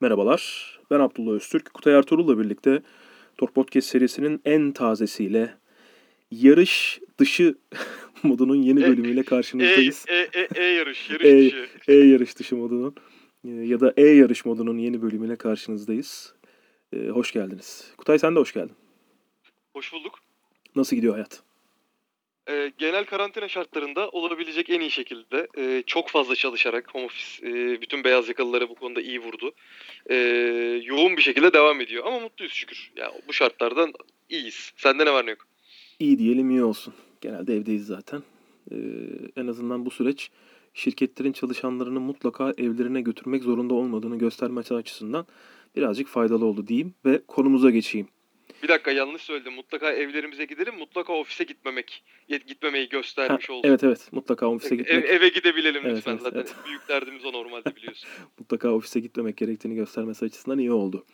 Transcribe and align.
Merhabalar, 0.00 0.78
ben 0.90 1.00
Abdullah 1.00 1.32
Öztürk. 1.32 1.74
Kutay 1.74 1.94
Ertuğrul'la 1.94 2.38
birlikte 2.38 2.82
Tor 3.38 3.48
Podcast 3.48 3.88
serisinin 3.88 4.40
en 4.44 4.72
tazesiyle 4.72 5.56
yarış 6.30 7.00
dışı 7.18 7.54
modunun 8.22 8.62
yeni 8.62 8.82
bölümüyle 8.82 9.22
karşınızdayız. 9.22 10.04
E, 10.08 10.14
e, 10.14 10.40
e, 10.40 10.48
e 10.54 10.64
yarış, 10.64 11.10
yarış 11.10 11.24
E, 11.26 11.46
dışı. 11.46 11.68
E 11.88 11.94
yarış 11.94 12.38
dışı 12.38 12.56
modunun 12.56 12.94
e, 13.44 13.48
ya 13.48 13.80
da 13.80 13.94
E 13.96 14.06
yarış 14.06 14.44
modunun 14.44 14.78
yeni 14.78 15.02
bölümüyle 15.02 15.36
karşınızdayız. 15.36 16.34
E, 16.92 17.08
hoş 17.08 17.32
geldiniz. 17.32 17.94
Kutay 17.96 18.18
sen 18.18 18.36
de 18.36 18.40
hoş 18.40 18.52
geldin. 18.52 18.76
Hoş 19.72 19.92
bulduk. 19.92 20.18
Nasıl 20.76 20.96
gidiyor 20.96 21.14
hayat? 21.14 21.42
E, 22.50 22.72
genel 22.78 23.04
karantina 23.04 23.48
şartlarında 23.48 24.08
olabilecek 24.08 24.70
en 24.70 24.80
iyi 24.80 24.90
şekilde 24.90 25.48
e, 25.58 25.82
çok 25.86 26.08
fazla 26.08 26.34
çalışarak 26.36 26.94
home 26.94 27.04
office 27.04 27.48
e, 27.48 27.80
bütün 27.80 28.04
beyaz 28.04 28.28
yakalıları 28.28 28.68
bu 28.68 28.74
konuda 28.74 29.00
iyi 29.00 29.20
vurdu. 29.20 29.52
E, 30.10 30.14
yoğun 30.84 31.16
bir 31.16 31.22
şekilde 31.22 31.52
devam 31.52 31.80
ediyor 31.80 32.06
ama 32.06 32.20
mutluyuz 32.20 32.52
şükür. 32.54 32.92
Ya 32.96 33.12
bu 33.28 33.32
şartlardan 33.32 33.92
iyiyiz. 34.28 34.72
Sende 34.76 35.06
ne 35.06 35.12
var 35.12 35.26
ne 35.26 35.30
yok? 35.30 35.46
İyi 35.98 36.18
diyelim 36.18 36.50
iyi 36.50 36.64
olsun. 36.64 36.94
Genelde 37.20 37.56
evdeyiz 37.56 37.86
zaten. 37.86 38.22
E, 38.70 38.76
en 39.36 39.46
azından 39.46 39.86
bu 39.86 39.90
süreç 39.90 40.30
şirketlerin 40.74 41.32
çalışanlarını 41.32 42.00
mutlaka 42.00 42.54
evlerine 42.58 43.00
götürmek 43.00 43.42
zorunda 43.42 43.74
olmadığını 43.74 44.18
göstermesi 44.18 44.74
açısından 44.74 45.26
birazcık 45.76 46.08
faydalı 46.08 46.44
oldu 46.44 46.66
diyeyim 46.66 46.94
ve 47.04 47.22
konumuza 47.26 47.70
geçeyim. 47.70 48.08
Bir 48.62 48.68
dakika 48.68 48.90
yanlış 48.90 49.22
söyledim. 49.22 49.52
Mutlaka 49.52 49.92
evlerimize 49.92 50.44
gidelim. 50.44 50.74
Mutlaka 50.78 51.12
ofise 51.12 51.44
gitmemek, 51.44 52.04
gitmemeyi 52.28 52.88
göstermiş 52.88 53.48
Ha, 53.48 53.52
olsun. 53.52 53.68
Evet 53.68 53.84
evet 53.84 54.08
mutlaka 54.12 54.46
ofise 54.46 54.74
Ev- 54.74 54.78
gitmek 54.78 55.04
eve 55.04 55.28
gidebilelim 55.28 55.82
Evet, 55.84 55.96
lütfen 55.96 56.10
evet, 56.12 56.22
zaten. 56.22 56.38
evet. 56.40 56.54
Büyük 56.66 56.88
derdimiz 56.88 57.24
o 57.24 57.32
normalde 57.32 57.76
biliyorsun. 57.76 58.08
mutlaka 58.38 58.70
ofise 58.72 59.00
gitmemek 59.00 59.36
gerektiğini 59.36 59.74
göstermesi 59.74 60.24
açısından 60.24 60.58
iyi 60.58 60.72
oldu. 60.72 61.04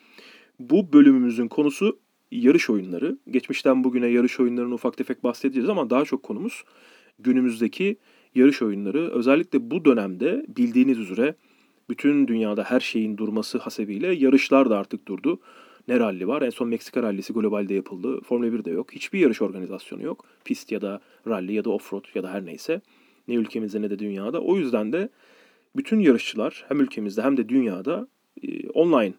Bu 0.61 0.93
bölümümüzün 0.93 1.49
konusu 1.49 1.99
yarış 2.31 2.71
oyunları. 2.71 3.19
Geçmişten 3.31 3.85
bugüne 3.85 4.07
yarış 4.07 4.41
oyunlarını 4.41 4.75
ufak 4.75 4.97
tefek 4.97 5.25
bahsedeceğiz 5.25 5.69
ama 5.69 5.91
daha 5.91 6.05
çok 6.05 6.23
konumuz 6.23 6.65
günümüzdeki 7.19 7.97
yarış 8.35 8.63
oyunları. 8.63 9.11
Özellikle 9.11 9.71
bu 9.71 9.85
dönemde 9.85 10.45
bildiğiniz 10.49 10.99
üzere 10.99 11.35
bütün 11.91 12.29
dünyada 12.29 12.65
her 12.65 12.81
şeyin 12.81 13.17
durması 13.17 13.59
hasebiyle 13.59 14.15
yarışlar 14.15 14.71
da 14.71 14.79
artık 14.79 15.09
durdu. 15.09 15.41
Ne 15.89 16.01
ralli 16.01 16.29
var? 16.29 16.43
En 16.43 16.51
son 16.51 16.69
Meksika 16.69 17.03
rallisi 17.03 17.33
globalde 17.33 17.75
yapıldı. 17.75 18.21
Formula 18.21 18.53
1 18.53 18.65
de 18.65 18.71
yok. 18.71 18.93
Hiçbir 18.93 19.19
yarış 19.19 19.43
organizasyonu 19.43 20.03
yok. 20.03 20.25
Pist 20.45 20.73
ya 20.73 20.81
da 20.81 21.01
ralli 21.29 21.53
ya 21.53 21.65
da 21.65 21.71
offroad 21.71 22.05
ya 22.15 22.23
da 22.23 22.33
her 22.33 22.47
neyse. 22.47 22.81
Ne 23.29 23.35
ülkemizde 23.35 23.83
ne 23.83 23.91
de 23.91 23.99
dünyada. 23.99 24.41
O 24.41 24.57
yüzden 24.57 24.93
de 24.93 25.09
bütün 25.77 26.01
yarışçılar 26.01 26.65
hem 26.69 26.81
ülkemizde 26.81 27.23
hem 27.23 27.37
de 27.37 27.49
dünyada 27.49 28.09
e, 28.43 28.69
online 28.69 29.15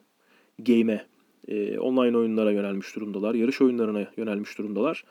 game'e, 0.59 1.06
e, 1.48 1.80
online 1.80 2.18
oyunlara 2.18 2.52
yönelmiş 2.52 2.96
durumdalar. 2.96 3.36
Yarış 3.36 3.62
oyunlarına 3.62 4.08
yönelmiş 4.18 4.58
durumdalar. 4.58 5.04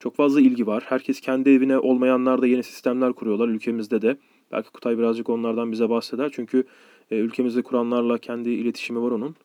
Çok 0.00 0.16
fazla 0.16 0.40
ilgi 0.40 0.66
var. 0.66 0.84
Herkes 0.86 1.20
kendi 1.20 1.50
evine 1.50 1.78
olmayanlar 1.78 2.42
da 2.42 2.46
yeni 2.46 2.62
sistemler 2.62 3.12
kuruyorlar 3.12 3.48
ülkemizde 3.48 4.02
de. 4.02 4.16
Belki 4.52 4.70
Kutay 4.70 4.98
birazcık 4.98 5.28
onlardan 5.30 5.72
bize 5.72 5.88
bahseder. 5.88 6.30
Çünkü 6.34 6.64
e, 7.10 7.16
ülkemizde 7.16 7.62
kuranlarla 7.62 8.18
kendi 8.18 8.50
iletişimi 8.50 9.02
var 9.02 9.10
onun. 9.10 9.36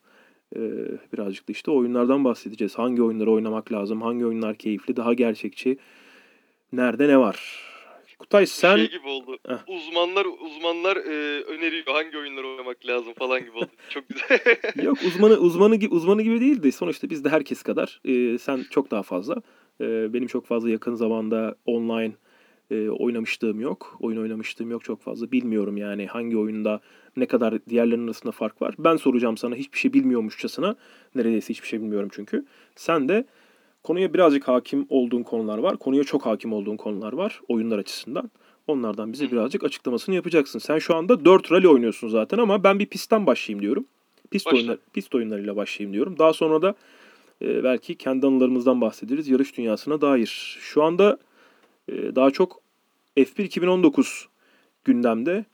E, 0.56 0.60
birazcık 1.14 1.48
da 1.48 1.52
işte 1.52 1.72
oyunlardan 1.72 2.24
bahsedeceğiz. 2.24 2.78
Hangi 2.78 3.04
oyunları 3.04 3.32
oynamak 3.32 3.72
lazım? 3.72 4.02
Hangi 4.02 4.26
oyunlar 4.26 4.56
keyifli? 4.56 4.96
Daha 4.96 5.14
gerçekçi? 5.14 5.78
Nerede 6.72 7.08
ne 7.08 7.18
var? 7.18 7.70
Kutay 8.20 8.46
sen... 8.46 8.78
Şey 8.78 8.90
gibi 8.90 9.08
oldu. 9.08 9.38
Heh. 9.48 9.58
Uzmanlar 9.68 10.26
uzmanlar 10.26 10.98
e, 10.98 11.44
öneriyor 11.44 11.86
hangi 11.86 12.18
oyunları 12.18 12.48
oynamak 12.48 12.86
lazım 12.86 13.14
falan 13.14 13.40
gibi 13.40 13.58
oldu. 13.58 13.70
Çok 13.90 14.04
güzel. 14.10 14.40
Yok 14.84 14.98
uzmanı 15.08 15.38
uzmanı 15.38 15.76
gibi 15.76 15.94
uzmanı 15.94 16.22
gibi 16.22 16.42
değil 16.42 16.64
de 16.64 16.72
sonuçta 16.72 17.10
biz 17.10 17.24
de 17.24 17.30
herkes 17.30 17.64
kadar 17.64 18.02
e, 18.06 18.38
sen 18.38 18.66
çok 18.72 18.92
daha 18.92 19.04
fazla. 19.04 19.36
E, 19.82 20.14
benim 20.14 20.28
çok 20.28 20.46
fazla 20.46 20.70
yakın 20.70 20.96
zamanda 20.96 21.56
online 21.66 22.14
e, 22.72 22.90
oynamışlığım 22.90 23.60
yok. 23.60 23.98
Oyun 24.00 24.22
oynamışlığım 24.22 24.72
yok 24.72 24.84
çok 24.84 25.02
fazla. 25.02 25.32
Bilmiyorum 25.32 25.78
yani 25.78 26.08
hangi 26.08 26.38
oyunda 26.38 26.82
ne 27.18 27.26
kadar 27.26 27.66
diğerlerinin 27.66 28.08
arasında 28.08 28.32
fark 28.32 28.62
var. 28.62 28.76
Ben 28.80 28.96
soracağım 28.96 29.38
sana 29.38 29.56
hiçbir 29.56 29.78
şey 29.78 29.94
bilmiyormuşçasına. 29.94 30.76
Neredeyse 31.16 31.50
hiçbir 31.50 31.68
şey 31.68 31.82
bilmiyorum 31.82 32.10
çünkü. 32.12 32.46
Sen 32.76 33.10
de 33.10 33.26
konuya 33.84 34.14
birazcık 34.14 34.48
hakim 34.48 34.86
olduğun 34.90 35.24
konular 35.24 35.58
var. 35.58 35.78
Konuya 35.78 36.04
çok 36.04 36.26
hakim 36.26 36.54
olduğun 36.54 36.78
konular 36.78 37.14
var 37.14 37.42
oyunlar 37.48 37.80
açısından. 37.80 38.32
Onlardan 38.68 39.14
bize 39.14 39.32
birazcık 39.32 39.64
açıklamasını 39.64 40.16
yapacaksın. 40.16 40.60
Sen 40.60 40.80
şu 40.80 40.96
anda 40.96 41.26
4 41.26 41.52
rally 41.52 41.68
oynuyorsun 41.68 42.08
zaten 42.08 42.38
ama 42.38 42.64
ben 42.64 42.80
bir 42.80 42.86
pistten 42.86 43.26
başlayayım 43.26 43.62
diyorum. 43.62 43.86
Pist, 44.32 44.46
Başla. 44.46 44.58
oyunlar, 44.58 44.78
pist 44.94 45.16
oyunlarıyla 45.16 45.56
başlayayım 45.56 45.94
diyorum. 45.94 46.20
Daha 46.20 46.34
sonra 46.34 46.62
da 46.62 46.76
e, 47.42 47.64
belki 47.64 47.96
kendi 47.96 48.28
anılarımızdan 48.28 48.82
bahsederiz 48.82 49.28
yarış 49.28 49.58
dünyasına 49.58 50.02
dair. 50.02 50.58
Şu 50.62 50.84
anda 50.84 51.18
daha 52.16 52.32
çok 52.32 52.62
F1 53.18 53.44
2019 53.44 54.28
gündemde 54.84 55.46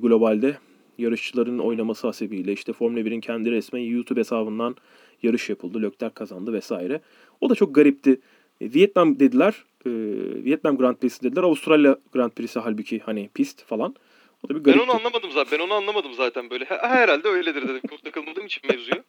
globalde 0.00 0.56
yarışçıların 0.98 1.58
oynaması 1.58 2.06
hasebiyle 2.06 2.52
işte 2.52 2.72
Formula 2.72 3.00
1'in 3.00 3.20
kendi 3.20 3.50
resmen 3.50 3.80
YouTube 3.80 4.20
hesabından 4.20 4.76
yarış 5.22 5.50
yapıldı. 5.50 5.82
Leclerc 5.82 6.14
kazandı 6.14 6.52
vesaire. 6.52 7.00
O 7.40 7.50
da 7.50 7.54
çok 7.54 7.74
garipti. 7.74 8.20
E, 8.60 8.74
Vietnam 8.74 9.18
dediler. 9.20 9.64
e, 9.86 9.90
Vietnam 10.44 10.76
Grand 10.78 10.96
Prix'si 10.96 11.22
dediler. 11.22 11.42
Avustralya 11.42 11.98
Grand 12.12 12.30
Prix'si 12.30 12.60
halbuki 12.60 12.98
hani 12.98 13.30
pist 13.34 13.64
falan. 13.64 13.94
O 14.44 14.48
da 14.48 14.54
bir 14.54 14.54
ben 14.54 14.62
garipti. 14.62 14.82
onu 14.90 14.96
anlamadım 14.96 15.30
zaten. 15.30 15.58
Ben 15.58 15.64
onu 15.64 15.74
anlamadım 15.74 16.14
zaten 16.14 16.50
böyle. 16.50 16.64
Ha, 16.64 16.78
herhalde 16.88 17.28
öyledir 17.28 17.62
dedim. 17.68 17.80
Çok 17.90 18.04
takılmadığım 18.04 18.46
için 18.46 18.62
mevzuya. 18.70 19.04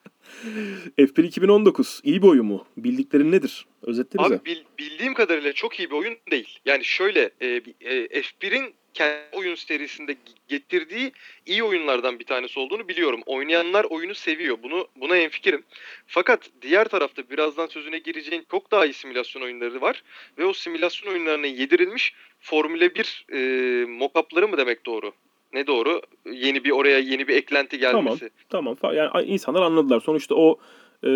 F1 0.98 1.24
2019 1.26 2.02
iyi 2.04 2.22
bir 2.22 2.28
oyun 2.28 2.46
mu? 2.46 2.66
Bildiklerin 2.78 3.32
nedir? 3.32 3.66
Özetle 3.82 4.20
bize. 4.20 4.36
Abi 4.36 4.46
bil- 4.46 4.64
bildiğim 4.80 5.14
kadarıyla 5.14 5.54
çok 5.54 5.80
iyi 5.80 5.92
bir 5.92 5.96
oyun 5.96 6.18
değil. 6.32 6.60
Yani 6.66 6.84
şöyle 6.84 7.32
e, 7.42 7.48
e, 7.82 8.22
F1'in 8.22 8.74
kendi 8.94 9.22
oyun 9.32 9.56
serisinde 9.56 10.16
getirdiği 10.48 11.12
iyi 11.46 11.64
oyunlardan 11.64 12.20
bir 12.20 12.26
tanesi 12.26 12.60
olduğunu 12.60 12.88
biliyorum. 12.88 13.22
Oynayanlar 13.26 13.84
oyunu 13.84 14.16
seviyor. 14.16 14.58
Bunu 14.64 14.88
buna 14.96 15.18
enfikirim. 15.18 15.64
Fakat 16.08 16.50
diğer 16.62 16.88
tarafta 16.88 17.30
birazdan 17.30 17.68
sözüne 17.68 17.98
gireceğin 17.98 18.46
çok 18.52 18.72
daha 18.72 18.86
iyi 18.86 18.94
simülasyon 18.94 19.42
oyunları 19.42 19.82
var 19.82 20.04
ve 20.38 20.46
o 20.46 20.54
simülasyon 20.54 21.12
oyunlarına 21.12 21.48
yedirilmiş 21.48 22.14
Formula 22.40 22.96
1 22.96 23.26
e, 23.32 23.38
mock-up'ları 23.86 24.48
mı 24.48 24.58
demek 24.58 24.86
doğru? 24.86 25.12
Ne 25.56 25.68
doğru? 25.68 26.02
Yeni 26.32 26.64
bir 26.64 26.72
oraya 26.72 27.00
yeni 27.00 27.28
bir 27.28 27.36
eklenti 27.36 27.78
gelmesi. 27.80 28.30
Tamam. 28.50 28.74
fa- 28.76 28.96
Yani 28.96 29.26
insanlar 29.28 29.62
anladılar. 29.62 30.00
Sonuçta 30.00 30.36
o 30.36 30.60
e, 31.08 31.10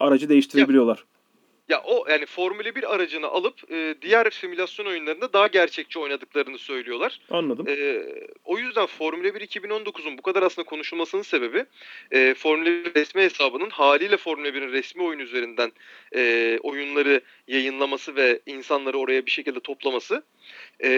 aracı 0.00 0.28
değiştirebiliyorlar. 0.28 0.96
Ya 0.98 1.04
o 1.84 2.04
yani 2.08 2.26
Formula 2.26 2.74
1 2.74 2.94
aracını 2.94 3.26
alıp 3.26 3.72
e, 3.72 3.94
diğer 4.02 4.30
simülasyon 4.30 4.86
oyunlarında 4.86 5.32
daha 5.32 5.46
gerçekçi 5.46 5.98
oynadıklarını 5.98 6.58
söylüyorlar. 6.58 7.20
Anladım. 7.30 7.68
E, 7.68 8.02
o 8.44 8.58
yüzden 8.58 8.86
Formula 8.86 9.34
1 9.34 9.40
2019'un 9.40 10.18
bu 10.18 10.22
kadar 10.22 10.42
aslında 10.42 10.66
konuşulmasının 10.66 11.22
sebebi 11.22 11.64
e, 12.10 12.34
Formula 12.34 12.66
1 12.66 12.94
resmi 12.94 13.22
hesabının 13.22 13.70
haliyle 13.70 14.16
Formula 14.16 14.48
1'in 14.48 14.72
resmi 14.72 15.02
oyun 15.02 15.18
üzerinden 15.18 15.72
e, 16.14 16.58
oyunları 16.62 17.20
yayınlaması 17.48 18.16
ve 18.16 18.40
insanları 18.46 18.98
oraya 18.98 19.26
bir 19.26 19.30
şekilde 19.30 19.60
toplaması. 19.60 20.22
E, 20.84 20.90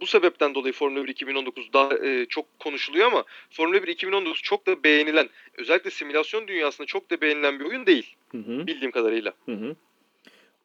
bu 0.00 0.06
sebepten 0.06 0.54
dolayı 0.54 0.72
Formula 0.72 1.04
1 1.04 1.08
2019 1.08 1.72
daha 1.72 1.94
e, 2.06 2.26
çok 2.26 2.58
konuşuluyor 2.58 3.06
ama 3.06 3.24
Formula 3.50 3.82
1 3.82 3.88
2019 3.88 4.42
çok 4.42 4.66
da 4.66 4.82
beğenilen, 4.82 5.28
özellikle 5.54 5.90
simülasyon 5.90 6.48
dünyasında 6.48 6.86
çok 6.86 7.10
da 7.10 7.20
beğenilen 7.20 7.60
bir 7.60 7.64
oyun 7.64 7.86
değil 7.86 8.16
Hı 8.32 8.38
hı. 8.38 8.66
bildiğim 8.66 8.90
kadarıyla. 8.90 9.32
Hı 9.46 9.52
hı. 9.52 9.76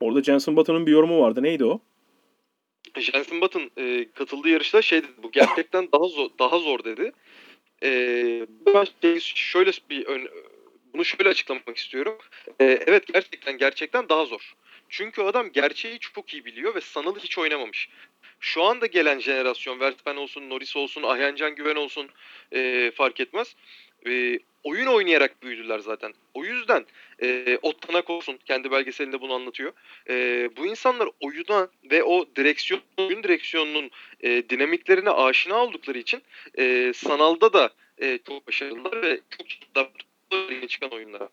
Orada 0.04 0.24
Jenson 0.24 0.56
Button'ın 0.56 0.86
bir 0.86 0.92
yorumu 0.92 1.22
vardı. 1.22 1.44
Neydi 1.44 1.66
o? 1.66 1.80
Jensen 2.98 3.42
Button 3.42 3.72
e, 3.78 4.12
katıldığı 4.12 4.50
yarışta 4.50 4.82
şey 4.82 5.04
dedi, 5.04 5.12
bu 5.24 5.32
gerçekten 5.32 5.92
daha 5.92 6.04
zor 6.08 6.30
daha 6.40 6.60
zor 6.60 6.84
dedi. 6.84 7.12
E, 7.84 7.90
ben 8.66 8.88
şey- 9.02 9.20
şöyle 9.20 9.72
bir 9.90 10.06
ön- 10.06 10.30
bunu 10.94 11.06
şöyle 11.06 11.30
açıklamak 11.30 11.78
istiyorum. 11.78 12.18
E, 12.60 12.66
evet 12.66 13.08
gerçekten 13.14 13.58
gerçekten 13.58 14.10
daha 14.10 14.26
zor. 14.26 14.54
Çünkü 14.90 15.22
adam 15.22 15.52
gerçeği 15.52 16.00
çok 16.00 16.34
iyi 16.34 16.46
biliyor 16.46 16.76
ve 16.76 16.82
sanalı 16.82 17.20
hiç 17.20 17.38
oynamamış. 17.38 17.90
Şu 18.40 18.64
anda 18.64 18.86
gelen 18.86 19.20
jenerasyon 19.20 19.80
Verstappen 19.80 20.16
olsun, 20.16 20.50
Norris 20.50 20.76
olsun, 20.76 21.04
Ahyancan 21.04 21.56
Güven 21.56 21.76
olsun 21.76 22.10
e, 22.52 22.92
fark 22.96 23.20
etmez. 23.20 23.56
E, 24.08 24.40
oyun 24.64 24.88
oynayarak 24.88 25.44
büyüdüler 25.44 25.80
zaten. 25.80 26.14
O 26.34 26.44
yüzden 26.44 26.86
e, 27.22 27.58
Ottanak 27.62 28.10
olsun 28.10 28.40
kendi 28.46 28.72
belgeselinde 28.72 29.22
bunu 29.22 29.34
anlatıyor. 29.34 29.74
E, 30.10 30.50
bu 30.58 30.66
insanlar 30.66 31.10
oyuna 31.22 31.68
ve 31.92 32.04
o 32.04 32.26
direksiyon 32.36 32.82
oyun 32.98 33.24
direksiyonunun 33.24 33.90
e, 34.22 34.50
dinamiklerine 34.50 35.10
aşina 35.10 35.64
oldukları 35.64 35.98
için 35.98 36.22
e, 36.58 36.92
sanalda 36.96 37.54
da 37.54 37.70
e, 37.98 38.20
çok 38.28 38.48
başarılılar 38.48 39.02
ve 39.02 39.20
çok 39.30 39.48
daha 39.76 39.90
yeni 40.52 40.68
çıkan 40.68 40.90
oyunlara. 40.92 41.30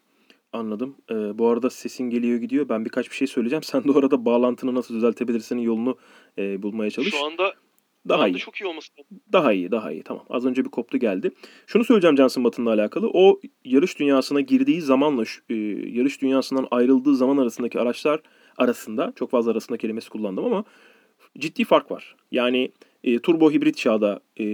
Anladım. 0.52 0.96
Ee, 1.10 1.14
bu 1.14 1.48
arada 1.48 1.70
sesin 1.70 2.10
geliyor 2.10 2.38
gidiyor. 2.38 2.68
Ben 2.68 2.84
birkaç 2.84 3.10
bir 3.10 3.16
şey 3.16 3.26
söyleyeceğim. 3.26 3.62
Sen 3.62 3.84
de 3.84 3.90
orada 3.90 4.24
bağlantını 4.24 4.74
nasıl 4.74 4.94
düzeltebilirsin 4.94 5.58
yolunu 5.58 5.98
e, 6.38 6.62
bulmaya 6.62 6.90
çalış. 6.90 7.10
Şu 7.10 7.24
anda 7.24 7.54
Daha 8.08 8.28
iyi. 8.28 8.38
çok 8.38 8.56
iyi 8.56 8.66
olması. 8.66 8.88
Daha 9.32 9.52
iyi, 9.52 9.70
daha 9.70 9.92
iyi. 9.92 10.02
Tamam. 10.02 10.24
Az 10.30 10.46
önce 10.46 10.64
bir 10.64 10.70
koptu 10.70 10.98
geldi. 10.98 11.30
Şunu 11.66 11.84
söyleyeceğim 11.84 12.16
Johnson 12.16 12.44
Button'la 12.44 12.72
alakalı. 12.72 13.10
O 13.12 13.40
yarış 13.64 13.98
dünyasına 13.98 14.40
girdiği 14.40 14.80
zamanla 14.80 15.24
e, 15.50 15.54
yarış 15.88 16.22
dünyasından 16.22 16.68
ayrıldığı 16.70 17.16
zaman 17.16 17.36
arasındaki 17.36 17.80
araçlar 17.80 18.20
arasında 18.56 19.12
çok 19.16 19.30
fazla 19.30 19.50
arasında 19.50 19.78
kelimesi 19.78 20.10
kullandım 20.10 20.44
ama 20.44 20.64
ciddi 21.38 21.64
fark 21.64 21.90
var. 21.90 22.16
Yani 22.32 22.72
e, 23.04 23.18
turbo 23.18 23.50
hibrit 23.52 23.76
çağda 23.76 24.20
e, 24.40 24.44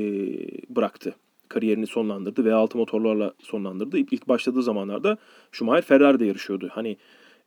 bıraktı. 0.68 1.14
Kariyerini 1.48 1.86
sonlandırdı. 1.86 2.42
V6 2.42 2.76
motorlarla 2.76 3.34
sonlandırdı. 3.42 3.98
İlk, 3.98 4.12
ilk 4.12 4.28
başladığı 4.28 4.62
zamanlarda 4.62 5.16
Schumacher 5.52 5.82
Ferrari'de 5.82 6.24
yarışıyordu. 6.24 6.68
Hani 6.72 6.96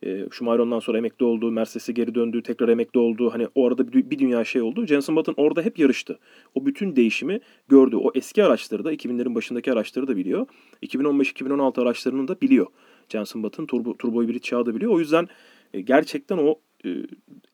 e, 0.02 0.26
Schumacher 0.30 0.80
sonra 0.80 0.98
emekli 0.98 1.24
oldu. 1.24 1.50
Mercedes'e 1.50 1.92
geri 1.92 2.14
döndü. 2.14 2.42
Tekrar 2.42 2.68
emekli 2.68 3.00
oldu. 3.00 3.30
Hani 3.32 3.48
o 3.54 3.66
arada 3.66 3.92
bir, 3.92 4.10
bir 4.10 4.18
dünya 4.18 4.44
şey 4.44 4.62
oldu. 4.62 4.86
Jenson 4.86 5.16
Button 5.16 5.34
orada 5.36 5.62
hep 5.62 5.78
yarıştı. 5.78 6.18
O 6.54 6.66
bütün 6.66 6.96
değişimi 6.96 7.40
gördü. 7.68 7.96
O 7.96 8.10
eski 8.14 8.44
araçları 8.44 8.84
da 8.84 8.94
2000'lerin 8.94 9.34
başındaki 9.34 9.72
araçları 9.72 10.08
da 10.08 10.16
biliyor. 10.16 10.46
2015-2016 10.82 11.82
araçlarını 11.82 12.28
da 12.28 12.40
biliyor. 12.40 12.66
Jenson 13.08 13.42
Button 13.42 13.66
turbo, 13.66 13.96
turbo 13.96 14.22
hibrit 14.22 14.42
çağı 14.42 14.66
da 14.66 14.74
biliyor. 14.74 14.92
O 14.92 14.98
yüzden 14.98 15.28
e, 15.74 15.80
gerçekten 15.80 16.38
o 16.38 16.54
e, 16.84 16.88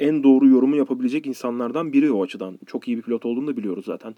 en 0.00 0.22
doğru 0.22 0.48
yorumu 0.48 0.76
yapabilecek 0.76 1.26
insanlardan 1.26 1.92
biri 1.92 2.10
o 2.10 2.24
açıdan. 2.24 2.58
Çok 2.66 2.88
iyi 2.88 2.96
bir 2.96 3.02
pilot 3.02 3.26
olduğunu 3.26 3.46
da 3.46 3.56
biliyoruz 3.56 3.84
zaten. 3.84 4.14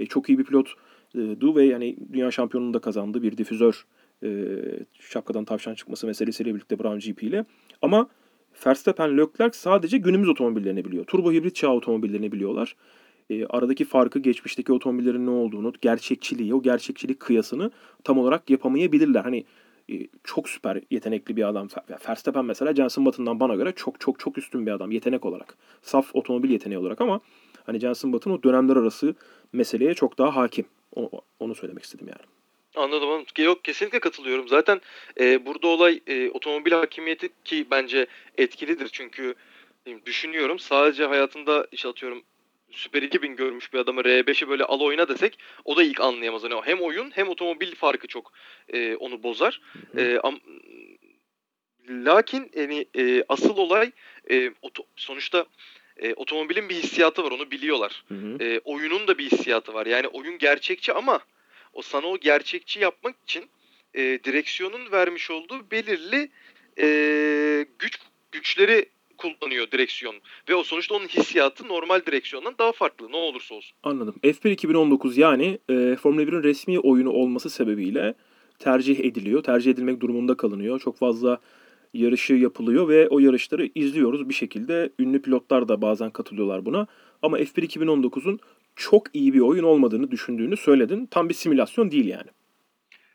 E, 0.00 0.06
çok 0.06 0.28
iyi 0.28 0.38
bir 0.38 0.44
pilotdu 0.44 1.56
ve 1.56 1.64
yani 1.64 1.96
dünya 2.12 2.30
şampiyonluğunu 2.30 2.74
da 2.74 2.78
kazandı. 2.78 3.22
Bir 3.22 3.36
difüzör 3.36 3.86
e, 4.24 4.28
şapkadan 5.00 5.44
tavşan 5.44 5.74
çıkması 5.74 6.06
meselesiyle 6.06 6.54
birlikte 6.54 6.78
Brown 6.78 7.10
GP 7.10 7.22
ile. 7.22 7.44
Ama 7.82 8.08
Verstappen, 8.66 9.18
Leclerc 9.18 9.58
sadece 9.58 9.98
günümüz 9.98 10.28
otomobillerini 10.28 10.84
biliyor. 10.84 11.04
Turbo 11.04 11.32
hibrit 11.32 11.54
çağ 11.54 11.68
otomobillerini 11.68 12.32
biliyorlar. 12.32 12.76
E, 13.30 13.46
aradaki 13.46 13.84
farkı 13.84 14.18
geçmişteki 14.18 14.72
otomobillerin 14.72 15.26
ne 15.26 15.30
olduğunu, 15.30 15.72
gerçekçiliği, 15.80 16.54
o 16.54 16.62
gerçekçilik 16.62 17.20
kıyasını 17.20 17.70
tam 18.04 18.18
olarak 18.18 18.50
yapamayabilirler. 18.50 19.22
Hani 19.22 19.44
e, 19.92 20.06
çok 20.24 20.48
süper 20.48 20.80
yetenekli 20.90 21.36
bir 21.36 21.48
adam. 21.48 21.68
Ver- 21.90 22.08
Verstappen 22.08 22.44
mesela 22.44 22.74
Jenson 22.74 23.06
Button'dan 23.06 23.40
bana 23.40 23.54
göre 23.54 23.72
çok 23.76 24.00
çok 24.00 24.18
çok 24.18 24.38
üstün 24.38 24.66
bir 24.66 24.72
adam 24.72 24.90
yetenek 24.90 25.24
olarak. 25.24 25.56
Saf 25.82 26.10
otomobil 26.14 26.50
yeteneği 26.50 26.78
olarak 26.78 27.00
ama 27.00 27.20
hani 27.66 27.80
Jenson 27.80 28.12
Button 28.12 28.30
o 28.30 28.42
dönemler 28.42 28.76
arası 28.76 29.14
meseleye 29.52 29.94
çok 29.94 30.18
daha 30.18 30.36
hakim. 30.36 30.64
O- 30.96 31.10
onu 31.40 31.54
söylemek 31.54 31.84
istedim 31.84 32.06
yani. 32.08 32.39
Anladım 32.74 33.08
anladım. 33.08 33.44
Yok 33.44 33.64
kesinlikle 33.64 34.00
katılıyorum. 34.00 34.48
Zaten 34.48 34.80
e, 35.20 35.46
burada 35.46 35.68
olay 35.68 36.00
e, 36.06 36.30
otomobil 36.30 36.72
hakimiyeti 36.72 37.28
ki 37.44 37.66
bence 37.70 38.06
etkilidir. 38.38 38.88
Çünkü 38.88 39.34
düşünüyorum 40.06 40.58
sadece 40.58 41.04
hayatında 41.04 41.66
işte 41.72 41.88
atıyorum 41.88 42.24
Süper 42.72 43.02
2000 43.02 43.36
görmüş 43.36 43.72
bir 43.72 43.78
adamı 43.78 44.00
R5'i 44.04 44.48
böyle 44.48 44.64
al 44.64 44.80
oyna 44.80 45.08
desek 45.08 45.38
o 45.64 45.76
da 45.76 45.82
ilk 45.82 46.00
anlayamaz. 46.00 46.44
Hani 46.44 46.54
hem 46.64 46.80
oyun 46.80 47.10
hem 47.10 47.28
otomobil 47.28 47.74
farkı 47.74 48.06
çok 48.06 48.32
e, 48.68 48.96
onu 48.96 49.22
bozar. 49.22 49.60
E, 49.96 50.00
am- 50.00 50.40
lakin 51.88 52.50
yani 52.54 52.86
e, 52.98 53.24
asıl 53.28 53.56
olay 53.56 53.90
e, 54.30 54.50
oto- 54.62 54.86
sonuçta 54.96 55.46
e, 55.96 56.14
otomobilin 56.14 56.68
bir 56.68 56.74
hissiyatı 56.74 57.24
var 57.24 57.30
onu 57.30 57.50
biliyorlar. 57.50 58.04
Hı 58.08 58.14
hı. 58.14 58.44
E, 58.44 58.60
oyunun 58.64 59.08
da 59.08 59.18
bir 59.18 59.30
hissiyatı 59.30 59.74
var. 59.74 59.86
Yani 59.86 60.08
oyun 60.08 60.38
gerçekçi 60.38 60.92
ama 60.92 61.20
o 61.72 61.82
sana 61.82 62.06
o 62.06 62.18
gerçekçi 62.18 62.80
yapmak 62.80 63.16
için 63.22 63.44
e, 63.94 64.00
direksiyonun 64.24 64.92
vermiş 64.92 65.30
olduğu 65.30 65.70
belirli 65.70 66.30
e, 66.78 67.66
güç 67.78 67.98
güçleri 68.32 68.88
kullanıyor 69.18 69.70
direksiyon. 69.70 70.14
Ve 70.48 70.54
o 70.54 70.62
sonuçta 70.62 70.94
onun 70.94 71.08
hissiyatı 71.08 71.68
normal 71.68 72.00
direksiyondan 72.06 72.54
daha 72.58 72.72
farklı 72.72 73.12
ne 73.12 73.16
olursa 73.16 73.54
olsun. 73.54 73.76
Anladım. 73.82 74.14
F1 74.22 74.50
2019 74.50 75.18
yani 75.18 75.58
e, 75.68 75.96
Formula 75.96 76.22
1'in 76.22 76.42
resmi 76.42 76.78
oyunu 76.78 77.10
olması 77.10 77.50
sebebiyle 77.50 78.14
tercih 78.58 79.00
ediliyor. 79.00 79.42
Tercih 79.42 79.70
edilmek 79.70 80.00
durumunda 80.00 80.36
kalınıyor. 80.36 80.80
Çok 80.80 80.98
fazla 80.98 81.40
yarışı 81.94 82.34
yapılıyor 82.34 82.88
ve 82.88 83.08
o 83.08 83.18
yarışları 83.18 83.70
izliyoruz 83.74 84.28
bir 84.28 84.34
şekilde. 84.34 84.90
Ünlü 84.98 85.22
pilotlar 85.22 85.68
da 85.68 85.82
bazen 85.82 86.10
katılıyorlar 86.10 86.66
buna. 86.66 86.86
Ama 87.22 87.38
F1 87.38 87.66
2019'un 87.66 88.40
çok 88.80 89.06
iyi 89.14 89.34
bir 89.34 89.40
oyun 89.40 89.64
olmadığını 89.64 90.10
düşündüğünü 90.10 90.56
söyledin. 90.56 91.06
Tam 91.06 91.28
bir 91.28 91.34
simülasyon 91.34 91.90
değil 91.90 92.06
yani. 92.06 92.30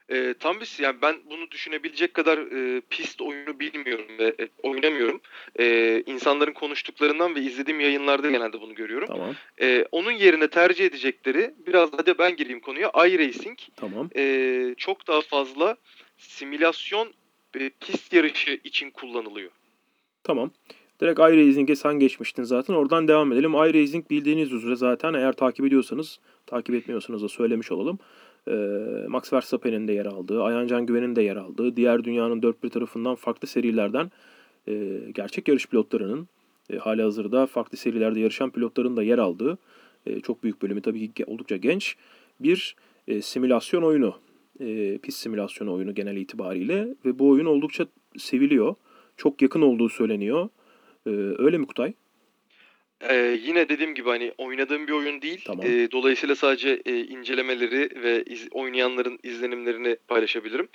E, 0.09 0.33
tam 0.39 0.59
bir 0.59 0.83
yani 0.83 0.97
ben 1.01 1.15
bunu 1.29 1.51
düşünebilecek 1.51 2.13
kadar 2.13 2.37
e, 2.37 2.81
pist 2.89 3.21
oyunu 3.21 3.59
bilmiyorum 3.59 4.05
ve 4.19 4.35
e, 4.39 4.47
oynamıyorum. 4.63 5.21
E, 5.59 6.03
insanların 6.05 6.53
konuştuklarından 6.53 7.35
ve 7.35 7.39
izlediğim 7.39 7.79
yayınlarda 7.79 8.29
genelde 8.29 8.61
bunu 8.61 8.75
görüyorum. 8.75 9.07
Tamam. 9.07 9.35
E, 9.61 9.85
onun 9.91 10.11
yerine 10.11 10.47
tercih 10.47 10.85
edecekleri 10.85 11.53
biraz 11.67 11.89
hadi 11.97 12.17
ben 12.17 12.35
gireyim 12.35 12.59
konuya 12.59 12.91
iRacing 13.07 13.59
Tamam. 13.75 14.09
e, 14.15 14.75
çok 14.77 15.07
daha 15.07 15.21
fazla 15.21 15.75
simülasyon 16.17 17.13
e, 17.59 17.69
pist 17.69 18.13
yarışı 18.13 18.59
için 18.63 18.91
kullanılıyor. 18.91 19.51
Tamam. 20.23 20.51
Direkt 21.01 21.19
iRacing'e 21.19 21.75
sen 21.75 21.99
geçmiştin 21.99 22.43
zaten. 22.43 22.73
Oradan 22.73 23.07
devam 23.07 23.31
edelim. 23.31 23.51
iRacing 23.51 24.09
bildiğiniz 24.09 24.53
üzere 24.53 24.75
zaten 24.75 25.13
eğer 25.13 25.33
takip 25.33 25.65
ediyorsanız, 25.65 26.19
takip 26.45 26.75
etmiyorsanız 26.75 27.23
da 27.23 27.29
söylemiş 27.29 27.71
olalım. 27.71 27.99
Ee, 28.47 29.05
Max 29.07 29.33
Verstappen'in 29.33 29.87
de 29.87 29.93
yer 29.93 30.05
aldığı, 30.05 30.43
Ayhancan 30.43 30.85
Güven'in 30.85 31.15
de 31.15 31.21
yer 31.21 31.35
aldığı, 31.35 31.75
diğer 31.75 32.03
dünyanın 32.03 32.41
dört 32.41 32.63
bir 32.63 32.69
tarafından 32.69 33.15
farklı 33.15 33.47
serilerden 33.47 34.11
e, 34.67 34.99
gerçek 35.15 35.47
yarış 35.47 35.67
pilotlarının, 35.67 36.27
e, 36.69 36.77
hali 36.77 37.01
hazırda 37.01 37.45
farklı 37.45 37.77
serilerde 37.77 38.19
yarışan 38.19 38.49
pilotların 38.49 38.97
da 38.97 39.03
yer 39.03 39.17
aldığı, 39.17 39.57
e, 40.05 40.19
çok 40.19 40.43
büyük 40.43 40.61
bölümü 40.61 40.81
tabii 40.81 41.11
ki 41.13 41.25
oldukça 41.25 41.57
genç 41.57 41.95
bir 42.39 42.75
e, 43.07 43.21
simülasyon 43.21 43.83
oyunu. 43.83 44.15
E, 44.59 44.97
pist 44.97 45.17
simülasyonu 45.17 45.73
oyunu 45.73 45.95
genel 45.95 46.17
itibariyle 46.17 46.87
ve 47.05 47.19
bu 47.19 47.29
oyun 47.29 47.45
oldukça 47.45 47.85
seviliyor. 48.17 48.75
Çok 49.17 49.41
yakın 49.41 49.61
olduğu 49.61 49.89
söyleniyor. 49.89 50.49
Ee, 51.07 51.09
öyle 51.37 51.57
mi 51.57 51.67
Kutay? 51.67 51.93
E, 53.09 53.15
yine 53.43 53.69
dediğim 53.69 53.95
gibi 53.95 54.09
hani 54.09 54.31
oynadığım 54.37 54.87
bir 54.87 54.91
oyun 54.91 55.21
değil. 55.21 55.41
Tamam. 55.47 55.65
E, 55.65 55.91
dolayısıyla 55.91 56.35
sadece 56.35 56.81
e, 56.85 56.99
incelemeleri 57.05 58.03
ve 58.03 58.23
iz- 58.23 58.47
oynayanların 58.51 59.19
izlenimlerini 59.23 59.97
paylaşabilirim. 60.07 60.67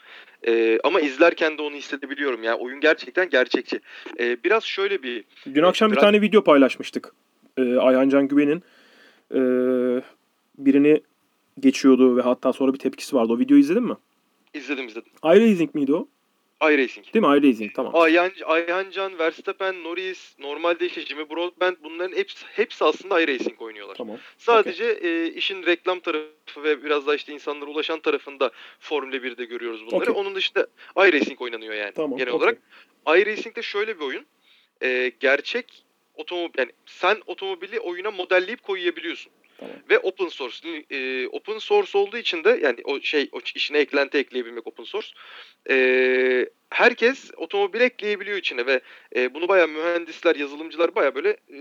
E, 0.47 0.79
ama 0.85 1.01
izlerken 1.01 1.59
de 1.59 1.63
onu 1.63 1.75
hissedebiliyorum. 1.75 2.43
Yani 2.43 2.55
oyun 2.57 2.81
gerçekten 2.81 3.29
gerçekçi. 3.31 3.81
E, 4.19 4.45
biraz 4.45 4.65
şöyle 4.65 5.03
bir 5.03 5.25
Dün 5.55 5.63
akşam 5.63 5.91
bir 5.91 5.97
biraz- 5.97 6.03
tane 6.03 6.21
video 6.21 6.45
paylaşmıştık. 6.45 7.13
Ee, 7.59 7.77
Ayhancan 7.77 8.29
Güven'in 8.29 8.63
e, 9.35 9.41
birini 10.59 11.03
geçiyordu 11.61 12.17
ve 12.17 12.23
hatta 12.23 12.53
sonra 12.53 12.73
bir 12.75 12.79
tepkisi 12.79 13.17
vardı. 13.17 13.33
O 13.33 13.39
videoyu 13.39 13.61
izledin 13.63 13.83
mi? 13.83 13.95
izledim 14.55 14.87
izledim. 14.87 15.13
iRacing 15.25 15.75
miydi 15.75 15.95
o? 15.95 16.09
iRacing. 16.63 17.15
Değil 17.15 17.27
mi? 17.27 17.39
iRacing 17.39 17.75
tamam. 17.75 17.93
Ayhan, 17.97 18.31
Ayhancan, 18.47 19.19
Verstappen, 19.19 19.85
Norris, 19.85 20.39
normalde 20.39 20.87
işte 20.87 21.01
Jimmy 21.01 21.31
Broadbent 21.31 21.83
bunların 21.85 22.17
hepsi, 22.17 22.47
hepsi 22.47 22.85
aslında 22.85 23.21
iRacing 23.21 23.63
oynuyorlar. 23.63 23.95
Tamam. 23.95 24.19
Sadece 24.39 24.85
e, 24.85 25.27
işin 25.27 25.67
reklam 25.67 26.01
tarafı 26.01 26.63
ve 26.63 26.85
biraz 26.85 27.07
da 27.07 27.15
işte 27.15 27.33
insanlara 27.33 27.71
ulaşan 27.71 28.01
tarafında 28.01 28.51
Formula 28.81 29.17
1'de 29.17 29.45
görüyoruz 29.45 29.87
bunları. 29.87 30.11
Okey. 30.11 30.21
Onun 30.21 30.35
dışında 30.35 30.67
iRacing 30.97 31.41
oynanıyor 31.41 31.75
yani 31.75 31.93
Tamam. 31.95 32.19
genel 32.19 32.33
okey. 32.33 32.39
olarak. 32.39 32.59
iRacing 33.07 33.57
de 33.57 33.63
şöyle 33.63 34.01
bir 34.01 34.05
oyun. 34.05 34.27
E, 34.83 35.13
gerçek 35.21 35.85
otomobil 36.15 36.59
yani 36.59 36.71
sen 36.87 37.17
otomobili 37.27 37.81
oyuna 37.81 38.11
modelleyip 38.11 38.63
koyabiliyorsun. 38.63 39.33
Ve 39.91 39.99
open 39.99 40.29
source. 40.29 40.85
E, 40.91 41.29
open 41.29 41.59
source 41.59 41.99
olduğu 41.99 42.17
için 42.17 42.45
de 42.45 42.61
yani 42.63 42.77
o 42.85 43.01
şey 43.01 43.29
o 43.33 43.41
işine 43.55 43.79
eklenti 43.79 44.19
ekleyebilmek 44.19 44.67
open 44.67 44.85
source. 44.85 45.09
E, 45.71 46.47
herkes 46.71 47.31
otomobil 47.37 47.81
ekleyebiliyor 47.81 48.39
içine 48.39 48.67
ve 48.67 48.81
e, 49.17 49.35
bunu 49.35 49.49
bayağı 49.49 49.69
mühendisler, 49.69 50.37
yazılımcılar 50.37 50.95
bayağı 50.95 51.15
böyle 51.15 51.37
e, 51.49 51.59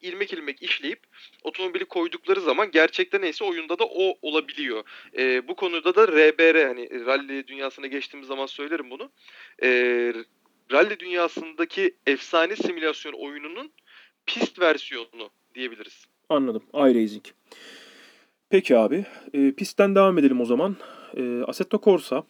ilmek 0.00 0.32
ilmek 0.32 0.62
işleyip 0.62 1.00
otomobili 1.42 1.84
koydukları 1.84 2.40
zaman 2.40 2.70
gerçekten 2.70 3.22
neyse 3.22 3.44
oyunda 3.44 3.78
da 3.78 3.84
o 3.84 4.18
olabiliyor. 4.22 4.84
E, 5.18 5.48
bu 5.48 5.56
konuda 5.56 5.94
da 5.94 6.08
RBR 6.08 6.66
hani 6.66 7.06
rally 7.06 7.46
dünyasına 7.46 7.86
geçtiğimiz 7.86 8.28
zaman 8.28 8.46
söylerim 8.46 8.90
bunu. 8.90 9.12
E, 9.62 9.68
rally 10.72 10.98
dünyasındaki 10.98 11.96
efsane 12.06 12.56
simülasyon 12.56 13.12
oyununun 13.12 13.72
pist 14.26 14.60
versiyonu 14.60 15.30
diyebiliriz. 15.54 16.09
Anladım. 16.30 16.62
iRacing. 16.74 17.24
Peki 18.50 18.76
abi. 18.76 19.04
E, 19.34 19.52
pistten 19.52 19.94
devam 19.94 20.18
edelim 20.18 20.40
o 20.40 20.44
zaman. 20.44 20.76
E, 21.16 21.42
Assetto 21.46 21.80
Corsa. 21.84 22.24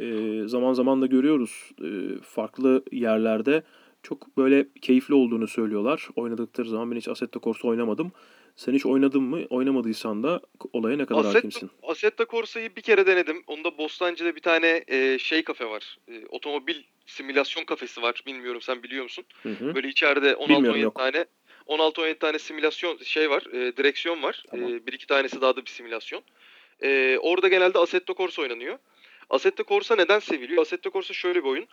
e, 0.00 0.42
zaman 0.46 0.72
zaman 0.72 1.02
da 1.02 1.06
görüyoruz. 1.06 1.70
e, 1.84 1.88
farklı 2.22 2.82
yerlerde 2.92 3.62
çok 4.02 4.36
böyle 4.36 4.66
keyifli 4.82 5.14
olduğunu 5.14 5.48
söylüyorlar. 5.48 6.08
Oynadıkları 6.16 6.68
zaman 6.68 6.90
ben 6.90 6.96
hiç 6.96 7.08
Assetto 7.08 7.40
Corsa 7.40 7.68
oynamadım. 7.68 8.12
Sen 8.56 8.72
hiç 8.74 8.86
oynadın 8.86 9.22
mı? 9.22 9.38
Oynamadıysan 9.50 10.22
da 10.22 10.40
olaya 10.72 10.96
ne 10.96 11.06
kadar 11.06 11.20
Assetto- 11.20 11.34
hakimsin? 11.34 11.70
Assetto 11.82 12.24
Corsa'yı 12.26 12.76
bir 12.76 12.80
kere 12.82 13.06
denedim. 13.06 13.42
Onda 13.46 13.78
Bostancı'da 13.78 14.36
bir 14.36 14.40
tane 14.40 14.84
e, 14.88 15.18
şey 15.18 15.42
kafe 15.44 15.66
var. 15.66 15.98
E, 16.08 16.26
otomobil 16.28 16.76
simülasyon 17.06 17.64
kafesi 17.64 18.02
var. 18.02 18.22
Bilmiyorum 18.26 18.60
sen 18.60 18.82
biliyor 18.82 19.02
musun? 19.02 19.24
Hı 19.42 19.48
hı. 19.48 19.74
Böyle 19.74 19.88
içeride 19.88 20.36
Bilmiyorum, 20.48 20.78
16-17 20.78 20.82
yok. 20.82 20.94
tane 20.94 21.24
16-17 21.66 22.18
tane 22.18 22.38
simülasyon 22.38 22.98
şey 22.98 23.30
var, 23.30 23.42
e, 23.52 23.76
direksiyon 23.76 24.22
var. 24.22 24.44
Tamam. 24.50 24.74
E, 24.74 24.86
bir 24.86 24.92
iki 24.92 25.06
tanesi 25.06 25.40
daha 25.40 25.56
da 25.56 25.64
bir 25.64 25.70
simülasyon. 25.70 26.22
E, 26.82 27.18
orada 27.20 27.48
genelde 27.48 27.78
Assetto 27.78 28.14
Corsa 28.14 28.42
oynanıyor. 28.42 28.78
Assetto 29.30 29.64
Corsa 29.64 29.96
neden 29.96 30.18
seviliyor? 30.18 30.62
Assetto 30.62 30.90
Corsa 30.90 31.14
şöyle 31.14 31.44
bir 31.44 31.48
oyun. 31.48 31.66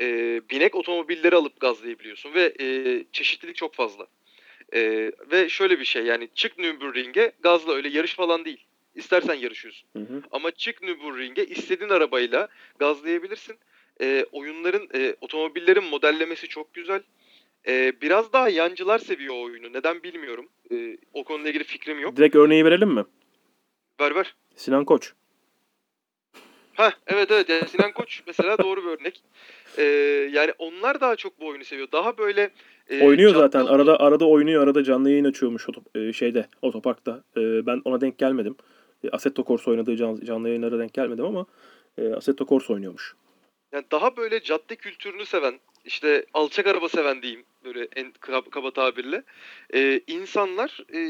E, 0.00 0.40
binek 0.50 0.74
otomobilleri 0.74 1.36
alıp 1.36 1.60
gazlayabiliyorsun 1.60 2.34
ve 2.34 2.54
e, 2.60 2.66
çeşitlilik 3.12 3.56
çok 3.56 3.74
fazla. 3.74 4.06
E, 4.74 5.12
ve 5.32 5.48
şöyle 5.48 5.80
bir 5.80 5.84
şey 5.84 6.02
yani 6.04 6.28
çık 6.34 6.58
Nürburgring'e 6.58 7.32
gazla 7.40 7.72
öyle 7.72 7.88
yarış 7.88 8.14
falan 8.14 8.44
değil. 8.44 8.64
İstersen 8.94 9.34
yarışıyorsun. 9.34 9.88
Hı 9.92 9.98
hı. 9.98 10.22
Ama 10.32 10.50
çık 10.50 10.82
Nürburgring'e 10.82 11.44
istediğin 11.44 11.90
arabayla 11.90 12.48
gazlayabilirsin. 12.78 13.56
E, 14.00 14.26
oyunların, 14.32 14.88
e, 14.94 15.16
otomobillerin 15.20 15.84
modellemesi 15.84 16.48
çok 16.48 16.74
güzel. 16.74 17.02
E, 17.68 17.92
biraz 18.00 18.32
daha 18.32 18.48
yancılar 18.48 18.98
seviyor 18.98 19.34
o 19.34 19.42
oyunu. 19.42 19.72
Neden 19.72 20.02
bilmiyorum. 20.02 20.48
E, 20.72 20.96
o 21.12 21.24
konuyla 21.24 21.50
ilgili 21.50 21.64
fikrim 21.64 21.98
yok. 21.98 22.16
Direkt 22.16 22.36
örneği 22.36 22.64
verelim 22.64 22.88
mi? 22.90 23.04
Ver 24.00 24.14
ver. 24.14 24.34
Sinan 24.56 24.84
Koç. 24.84 25.12
Ha 26.74 26.92
evet 27.06 27.30
evet 27.30 27.48
yani 27.48 27.68
Sinan 27.68 27.92
Koç 27.92 28.22
mesela 28.26 28.58
doğru 28.58 28.82
bir 28.84 28.88
örnek. 29.00 29.22
E, 29.78 29.82
yani 30.32 30.52
onlar 30.58 31.00
daha 31.00 31.16
çok 31.16 31.40
bu 31.40 31.46
oyunu 31.46 31.64
seviyor. 31.64 31.88
Daha 31.92 32.18
böyle 32.18 32.50
e, 32.88 33.04
Oynuyor 33.06 33.30
canlı- 33.30 33.42
zaten. 33.42 33.66
Arada 33.66 34.00
arada 34.00 34.28
oynuyor. 34.28 34.62
Arada 34.64 34.84
canlı 34.84 35.10
yayın 35.10 35.24
açıyormuş 35.24 35.66
oto- 35.68 36.08
e, 36.08 36.12
şeyde 36.12 36.46
otoparkta. 36.62 37.24
E, 37.36 37.66
ben 37.66 37.82
ona 37.84 38.00
denk 38.00 38.18
gelmedim. 38.18 38.56
E, 39.04 39.10
Assetto 39.10 39.44
Corsa 39.44 39.70
oynadığı 39.70 39.96
can- 39.96 40.20
canlı 40.24 40.48
yayınlara 40.48 40.78
denk 40.78 40.94
gelmedim 40.94 41.24
ama 41.24 41.46
e, 41.98 42.12
Assetto 42.14 42.46
Corsa 42.46 42.72
oynuyormuş. 42.72 43.14
Yani 43.72 43.84
daha 43.92 44.16
böyle 44.16 44.42
cadde 44.42 44.76
kültürünü 44.76 45.26
seven, 45.26 45.60
işte 45.84 46.26
alçak 46.34 46.66
araba 46.66 46.88
seven 46.88 47.22
diyeyim 47.22 47.44
böyle 47.64 47.88
en 47.96 48.12
kaba, 48.20 48.50
kaba 48.50 48.70
tabirle. 48.70 49.22
e, 49.74 50.00
insanlar 50.06 50.78
e, 50.94 51.00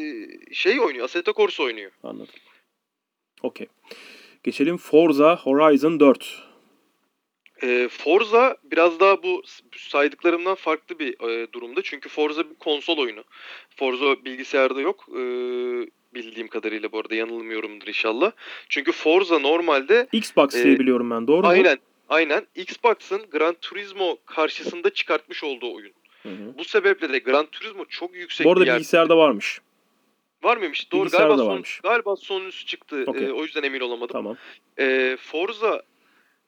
şey 0.55 0.81
oynuyor, 0.81 1.05
Assetto 1.05 1.33
Corsa 1.33 1.63
oynuyor. 1.63 1.91
Anladım. 2.03 2.35
Okey. 3.43 3.67
Geçelim 4.43 4.77
Forza 4.77 5.37
Horizon 5.37 6.01
4. 6.01 6.43
E, 7.63 7.89
Forza 7.89 8.57
biraz 8.65 9.01
daha 9.01 9.23
bu 9.23 9.43
saydıklarımdan 9.77 10.55
farklı 10.55 10.99
bir 10.99 11.29
e, 11.29 11.53
durumda. 11.53 11.83
Çünkü 11.83 12.09
Forza 12.09 12.51
bir 12.51 12.55
konsol 12.55 12.99
oyunu. 12.99 13.25
Forza 13.77 14.25
bilgisayarda 14.25 14.81
yok. 14.81 15.07
e, 15.09 15.23
bildiğim 16.15 16.49
kadarıyla 16.49 16.93
bu 16.93 16.99
arada 16.99 17.15
yanılmıyorumdur 17.15 17.87
inşallah. 17.87 18.33
Çünkü 18.69 18.93
Forza 18.93 19.39
normalde 19.39 20.07
Xbox 20.13 20.55
Ee, 20.55 20.65
diye 20.65 20.79
biliyorum 20.79 21.11
ben. 21.11 21.27
Doğru 21.27 21.43
mu? 21.43 21.49
aynen 21.49 21.79
aynen 22.13 22.47
Xbox'ın 22.55 23.31
Gran 23.31 23.55
Turismo 23.55 24.17
karşısında 24.27 24.91
çıkartmış 24.91 25.45
olduğu 25.45 25.75
oyun. 25.75 25.93
Hı 26.23 26.29
hı. 26.29 26.59
Bu 26.59 26.65
sebeple 26.65 27.13
de 27.13 27.19
Gran 27.19 27.47
Turismo 27.47 27.85
çok 27.85 28.15
yüksek 28.15 28.47
Bu 28.47 28.51
arada 28.51 28.61
bir 28.61 28.67
yer. 28.67 28.77
bilgisayarda 28.77 29.17
varmış. 29.17 29.61
Var 30.43 30.57
mıymış? 30.57 30.93
Doğru 30.93 31.09
galiba 31.09 31.37
son, 31.37 31.47
varmış. 31.47 31.81
galiba 31.83 32.17
sonuncusu 32.17 32.67
çıktı. 32.67 33.05
Okey. 33.07 33.27
Ee, 33.27 33.33
o 33.33 33.43
yüzden 33.43 33.63
emin 33.63 33.81
olamadım. 33.81 34.13
Tamam. 34.13 34.37
Ee, 34.79 35.17
Forza 35.21 35.83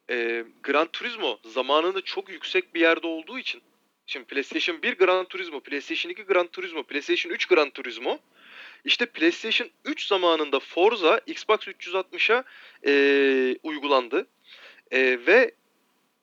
e, 0.09 0.45
Gran 0.63 0.87
Turismo 0.87 1.39
zamanında 1.43 2.01
çok 2.01 2.29
yüksek 2.29 2.75
bir 2.75 2.79
yerde 2.79 3.07
olduğu 3.07 3.39
için 3.39 3.61
şimdi 4.05 4.25
PlayStation 4.25 4.81
1 4.81 4.97
Gran 4.97 5.25
Turismo, 5.25 5.59
PlayStation 5.59 6.11
2 6.11 6.23
Gran 6.23 6.47
Turismo, 6.47 6.83
PlayStation 6.83 7.31
3 7.33 7.45
Gran 7.45 7.69
Turismo 7.69 8.19
işte 8.85 9.05
PlayStation 9.05 9.69
3 9.85 10.07
zamanında 10.07 10.59
Forza 10.59 11.21
Xbox 11.27 11.59
360'a 11.59 12.43
e, 12.87 13.57
uygulandı. 13.63 14.27
E, 14.91 15.19
ve 15.27 15.51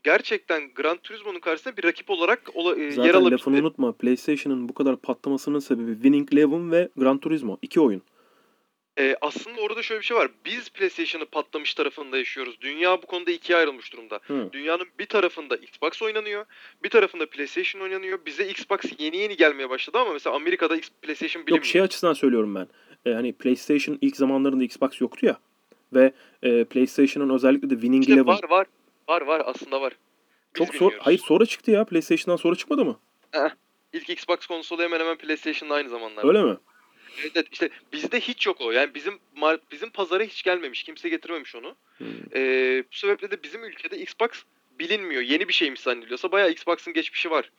gerçekten 0.03 0.75
Gran 0.75 0.97
Turismo'nun 0.97 1.41
karşısında 1.41 1.77
bir 1.77 1.85
rakip 1.85 2.11
olarak 2.11 2.51
ola, 2.55 2.77
e, 2.77 2.83
yer 2.83 2.91
Zaten 2.91 3.13
alabildi. 3.13 3.33
lafını 3.33 3.57
unutma. 3.59 3.93
PlayStation'ın 3.93 4.69
bu 4.69 4.75
kadar 4.75 4.97
patlamasının 4.97 5.59
sebebi 5.59 5.93
Winning 5.93 6.35
Eleven 6.35 6.73
ve 6.73 6.89
Gran 6.97 7.19
Turismo. 7.19 7.59
İki 7.63 7.81
oyun. 7.81 8.03
Ee, 8.99 9.17
aslında 9.21 9.61
orada 9.61 9.83
şöyle 9.83 10.01
bir 10.01 10.05
şey 10.05 10.17
var. 10.17 10.31
Biz 10.45 10.71
PlayStation'ı 10.71 11.27
patlamış 11.27 11.75
tarafında 11.75 12.19
yaşıyoruz. 12.19 12.57
Dünya 12.61 13.03
bu 13.03 13.07
konuda 13.07 13.31
ikiye 13.31 13.59
ayrılmış 13.59 13.93
durumda. 13.93 14.21
Hı. 14.23 14.49
Dünyanın 14.53 14.87
bir 14.99 15.07
tarafında 15.07 15.57
Xbox 15.57 16.03
oynanıyor, 16.03 16.45
bir 16.85 16.91
tarafında 16.91 17.27
PlayStation 17.27 17.83
oynanıyor. 17.83 18.19
Bize 18.27 18.49
Xbox 18.49 18.81
yeni 18.99 19.17
yeni 19.17 19.37
gelmeye 19.37 19.71
başladı 19.71 19.99
ama 19.99 20.13
mesela 20.13 20.37
Amerika'da 20.37 20.77
PlayStation 21.03 21.47
bilinmiyor. 21.47 21.65
Yok 21.65 21.67
şey 21.67 21.81
açısından 21.81 22.13
söylüyorum 22.13 22.55
ben. 22.55 22.69
E, 23.07 23.15
hani 23.15 23.33
PlayStation 23.33 23.99
ilk 24.01 24.17
zamanlarında 24.17 24.65
Xbox 24.65 25.01
yoktu 25.01 25.27
ya. 25.27 25.39
Ve 25.95 26.13
e, 26.43 26.65
PlayStation'ın 26.65 27.35
özellikle 27.35 27.71
de 27.71 27.75
Winning 27.75 28.03
İşte 28.03 28.13
Eleven. 28.13 28.27
var 28.27 28.51
var. 28.51 28.67
Var 29.09 29.23
var 29.23 29.43
aslında 29.45 29.81
var. 29.81 29.93
Biz 30.55 30.59
Çok 30.59 30.75
sor 30.75 30.75
bilmiyoruz. 30.75 31.07
Hayır 31.07 31.19
sonra 31.19 31.47
çıktı 31.47 31.71
ya. 31.71 31.85
PlayStation'dan 31.85 32.37
sonra 32.37 32.55
çıkmadı 32.57 32.85
mı? 32.85 32.99
İlk 33.93 34.11
Xbox 34.11 34.47
konsolu 34.47 34.83
hemen 34.83 35.01
hemen 35.01 35.17
PlayStation'la 35.17 35.75
aynı 35.75 35.89
zamanlarda. 35.89 36.29
Öyle 36.29 36.43
mi? 36.43 36.57
Evet, 37.21 37.33
evet 37.35 37.47
işte 37.53 37.69
bizde 37.93 38.21
hiç 38.21 38.47
yok 38.47 38.57
o. 38.61 38.71
Yani 38.71 38.95
bizim 38.95 39.19
bizim 39.73 39.91
pazara 39.91 40.23
hiç 40.23 40.43
gelmemiş. 40.43 40.83
Kimse 40.83 41.09
getirmemiş 41.09 41.55
onu. 41.55 41.77
Hı. 41.99 42.05
Ee, 42.35 42.85
bu 42.93 42.97
sebeple 42.97 43.31
de 43.31 43.43
bizim 43.43 43.65
ülkede 43.65 43.99
Xbox 43.99 44.31
bilinmiyor. 44.79 45.23
Yeni 45.23 45.49
bir 45.49 45.53
şeymiş 45.53 45.81
zannediliyorsa 45.81 46.33
bayağı 46.33 46.51
Xbox'ın 46.51 46.93
geçmişi 46.93 47.31
var. 47.31 47.51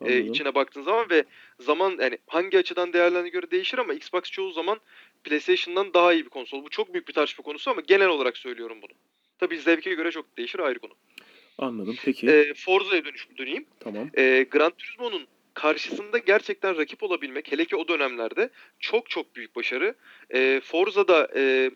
e, 0.00 0.04
Anladım. 0.04 0.26
içine 0.32 0.54
baktığın 0.54 0.82
zaman 0.82 1.10
ve 1.10 1.24
zaman 1.60 1.96
yani 2.00 2.18
hangi 2.26 2.58
açıdan 2.58 2.92
değerlendiğine 2.92 3.28
göre 3.28 3.50
değişir 3.50 3.78
ama 3.78 3.94
Xbox 3.94 4.22
çoğu 4.22 4.52
zaman 4.52 4.80
PlayStation'dan 5.24 5.94
daha 5.94 6.12
iyi 6.12 6.24
bir 6.24 6.30
konsol. 6.30 6.64
Bu 6.64 6.70
çok 6.70 6.94
büyük 6.94 7.08
bir 7.08 7.12
tartışma 7.12 7.44
konusu 7.44 7.70
ama 7.70 7.80
genel 7.80 8.08
olarak 8.08 8.36
söylüyorum 8.36 8.78
bunu. 8.82 8.92
Tabii 9.38 9.58
zevke 9.58 9.94
göre 9.94 10.10
çok 10.10 10.36
değişir 10.36 10.58
ayrı 10.58 10.78
konu. 10.78 10.92
Anladım. 11.58 11.96
Peki. 12.04 12.26
Ee, 12.26 12.54
Forza'ya 12.54 13.04
dönüş 13.04 13.28
döneyim. 13.38 13.66
Tamam. 13.80 14.10
Ee, 14.16 14.46
Gran 14.50 14.70
Turismo'nun 14.70 15.26
karşısında 15.54 16.18
gerçekten 16.18 16.78
rakip 16.78 17.02
olabilmek 17.02 17.52
hele 17.52 17.64
ki 17.64 17.76
o 17.76 17.88
dönemlerde 17.88 18.50
çok 18.80 19.10
çok 19.10 19.36
büyük 19.36 19.56
başarı. 19.56 19.94
Ee, 20.34 20.60
Forza'da 20.64 21.28
e, 21.36 21.70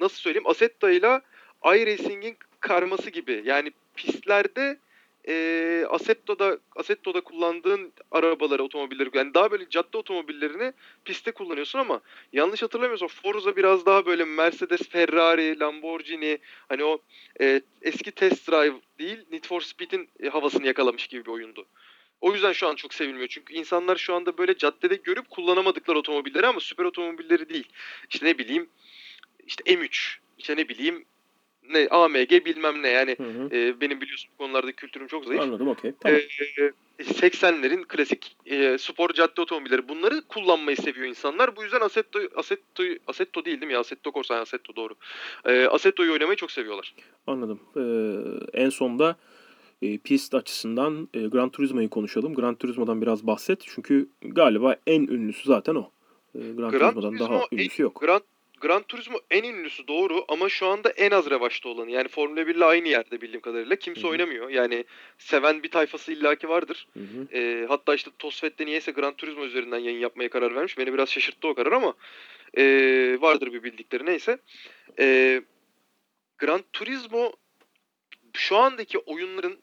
nasıl 0.00 0.16
söyleyeyim 0.16 0.46
Assetto 0.46 0.90
ile 0.90 1.20
iRacing'in 1.64 2.36
karması 2.60 3.10
gibi. 3.10 3.42
Yani 3.44 3.72
pistlerde 3.96 4.78
e, 5.28 5.86
Assetto'da 5.90 6.58
Assetto'da 6.76 7.20
kullandığın 7.20 7.92
arabaları, 8.10 8.62
otomobilleri 8.62 9.10
yani 9.14 9.34
daha 9.34 9.50
böyle 9.50 9.68
cadde 9.70 9.96
otomobillerini 9.96 10.72
pistte 11.04 11.32
kullanıyorsun 11.32 11.78
ama 11.78 12.00
yanlış 12.32 12.62
hatırlamıyorsam 12.62 13.08
Forza 13.08 13.56
biraz 13.56 13.86
daha 13.86 14.06
böyle 14.06 14.24
Mercedes, 14.24 14.88
Ferrari, 14.88 15.60
Lamborghini 15.60 16.38
hani 16.68 16.84
o 16.84 16.98
e, 17.40 17.60
eski 17.82 18.12
Test 18.12 18.50
Drive 18.50 18.76
değil 18.98 19.18
Need 19.32 19.44
for 19.44 19.60
Speed'in 19.60 20.08
e, 20.20 20.28
havasını 20.28 20.66
yakalamış 20.66 21.06
gibi 21.06 21.24
bir 21.24 21.30
oyundu. 21.30 21.66
O 22.20 22.32
yüzden 22.32 22.52
şu 22.52 22.68
an 22.68 22.74
çok 22.74 22.94
sevilmiyor. 22.94 23.28
Çünkü 23.28 23.54
insanlar 23.54 23.96
şu 23.96 24.14
anda 24.14 24.38
böyle 24.38 24.56
caddede 24.56 24.94
görüp 24.94 25.30
kullanamadıkları 25.30 25.98
otomobilleri 25.98 26.46
ama 26.46 26.60
süper 26.60 26.84
otomobilleri 26.84 27.48
değil. 27.48 27.68
İşte 28.10 28.26
ne 28.26 28.38
bileyim 28.38 28.68
işte 29.46 29.64
M3, 29.74 30.16
işte 30.38 30.56
ne 30.56 30.68
bileyim 30.68 31.04
ne 31.70 31.88
AMG 31.90 32.30
bilmem 32.30 32.82
ne 32.82 32.88
yani 32.88 33.16
Hı 33.18 33.24
hı. 33.24 33.56
e, 33.56 33.80
benim 33.80 34.00
biliyorsun 34.00 34.30
bu 34.34 34.44
konularda 34.44 34.72
kültürüm 34.72 35.06
çok 35.06 35.24
zayıf. 35.24 35.42
Anladım. 35.42 35.68
Okey. 35.68 35.92
Tamam. 36.00 36.20
Ee, 36.58 36.72
80'lerin 36.98 37.84
klasik 37.84 38.36
e, 38.46 38.78
spor 38.78 39.10
cadde 39.10 39.40
otomobilleri 39.40 39.88
bunları 39.88 40.22
kullanmayı 40.28 40.76
seviyor 40.76 41.06
insanlar. 41.06 41.56
Bu 41.56 41.62
yüzden 41.62 41.80
Assetto 41.80 42.18
Assetto 42.36 42.82
Assetto 43.06 43.44
değil 43.44 43.60
değil 43.60 43.66
mi 43.66 43.72
ya? 43.72 43.80
Assetto 43.80 44.12
Corsa, 44.12 44.34
Assetto 44.34 44.76
doğru. 44.76 44.94
Ee, 45.44 45.66
Assetto'yu 45.66 46.12
oynamayı 46.12 46.36
çok 46.36 46.50
seviyorlar. 46.50 46.94
Anladım. 47.26 47.60
Ee, 47.76 48.62
en 48.62 48.70
sonda 48.70 49.16
e, 49.82 49.98
pist 49.98 50.34
açısından 50.34 51.08
e, 51.14 51.20
Gran 51.20 51.50
Turismo'yu 51.50 51.90
konuşalım. 51.90 52.34
Gran 52.34 52.54
Turismo'dan 52.54 53.02
biraz 53.02 53.26
bahset. 53.26 53.60
Çünkü 53.74 54.08
galiba 54.22 54.76
en 54.86 55.00
ünlüsü 55.00 55.48
zaten 55.48 55.74
o. 55.74 55.90
E, 56.34 56.38
Gran, 56.38 56.54
Gran 56.56 56.70
Turismo'dan 56.70 57.10
Turismo 57.10 57.28
daha 57.28 57.42
ünlüsü 57.52 57.82
yok. 57.82 58.00
Gran 58.00 58.20
Gran 58.60 58.82
Turismo 58.82 59.18
en 59.30 59.44
ünlüsü 59.44 59.88
doğru 59.88 60.24
ama 60.28 60.48
şu 60.48 60.66
anda 60.66 60.90
en 60.90 61.10
az 61.10 61.30
revaçta 61.30 61.68
olanı. 61.68 61.90
Yani 61.90 62.08
Formula 62.08 62.46
1 62.46 62.54
ile 62.54 62.64
aynı 62.64 62.88
yerde 62.88 63.20
bildiğim 63.20 63.40
kadarıyla. 63.40 63.76
Kimse 63.76 64.02
Hı 64.02 64.06
hı. 64.06 64.10
oynamıyor. 64.10 64.48
Yani 64.50 64.84
seven 65.18 65.62
bir 65.62 65.70
tayfası 65.70 66.12
illaki 66.12 66.48
vardır. 66.48 66.86
Hı 66.94 67.00
hı. 67.00 67.38
Ee, 67.38 67.66
hatta 67.68 67.94
işte 67.94 68.10
Tosfet'te 68.18 68.66
niyeyse 68.66 68.92
Gran 68.92 69.14
Turismo 69.14 69.44
üzerinden 69.44 69.78
yayın 69.78 69.98
yapmaya 69.98 70.28
karar 70.28 70.54
vermiş. 70.54 70.78
Beni 70.78 70.92
biraz 70.94 71.08
şaşırttı 71.08 71.48
o 71.48 71.54
karar 71.54 71.72
ama 71.72 71.94
ee, 72.58 73.16
vardır 73.20 73.52
bir 73.52 73.62
bildikleri 73.62 74.06
neyse. 74.06 74.38
Ee, 74.98 75.42
Gran 76.38 76.64
Turismo 76.72 77.32
şu 78.32 78.56
andaki 78.56 78.98
oyunların 78.98 79.58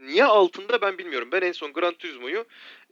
niye 0.00 0.24
altında 0.24 0.80
ben 0.80 0.98
bilmiyorum. 0.98 1.28
Ben 1.32 1.42
en 1.42 1.52
son 1.52 1.72
Gran 1.72 1.94
Turismo'yu 1.94 2.44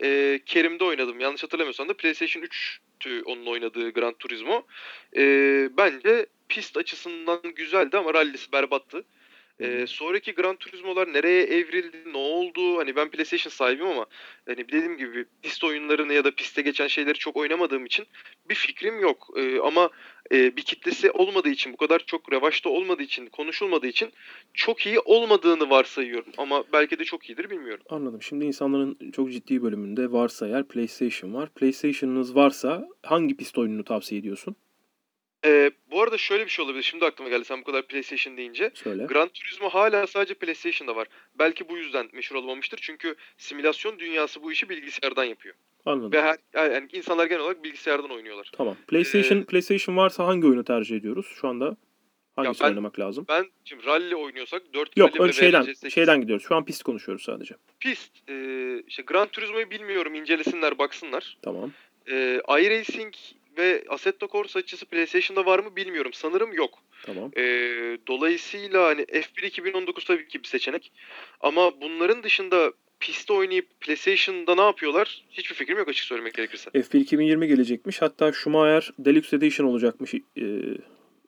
ee, 0.03 0.41
Kerim'de 0.47 0.85
oynadım. 0.85 1.21
Yanlış 1.21 1.43
hatırlamıyorsam 1.43 1.89
da 1.89 1.97
PlayStation 1.97 2.43
3'tü 2.43 3.23
onun 3.23 3.47
oynadığı 3.47 3.91
Gran 3.91 4.15
Turismo. 4.15 4.67
Ee, 5.17 5.69
bence 5.77 6.27
pist 6.49 6.77
açısından 6.77 7.41
güzeldi 7.57 7.97
ama 7.97 8.15
rallisi 8.15 8.53
berbattı. 8.53 9.05
Ee, 9.61 9.85
sonraki 9.87 10.35
Gran 10.35 10.57
Turismo'lar 10.57 11.13
nereye 11.13 11.43
evrildi, 11.43 11.97
ne 12.13 12.19
oldu? 12.19 12.79
Hani 12.79 12.97
ben 12.97 13.11
PlayStation 13.11 13.51
sahibiyim 13.51 13.91
ama 13.91 14.07
hani 14.47 14.69
dediğim 14.69 14.97
gibi 14.97 15.25
pist 15.43 15.65
oyunlarını 15.65 16.13
ya 16.13 16.25
da 16.25 16.35
pistte 16.35 16.63
geçen 16.63 16.87
şeyleri 16.87 17.19
çok 17.19 17.37
oynamadığım 17.37 17.87
için 17.87 18.07
bir 18.49 18.55
fikrim 18.55 19.01
yok. 19.01 19.29
Ee, 19.37 19.59
ama 19.59 19.91
e, 20.33 20.57
bir 20.57 20.63
kitlesi 20.63 21.11
olmadığı 21.11 21.49
için, 21.49 21.73
bu 21.73 21.77
kadar 21.77 21.99
çok 21.99 22.33
revaçta 22.33 22.71
olmadığı 22.71 23.03
için, 23.03 23.27
konuşulmadığı 23.27 23.87
için 23.87 24.13
çok 24.55 24.87
iyi 24.87 25.01
olmadığını 25.01 25.71
varsayıyorum. 25.71 26.33
Ama 26.39 26.65
belki 26.73 26.99
de 26.99 27.05
çok 27.05 27.31
iyidir 27.31 27.51
bilmiyorum. 27.51 27.85
Anladım. 27.89 28.23
Şimdi 28.23 28.45
insanların 28.45 28.99
çok 29.13 29.33
ciddi 29.33 29.63
bölümünde 29.63 30.13
varsa 30.13 30.49
eğer 30.49 30.69
PlayStation 30.69 31.35
var. 31.35 31.49
PlayStation'ınız 31.49 32.35
varsa 32.35 32.89
hangi 33.03 33.37
pist 33.37 33.59
oyununu 33.59 33.85
tavsiye 33.85 34.21
ediyorsun? 34.21 34.57
Ee, 35.45 35.71
bu 35.91 36.03
arada 36.03 36.19
şöyle 36.19 36.45
bir 36.45 36.51
şey 36.51 36.65
olabilir. 36.65 36.83
Şimdi 36.83 37.05
aklıma 37.05 37.31
geldi 37.31 37.45
sen 37.45 37.61
bu 37.61 37.65
kadar 37.65 37.87
PlayStation 37.87 38.37
deyince. 38.37 38.71
Söyle. 38.75 39.05
Gran 39.09 39.29
Turismo 39.29 39.69
hala 39.69 40.07
sadece 40.07 40.35
PlayStation'da 40.35 40.97
var. 40.97 41.07
Belki 41.39 41.69
bu 41.69 41.79
yüzden 41.79 42.09
meşhur 42.13 42.37
olmamıştır. 42.37 42.79
Çünkü 42.83 43.15
simülasyon 43.37 43.99
dünyası 43.99 44.43
bu 44.43 44.53
işi 44.53 44.69
bilgisayardan 44.69 45.25
yapıyor. 45.25 45.55
Anladım. 45.87 46.13
Ve 46.13 46.23
her, 46.23 46.37
yani 46.55 46.89
insanlar 46.93 47.27
genel 47.27 47.43
olarak 47.43 47.65
bilgisayardan 47.65 48.11
oynuyorlar. 48.11 48.51
Tamam. 48.53 48.77
PlayStation 48.89 49.39
Ee, 49.39 49.45
PlayStation 49.45 49.97
varsa 49.97 50.27
hangi 50.27 50.47
oyunu 50.47 50.65
tercih 50.65 50.97
ediyoruz? 50.97 51.27
Şu 51.41 51.49
anda 51.49 51.77
hangisini 52.37 52.65
ben- 52.65 52.69
oynamak 52.71 52.99
lazım? 52.99 53.25
Ben 53.29 53.47
şimdi 53.65 53.87
rally 53.87 54.15
oynuyorsak 54.17 54.63
4 54.75 54.97
Yok, 54.97 55.11
rally 55.11 55.23
ön 55.23 55.29
ve 55.29 55.33
şeyden 55.33 55.63
VRC8 55.65 55.91
şeyden 55.91 56.21
gidiyoruz. 56.21 56.47
Şu 56.49 56.55
an 56.57 56.65
pist 56.65 56.83
konuşuyoruz 56.83 57.25
sadece. 57.25 57.55
pist. 57.81 58.31
E, 58.31 58.35
işte 58.87 59.03
Gran 59.03 59.29
Turismo'yu 59.29 59.71
bilmiyorum. 59.71 60.15
incelesinler, 60.15 60.79
baksınlar. 60.79 61.39
Tamam. 61.43 61.73
E, 62.11 62.41
iRacing 62.49 63.15
ve 63.59 63.85
Assetto 63.89 64.29
Corsa 64.29 64.59
açısı 64.59 64.87
PlayStation'da 64.87 65.47
var 65.47 65.59
mı 65.59 65.77
bilmiyorum. 65.77 66.13
Sanırım 66.15 66.53
yok. 66.53 66.79
Tamam. 67.03 67.31
E, 67.37 67.43
dolayısıyla 68.07 68.87
hani 68.87 69.03
F1 69.03 69.47
2019 69.47 70.05
tabii 70.05 70.29
ki 70.29 70.43
bir 70.43 70.49
seçenek. 70.49 70.93
Ama 71.41 71.81
bunların 71.81 72.23
dışında 72.23 72.73
piste 73.01 73.33
oynayıp 73.33 73.81
PlayStation'da 73.81 74.55
ne 74.55 74.61
yapıyorlar? 74.61 75.25
Hiçbir 75.31 75.55
fikrim 75.55 75.79
yok 75.79 75.89
açık 75.89 76.05
söylemek 76.05 76.35
gerekirse. 76.35 76.71
F1 76.71 76.99
2020 76.99 77.49
gelecekmiş. 77.49 78.03
Hatta 78.03 78.33
Schumacher 78.33 78.93
Deluxe 78.99 79.37
Edition 79.37 79.67
olacakmış 79.67 80.15
e, 80.15 80.21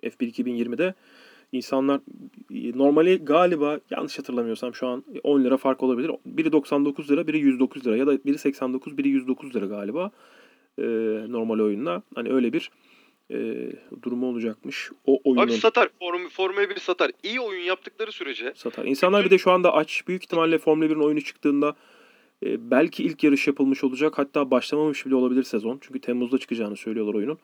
F1 0.03 0.21
2020'de. 0.21 0.95
İnsanlar 1.53 2.01
e, 2.51 2.79
normali 2.79 3.25
galiba 3.25 3.81
yanlış 3.91 4.19
hatırlamıyorsam 4.19 4.75
şu 4.75 4.87
an 4.87 5.05
10 5.23 5.45
lira 5.45 5.57
fark 5.57 5.83
olabilir. 5.83 6.11
Biri 6.27 6.53
99 6.53 7.11
lira, 7.11 7.27
biri 7.27 7.39
109 7.39 7.87
lira 7.87 7.97
ya 7.97 8.07
da 8.07 8.25
biri 8.25 8.39
89, 8.39 8.99
biri 8.99 9.09
109 9.09 9.55
lira 9.55 9.67
galiba. 9.67 10.11
E, 10.81 10.87
normal 11.33 11.59
oyunla. 11.59 12.03
Hani 12.15 12.33
öyle 12.33 12.53
bir 12.53 12.71
e, 13.31 13.69
durumu 14.03 14.27
olacakmış. 14.27 14.91
O 15.07 15.21
oyunun 15.25 15.43
Abi 15.43 15.53
satar. 15.53 15.89
Form, 15.99 16.29
Formula 16.29 16.71
1 16.71 16.77
satar. 16.77 17.11
İyi 17.23 17.41
oyun 17.41 17.63
yaptıkları 17.63 18.13
sürece 18.13 18.53
satar. 18.57 18.85
İnsanlar 18.85 19.25
bir 19.25 19.31
de 19.31 19.39
şu 19.39 19.51
anda 19.51 19.75
aç. 19.75 20.03
Büyük 20.09 20.23
ihtimalle 20.23 20.59
Formula 20.59 20.87
1'in 20.87 21.01
oyunu 21.01 21.21
çıktığında 21.21 21.77
e, 22.47 22.71
belki 22.71 23.05
ilk 23.05 23.25
yarış 23.25 23.47
yapılmış 23.47 23.85
olacak. 23.85 24.19
Hatta 24.19 24.51
başlamamış 24.51 25.07
bile 25.07 25.15
olabilir 25.15 25.43
sezon. 25.43 25.79
Çünkü 25.81 26.01
Temmuz'da 26.01 26.39
çıkacağını 26.39 26.77
söylüyorlar 26.77 27.15
oyunun. 27.15 27.39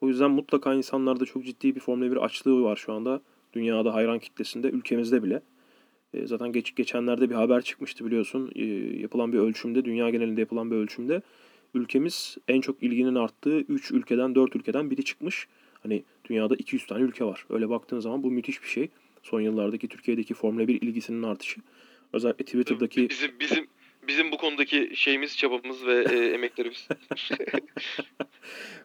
O 0.00 0.08
yüzden 0.08 0.30
mutlaka 0.30 0.74
insanlarda 0.74 1.24
çok 1.24 1.44
ciddi 1.44 1.74
bir 1.74 1.80
Formula 1.80 2.10
1 2.10 2.16
açlığı 2.16 2.62
var 2.62 2.76
şu 2.76 2.92
anda. 2.92 3.20
Dünyada 3.52 3.94
hayran 3.94 4.18
kitlesinde, 4.18 4.68
ülkemizde 4.68 5.22
bile. 5.22 5.42
E, 6.14 6.26
zaten 6.26 6.52
geç, 6.52 6.74
geçenlerde 6.74 7.30
bir 7.30 7.34
haber 7.34 7.62
çıkmıştı 7.62 8.06
biliyorsun. 8.06 8.52
E, 8.54 8.64
yapılan 9.00 9.32
bir 9.32 9.38
ölçümde, 9.38 9.84
dünya 9.84 10.10
genelinde 10.10 10.40
yapılan 10.40 10.70
bir 10.70 10.76
ölçümde 10.76 11.22
ülkemiz 11.74 12.36
en 12.48 12.60
çok 12.60 12.82
ilginin 12.82 13.14
arttığı 13.14 13.60
3 13.60 13.90
ülkeden, 13.90 14.34
4 14.34 14.56
ülkeden 14.56 14.90
biri 14.90 15.04
çıkmış. 15.04 15.48
Hani 15.82 16.02
dünyada 16.24 16.54
200 16.54 16.86
tane 16.86 17.02
ülke 17.02 17.24
var. 17.24 17.46
Öyle 17.50 17.68
baktığın 17.68 18.00
zaman 18.00 18.22
bu 18.22 18.30
müthiş 18.30 18.62
bir 18.62 18.68
şey. 18.68 18.88
Son 19.22 19.40
yıllardaki 19.40 19.88
Türkiye'deki 19.88 20.34
Formula 20.34 20.68
1 20.68 20.82
ilgisinin 20.82 21.22
artışı. 21.22 21.60
Özellikle 22.12 22.44
Twitter'daki 22.44 23.08
bizim 23.08 23.40
bizim 23.40 23.66
bizim 24.08 24.32
bu 24.32 24.36
konudaki 24.36 24.90
şeyimiz, 24.94 25.36
çabamız 25.36 25.86
ve 25.86 26.04
e, 26.10 26.16
emeklerimiz. 26.34 26.88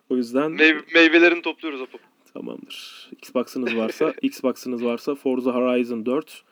o 0.10 0.16
yüzden 0.16 0.52
Meyve, 0.52 0.80
meyvelerini 0.94 1.42
topluyoruz 1.42 1.82
Apo. 1.82 1.98
tamamdır. 2.34 3.10
Xbox'ınız 3.12 3.76
varsa, 3.76 4.14
Xbox'ınız 4.22 4.86
varsa 4.86 5.16
Forza 5.16 5.54
Horizon 5.54 6.06
4 6.06 6.44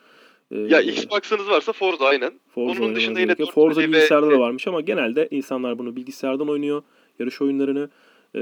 e, 0.55 0.73
Ya 0.73 0.81
Xbox'ınız 0.81 1.49
varsa 1.49 1.73
Forza 1.73 2.05
aynen. 2.05 2.31
Forza 2.47 2.83
Onun 2.83 2.95
dışında 2.95 3.19
yine 3.19 3.27
gerekiyor. 3.27 3.47
4 3.47 3.55
Forza 3.55 3.81
ve- 3.81 3.87
bilgisayarda 3.87 4.31
da 4.31 4.39
varmış 4.39 4.67
ama 4.67 4.81
genelde 4.81 5.27
insanlar 5.31 5.77
bunu 5.79 5.95
bilgisayardan 5.95 6.49
oynuyor. 6.49 6.83
Yarış 7.19 7.41
oyunlarını 7.41 7.89
e, 8.35 8.41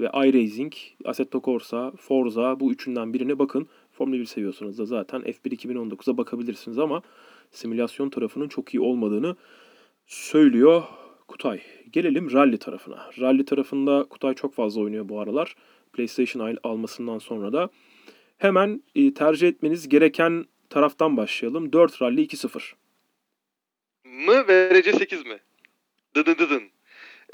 ve 0.00 0.10
iRacing, 0.28 0.72
Assetto 1.04 1.40
Corsa, 1.44 1.90
Forza 1.96 2.60
bu 2.60 2.72
üçünden 2.72 3.14
birine 3.14 3.38
bakın. 3.38 3.68
Formula 3.92 4.16
1 4.18 4.24
seviyorsanız 4.24 4.78
da 4.78 4.84
zaten 4.84 5.20
F1 5.20 5.56
2019'a 5.56 6.16
bakabilirsiniz 6.16 6.78
ama 6.78 7.02
simülasyon 7.50 8.10
tarafının 8.10 8.48
çok 8.48 8.74
iyi 8.74 8.80
olmadığını 8.80 9.36
söylüyor 10.06 10.82
Kutay. 11.28 11.60
Gelelim 11.92 12.32
rally 12.32 12.56
tarafına. 12.56 13.10
Rally 13.20 13.44
tarafında 13.44 14.04
Kutay 14.10 14.34
çok 14.34 14.54
fazla 14.54 14.80
oynuyor 14.80 15.08
bu 15.08 15.20
aralar. 15.20 15.54
PlayStation 15.92 16.42
al- 16.46 16.56
almasından 16.62 17.18
sonra 17.18 17.52
da. 17.52 17.70
Hemen 18.38 18.82
e, 18.94 19.14
tercih 19.14 19.48
etmeniz 19.48 19.88
gereken 19.88 20.44
taraftan 20.70 21.16
başlayalım. 21.16 21.72
4 21.72 22.02
Rally 22.02 22.22
2-0. 22.24 22.72
Mı 24.04 24.44
VRC 24.48 24.92
8 24.92 25.26
mi? 25.26 25.38
Dıdın 26.14 26.34
dıdın. 26.34 26.62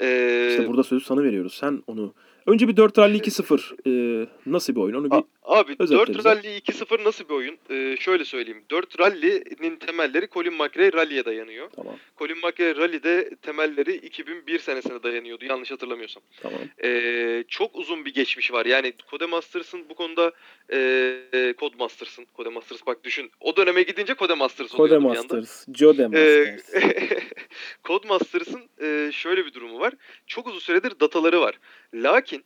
Ee, 0.01 0.47
İşte 0.51 0.67
burada 0.67 0.83
sözü 0.83 1.05
sana 1.05 1.23
veriyoruz. 1.23 1.53
Sen 1.53 1.83
onu... 1.87 2.13
Önce 2.47 2.67
bir 2.67 2.77
4 2.77 2.97
Rally 2.97 3.17
2-0 3.17 4.23
e, 4.23 4.27
nasıl 4.45 4.75
bir 4.75 4.81
oyun? 4.81 4.95
Onu 4.95 5.11
bir 5.11 5.23
Abi 5.43 5.75
özetle 5.79 5.97
4 5.97 6.17
bize. 6.17 6.29
Rally 6.29 6.57
2-0 6.57 7.03
nasıl 7.03 7.29
bir 7.29 7.33
oyun? 7.33 7.57
Ee, 7.69 7.95
şöyle 7.99 8.25
söyleyeyim. 8.25 8.63
4 8.71 8.99
Rally'nin 8.99 9.75
temelleri 9.75 10.27
Colin 10.29 10.53
McRae 10.53 10.93
Rally'e 10.93 11.25
dayanıyor. 11.25 11.69
tamam 11.75 11.95
Colin 12.17 12.37
McRae 12.37 12.75
Rally'de 12.75 13.29
temelleri 13.41 13.95
2001 13.95 14.59
senesine 14.59 15.03
dayanıyordu 15.03 15.45
yanlış 15.45 15.71
hatırlamıyorsam. 15.71 16.23
tamam. 16.41 16.59
Ee, 16.83 17.43
çok 17.47 17.75
uzun 17.75 18.05
bir 18.05 18.13
geçmiş 18.13 18.51
var. 18.53 18.65
Yani 18.65 18.93
Codemasters'ın 19.11 19.89
bu 19.89 19.95
konuda 19.95 20.31
e, 20.73 21.53
Codemasters'ın 21.57 22.25
Codemasters 22.37 22.79
bak 22.87 23.03
düşün. 23.03 23.31
O 23.39 23.55
döneme 23.55 23.83
gidince 23.83 24.15
Codemasters 24.15 24.73
anda. 24.73 24.87
Codemasters, 24.87 25.65
Jodemasters. 25.73 26.75
Ee, 26.75 27.07
Codemasters'ın 27.83 28.61
e, 28.81 29.11
şöyle 29.11 29.45
bir 29.45 29.53
durumu 29.53 29.79
var. 29.79 29.93
Çok 30.27 30.47
uzun 30.47 30.59
süredir 30.59 30.99
dataları 30.99 31.41
var. 31.41 31.59
Lakin 31.93 32.36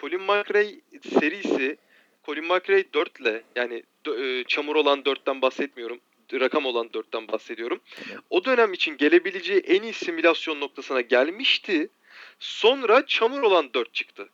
Colin 0.00 0.22
McRae 0.22 0.80
serisi 1.20 1.78
Colin 2.24 2.44
McRae 2.44 2.84
4 2.94 3.20
ile 3.20 3.42
yani 3.56 3.82
e, 4.18 4.44
çamur 4.44 4.76
olan 4.76 5.00
4'ten 5.00 5.42
bahsetmiyorum. 5.42 6.00
Rakam 6.32 6.66
olan 6.66 6.86
4'ten 6.86 7.28
bahsediyorum. 7.28 7.80
O 8.30 8.44
dönem 8.44 8.72
için 8.72 8.96
gelebileceği 8.96 9.60
en 9.60 9.82
iyi 9.82 9.92
simülasyon 9.92 10.60
noktasına 10.60 11.00
gelmişti. 11.00 11.88
Sonra 12.38 13.06
çamur 13.06 13.42
olan 13.42 13.74
4 13.74 13.94
çıktı. 13.94 14.28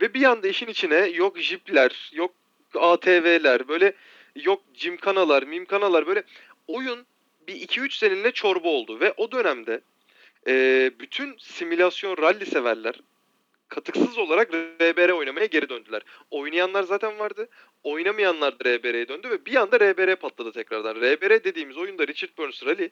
Ve 0.00 0.14
bir 0.14 0.24
anda 0.24 0.48
işin 0.48 0.66
içine 0.66 1.06
yok 1.06 1.38
jipler, 1.38 2.10
yok 2.12 2.34
ATV'ler, 2.74 3.68
böyle 3.68 3.92
yok 4.36 4.62
cimkanalar, 4.74 5.42
mimkanalar 5.42 6.06
böyle 6.06 6.22
oyun 6.66 7.06
bir 7.48 7.54
2-3 7.54 7.98
seneyle 7.98 8.32
çorba 8.32 8.68
oldu 8.68 9.00
ve 9.00 9.14
o 9.16 9.32
dönemde 9.32 9.80
e, 10.46 10.90
bütün 11.00 11.36
simülasyon 11.38 12.16
rally 12.16 12.46
severler 12.46 12.94
katıksız 13.68 14.18
olarak 14.18 14.54
RBR 14.54 15.10
oynamaya 15.10 15.46
geri 15.46 15.68
döndüler. 15.68 16.02
Oynayanlar 16.30 16.82
zaten 16.82 17.18
vardı. 17.18 17.48
Oynamayanlar 17.82 18.60
da 18.60 18.64
RBR'ye 18.64 19.08
döndü 19.08 19.30
ve 19.30 19.46
bir 19.46 19.56
anda 19.56 19.80
RBR 19.80 20.16
patladı 20.16 20.52
tekrardan. 20.52 20.96
RBR 20.96 21.44
dediğimiz 21.44 21.76
oyunda 21.76 22.06
Richard 22.06 22.30
Burns 22.38 22.64
Rally 22.66 22.90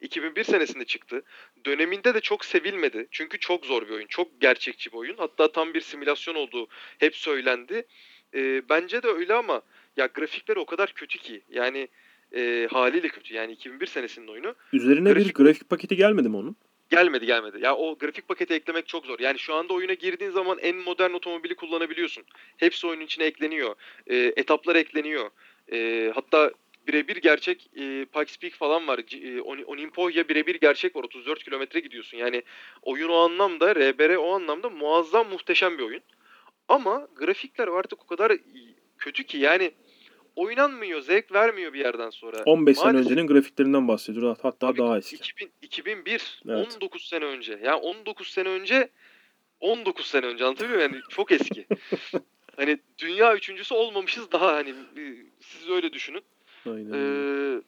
2001 0.00 0.44
senesinde 0.44 0.84
çıktı. 0.84 1.22
Döneminde 1.66 2.14
de 2.14 2.20
çok 2.20 2.44
sevilmedi. 2.44 3.08
Çünkü 3.10 3.38
çok 3.38 3.66
zor 3.66 3.82
bir 3.88 3.92
oyun. 3.92 4.06
Çok 4.06 4.40
gerçekçi 4.40 4.92
bir 4.92 4.96
oyun. 4.96 5.16
Hatta 5.16 5.52
tam 5.52 5.74
bir 5.74 5.80
simülasyon 5.80 6.34
olduğu 6.34 6.66
hep 6.98 7.16
söylendi. 7.16 7.86
E, 8.34 8.68
bence 8.68 9.02
de 9.02 9.08
öyle 9.08 9.34
ama 9.34 9.62
ya 9.96 10.06
grafikleri 10.06 10.58
o 10.58 10.66
kadar 10.66 10.92
kötü 10.92 11.18
ki. 11.18 11.42
Yani 11.50 11.88
e, 12.36 12.68
haliyle 12.70 13.08
kötü. 13.08 13.34
Yani 13.34 13.52
2001 13.52 13.86
senesinin 13.86 14.28
oyunu. 14.28 14.54
Üzerine 14.72 15.16
bir 15.16 15.20
grafik- 15.20 15.32
grafik 15.34 15.68
paketi 15.70 15.96
gelmedi 15.96 16.28
mi 16.28 16.36
onun? 16.36 16.56
Gelmedi 16.90 17.26
gelmedi. 17.26 17.58
Ya 17.60 17.76
o 17.76 17.98
grafik 17.98 18.28
paketi 18.28 18.54
eklemek 18.54 18.88
çok 18.88 19.06
zor. 19.06 19.18
Yani 19.18 19.38
şu 19.38 19.54
anda 19.54 19.74
oyuna 19.74 19.92
girdiğin 19.92 20.30
zaman 20.30 20.58
en 20.58 20.76
modern 20.76 21.12
otomobili 21.12 21.54
kullanabiliyorsun. 21.54 22.24
Hepsi 22.56 22.86
oyunun 22.86 23.04
içine 23.04 23.24
ekleniyor. 23.24 23.74
E, 24.06 24.16
etaplar 24.16 24.76
ekleniyor. 24.76 25.30
E, 25.72 26.10
hatta 26.14 26.50
birebir 26.86 27.16
gerçek 27.16 27.70
e, 27.76 28.04
Pikes 28.04 28.36
Peak 28.36 28.52
falan 28.52 28.86
var. 28.88 28.98
E, 28.98 29.42
Olimpo'ya 29.42 30.28
birebir 30.28 30.54
gerçek 30.54 30.96
var. 30.96 31.04
34 31.04 31.44
kilometre 31.44 31.80
gidiyorsun. 31.80 32.18
Yani 32.18 32.42
oyun 32.82 33.08
o 33.08 33.16
anlamda, 33.16 33.74
RBR 33.74 34.16
o 34.16 34.34
anlamda 34.34 34.70
muazzam 34.70 35.28
muhteşem 35.28 35.78
bir 35.78 35.82
oyun. 35.82 36.02
Ama 36.68 37.08
grafikler 37.16 37.68
artık 37.68 38.02
o 38.02 38.06
kadar 38.06 38.32
kötü 38.98 39.24
ki 39.24 39.38
yani 39.38 39.72
oynanmıyor, 40.38 41.00
zevk 41.00 41.32
vermiyor 41.32 41.72
bir 41.72 41.78
yerden 41.78 42.10
sonra. 42.10 42.42
15 42.44 42.76
sene 42.76 42.92
Maalesef. 42.92 43.10
öncenin 43.10 43.26
grafiklerinden 43.26 43.88
bahsediyoruz. 43.88 44.38
Hatta 44.42 44.66
Abi, 44.66 44.78
daha 44.78 44.98
eski. 44.98 45.16
2000, 45.16 45.50
2001, 45.62 46.40
Evet. 46.48 46.74
19 46.74 47.08
sene 47.08 47.24
önce. 47.24 47.60
Yani 47.64 47.76
19 47.76 48.28
sene 48.28 48.48
önce 48.48 48.88
19 49.60 50.06
sene 50.06 50.26
önce 50.26 50.44
anlatabiliyor 50.44 50.78
muyum? 50.78 50.92
Yani 50.92 51.14
çok 51.14 51.32
eski. 51.32 51.66
hani 52.56 52.78
dünya 52.98 53.36
üçüncüsü 53.36 53.74
olmamışız 53.74 54.32
daha 54.32 54.52
hani 54.52 54.74
siz 55.40 55.68
öyle 55.68 55.92
düşünün. 55.92 56.22
Aynen. 56.66 56.92
Ee, 56.92 57.62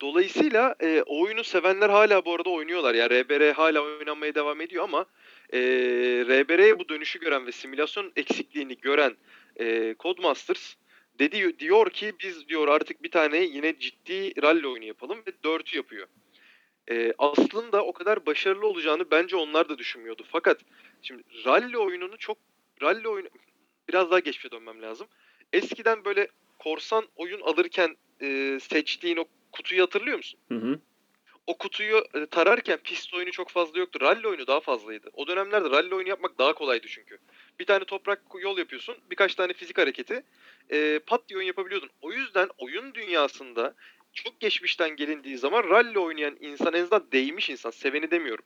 dolayısıyla 0.00 0.74
e, 0.80 1.02
oyunu 1.02 1.44
sevenler 1.44 1.90
hala 1.90 2.24
bu 2.24 2.34
arada 2.34 2.50
oynuyorlar. 2.50 2.94
Yani 2.94 3.24
RBR 3.24 3.52
hala 3.52 3.80
oynanmaya 3.80 4.34
devam 4.34 4.60
ediyor 4.60 4.84
ama 4.84 5.06
e, 5.52 5.58
RBR'ye 6.28 6.78
bu 6.78 6.88
dönüşü 6.88 7.20
gören 7.20 7.46
ve 7.46 7.52
simülasyon 7.52 8.12
eksikliğini 8.16 8.76
gören 8.76 9.16
e, 9.60 9.94
Codemasters 9.98 10.74
dedi 11.18 11.58
diyor 11.58 11.90
ki 11.90 12.12
biz 12.20 12.48
diyor 12.48 12.68
artık 12.68 13.02
bir 13.02 13.10
tane 13.10 13.38
yine 13.38 13.78
ciddi 13.78 14.42
rally 14.42 14.66
oyunu 14.66 14.84
yapalım 14.84 15.18
ve 15.26 15.30
4'ü 15.30 15.76
yapıyor. 15.76 16.06
E, 16.90 17.12
aslında 17.18 17.84
o 17.84 17.92
kadar 17.92 18.26
başarılı 18.26 18.66
olacağını 18.66 19.10
bence 19.10 19.36
onlar 19.36 19.68
da 19.68 19.78
düşünmüyordu. 19.78 20.24
Fakat 20.32 20.60
şimdi 21.02 21.22
rally 21.44 21.78
oyununu 21.78 22.18
çok 22.18 22.38
rally 22.82 23.08
oyunu 23.08 23.28
biraz 23.88 24.10
daha 24.10 24.18
geçmişe 24.18 24.50
dönmem 24.50 24.82
lazım. 24.82 25.06
Eskiden 25.52 26.04
böyle 26.04 26.28
korsan 26.58 27.04
oyun 27.16 27.40
alırken 27.40 27.96
e, 28.22 28.58
seçtiğin 28.62 29.16
o 29.16 29.24
kutuyu 29.52 29.82
hatırlıyor 29.82 30.16
musun? 30.16 30.40
Hı 30.48 30.54
hı. 30.54 30.80
O 31.46 31.58
kutuyu 31.58 32.04
e, 32.14 32.26
tararken 32.26 32.78
pist 32.78 33.14
oyunu 33.14 33.30
çok 33.30 33.50
fazla 33.50 33.78
yoktu. 33.78 33.98
Rally 34.02 34.26
oyunu 34.26 34.46
daha 34.46 34.60
fazlaydı. 34.60 35.10
O 35.12 35.26
dönemlerde 35.26 35.70
rally 35.70 35.94
oyunu 35.94 36.08
yapmak 36.08 36.38
daha 36.38 36.52
kolaydı 36.52 36.86
çünkü. 36.88 37.18
Bir 37.60 37.66
tane 37.66 37.84
toprak 37.84 38.22
yol 38.40 38.58
yapıyorsun, 38.58 38.96
birkaç 39.10 39.34
tane 39.34 39.52
fizik 39.52 39.78
hareketi, 39.78 40.22
e, 40.70 41.00
pat 41.06 41.28
diye 41.28 41.38
oyun 41.38 41.46
yapabiliyordun. 41.46 41.90
O 42.00 42.12
yüzden 42.12 42.48
oyun 42.58 42.94
dünyasında 42.94 43.74
çok 44.12 44.40
geçmişten 44.40 44.96
gelindiği 44.96 45.38
zaman 45.38 45.64
rally 45.64 45.98
oynayan 45.98 46.36
insan, 46.40 46.74
en 46.74 46.82
azından 46.82 47.12
değmiş 47.12 47.50
insan, 47.50 47.70
seveni 47.70 48.10
demiyorum. 48.10 48.44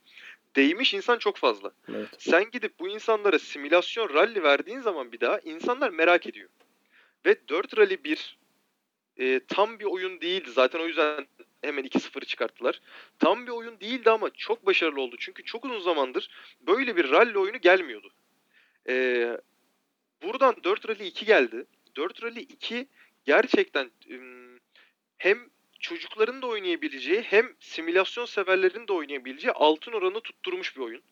Değmiş 0.56 0.94
insan 0.94 1.18
çok 1.18 1.36
fazla. 1.36 1.72
Evet. 1.88 2.08
Sen 2.18 2.50
gidip 2.50 2.80
bu 2.80 2.88
insanlara 2.88 3.38
simülasyon 3.38 4.14
rally 4.14 4.42
verdiğin 4.42 4.80
zaman 4.80 5.12
bir 5.12 5.20
daha 5.20 5.38
insanlar 5.38 5.90
merak 5.90 6.26
ediyor. 6.26 6.48
Ve 7.26 7.48
4 7.48 7.78
Rally 7.78 8.04
1 8.04 8.38
e, 9.16 9.40
tam 9.48 9.78
bir 9.78 9.84
oyun 9.84 10.20
değildi. 10.20 10.50
Zaten 10.50 10.80
o 10.80 10.86
yüzden 10.86 11.26
hemen 11.62 11.84
2-0'ı 11.84 12.24
çıkarttılar. 12.24 12.80
Tam 13.18 13.46
bir 13.46 13.52
oyun 13.52 13.80
değildi 13.80 14.10
ama 14.10 14.30
çok 14.30 14.66
başarılı 14.66 15.00
oldu. 15.00 15.16
Çünkü 15.18 15.44
çok 15.44 15.64
uzun 15.64 15.80
zamandır 15.80 16.30
böyle 16.60 16.96
bir 16.96 17.10
rally 17.10 17.38
oyunu 17.38 17.58
gelmiyordu. 17.58 18.12
E, 18.88 19.26
buradan 20.22 20.56
4 20.64 20.88
Rally 20.88 21.06
2 21.06 21.24
geldi. 21.26 21.66
4 21.96 22.22
Rally 22.22 22.40
2 22.40 22.86
gerçekten 23.24 23.90
hem 25.18 25.38
çocukların 25.80 26.42
da 26.42 26.46
oynayabileceği 26.46 27.22
hem 27.22 27.54
simülasyon 27.60 28.24
severlerin 28.24 28.88
de 28.88 28.92
oynayabileceği 28.92 29.52
altın 29.52 29.92
oranı 29.92 30.20
tutturmuş 30.20 30.76
bir 30.76 30.82
oyun. 30.82 31.02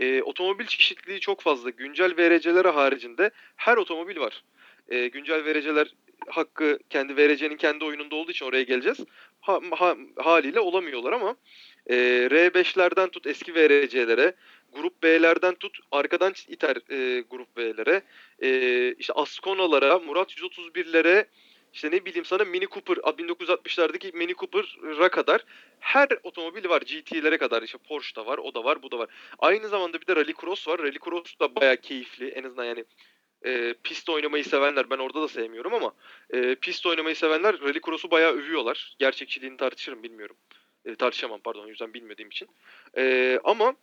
E, 0.00 0.22
otomobil 0.22 0.66
çeşitliliği 0.66 1.20
çok 1.20 1.40
fazla. 1.40 1.70
Güncel 1.70 2.16
VRC'ler 2.16 2.64
haricinde 2.64 3.30
her 3.56 3.76
otomobil 3.76 4.16
var. 4.16 4.44
E, 4.88 5.08
güncel 5.08 5.44
VRC'ler 5.44 5.94
hakkı 6.26 6.78
kendi 6.90 7.16
VRC'nin 7.16 7.56
kendi 7.56 7.84
oyununda 7.84 8.16
olduğu 8.16 8.30
için 8.30 8.46
oraya 8.46 8.62
geleceğiz. 8.62 8.98
Ha, 9.40 9.60
ha- 9.70 9.96
haliyle 10.16 10.60
olamıyorlar 10.60 11.12
ama 11.12 11.36
e, 11.86 11.94
R5'lerden 12.30 13.10
tut 13.10 13.26
eski 13.26 13.54
VRC'lere, 13.54 14.34
Grup 14.72 15.02
B'lerden 15.02 15.54
tut 15.54 15.78
arkadan 15.90 16.34
iter 16.48 16.76
e, 16.90 17.20
Grup 17.20 17.56
B'lere, 17.56 18.02
e, 18.42 18.92
işte 18.98 19.12
Ascona'lara, 19.12 19.98
Murat 19.98 20.32
131'lere, 20.32 21.26
işte 21.72 21.90
ne 21.90 22.04
bileyim 22.04 22.24
sana 22.24 22.44
Mini 22.44 22.66
Cooper, 22.68 22.96
1960'lardaki 22.96 24.16
Mini 24.16 24.34
Cooper'a 24.34 25.08
kadar 25.08 25.44
her 25.80 26.08
otomobil 26.22 26.68
var. 26.68 26.82
GT'lere 26.82 27.38
kadar 27.38 27.62
işte 27.62 27.78
Porsche 27.78 28.16
da 28.16 28.26
var, 28.26 28.38
o 28.38 28.54
da 28.54 28.64
var, 28.64 28.82
bu 28.82 28.90
da 28.90 28.98
var. 28.98 29.08
Aynı 29.38 29.68
zamanda 29.68 30.00
bir 30.00 30.06
de 30.06 30.16
Rally 30.16 30.32
Cross 30.40 30.68
var. 30.68 30.78
Rally 30.78 30.98
Cross 31.04 31.40
da 31.40 31.54
bayağı 31.54 31.76
keyifli. 31.76 32.28
En 32.28 32.44
azından 32.44 32.64
yani 32.64 32.84
e, 33.44 33.74
pist 33.82 34.08
oynamayı 34.08 34.44
sevenler 34.44 34.90
ben 34.90 34.98
orada 34.98 35.22
da 35.22 35.28
sevmiyorum 35.28 35.74
ama 35.74 35.94
e, 36.30 36.54
pist 36.54 36.86
oynamayı 36.86 37.16
sevenler 37.16 37.60
Rally 37.60 37.80
Cross'u 37.80 38.10
bayağı 38.10 38.32
övüyorlar. 38.32 38.94
Gerçekçiliğini 38.98 39.56
tartışırım 39.56 40.02
bilmiyorum. 40.02 40.36
E, 40.84 40.94
tartışamam 40.94 41.40
pardon 41.40 41.64
o 41.64 41.68
yüzden 41.68 41.94
bilmediğim 41.94 42.28
için. 42.28 42.48
E, 42.96 43.38
ama 43.44 43.76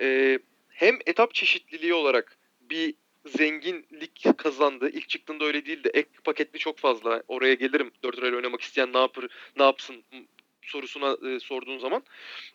e, 0.00 0.38
hem 0.68 0.98
etap 1.06 1.34
çeşitliliği 1.34 1.94
olarak 1.94 2.38
bir 2.60 2.94
zenginlik 3.26 4.26
kazandı. 4.38 4.90
İlk 4.90 5.08
çıktığında 5.08 5.44
öyle 5.44 5.66
değildi. 5.66 5.90
Ek 5.94 6.08
paketli 6.24 6.58
çok 6.58 6.78
fazla. 6.78 7.22
Oraya 7.28 7.54
gelirim. 7.54 7.90
4 8.02 8.18
lirayla 8.18 8.36
oynamak 8.36 8.60
isteyen 8.60 8.92
ne 8.92 8.98
yapar, 8.98 9.26
ne 9.56 9.62
yapsın 9.62 10.04
sorusuna 10.62 11.16
e, 11.28 11.40
sorduğun 11.40 11.78
zaman 11.78 12.02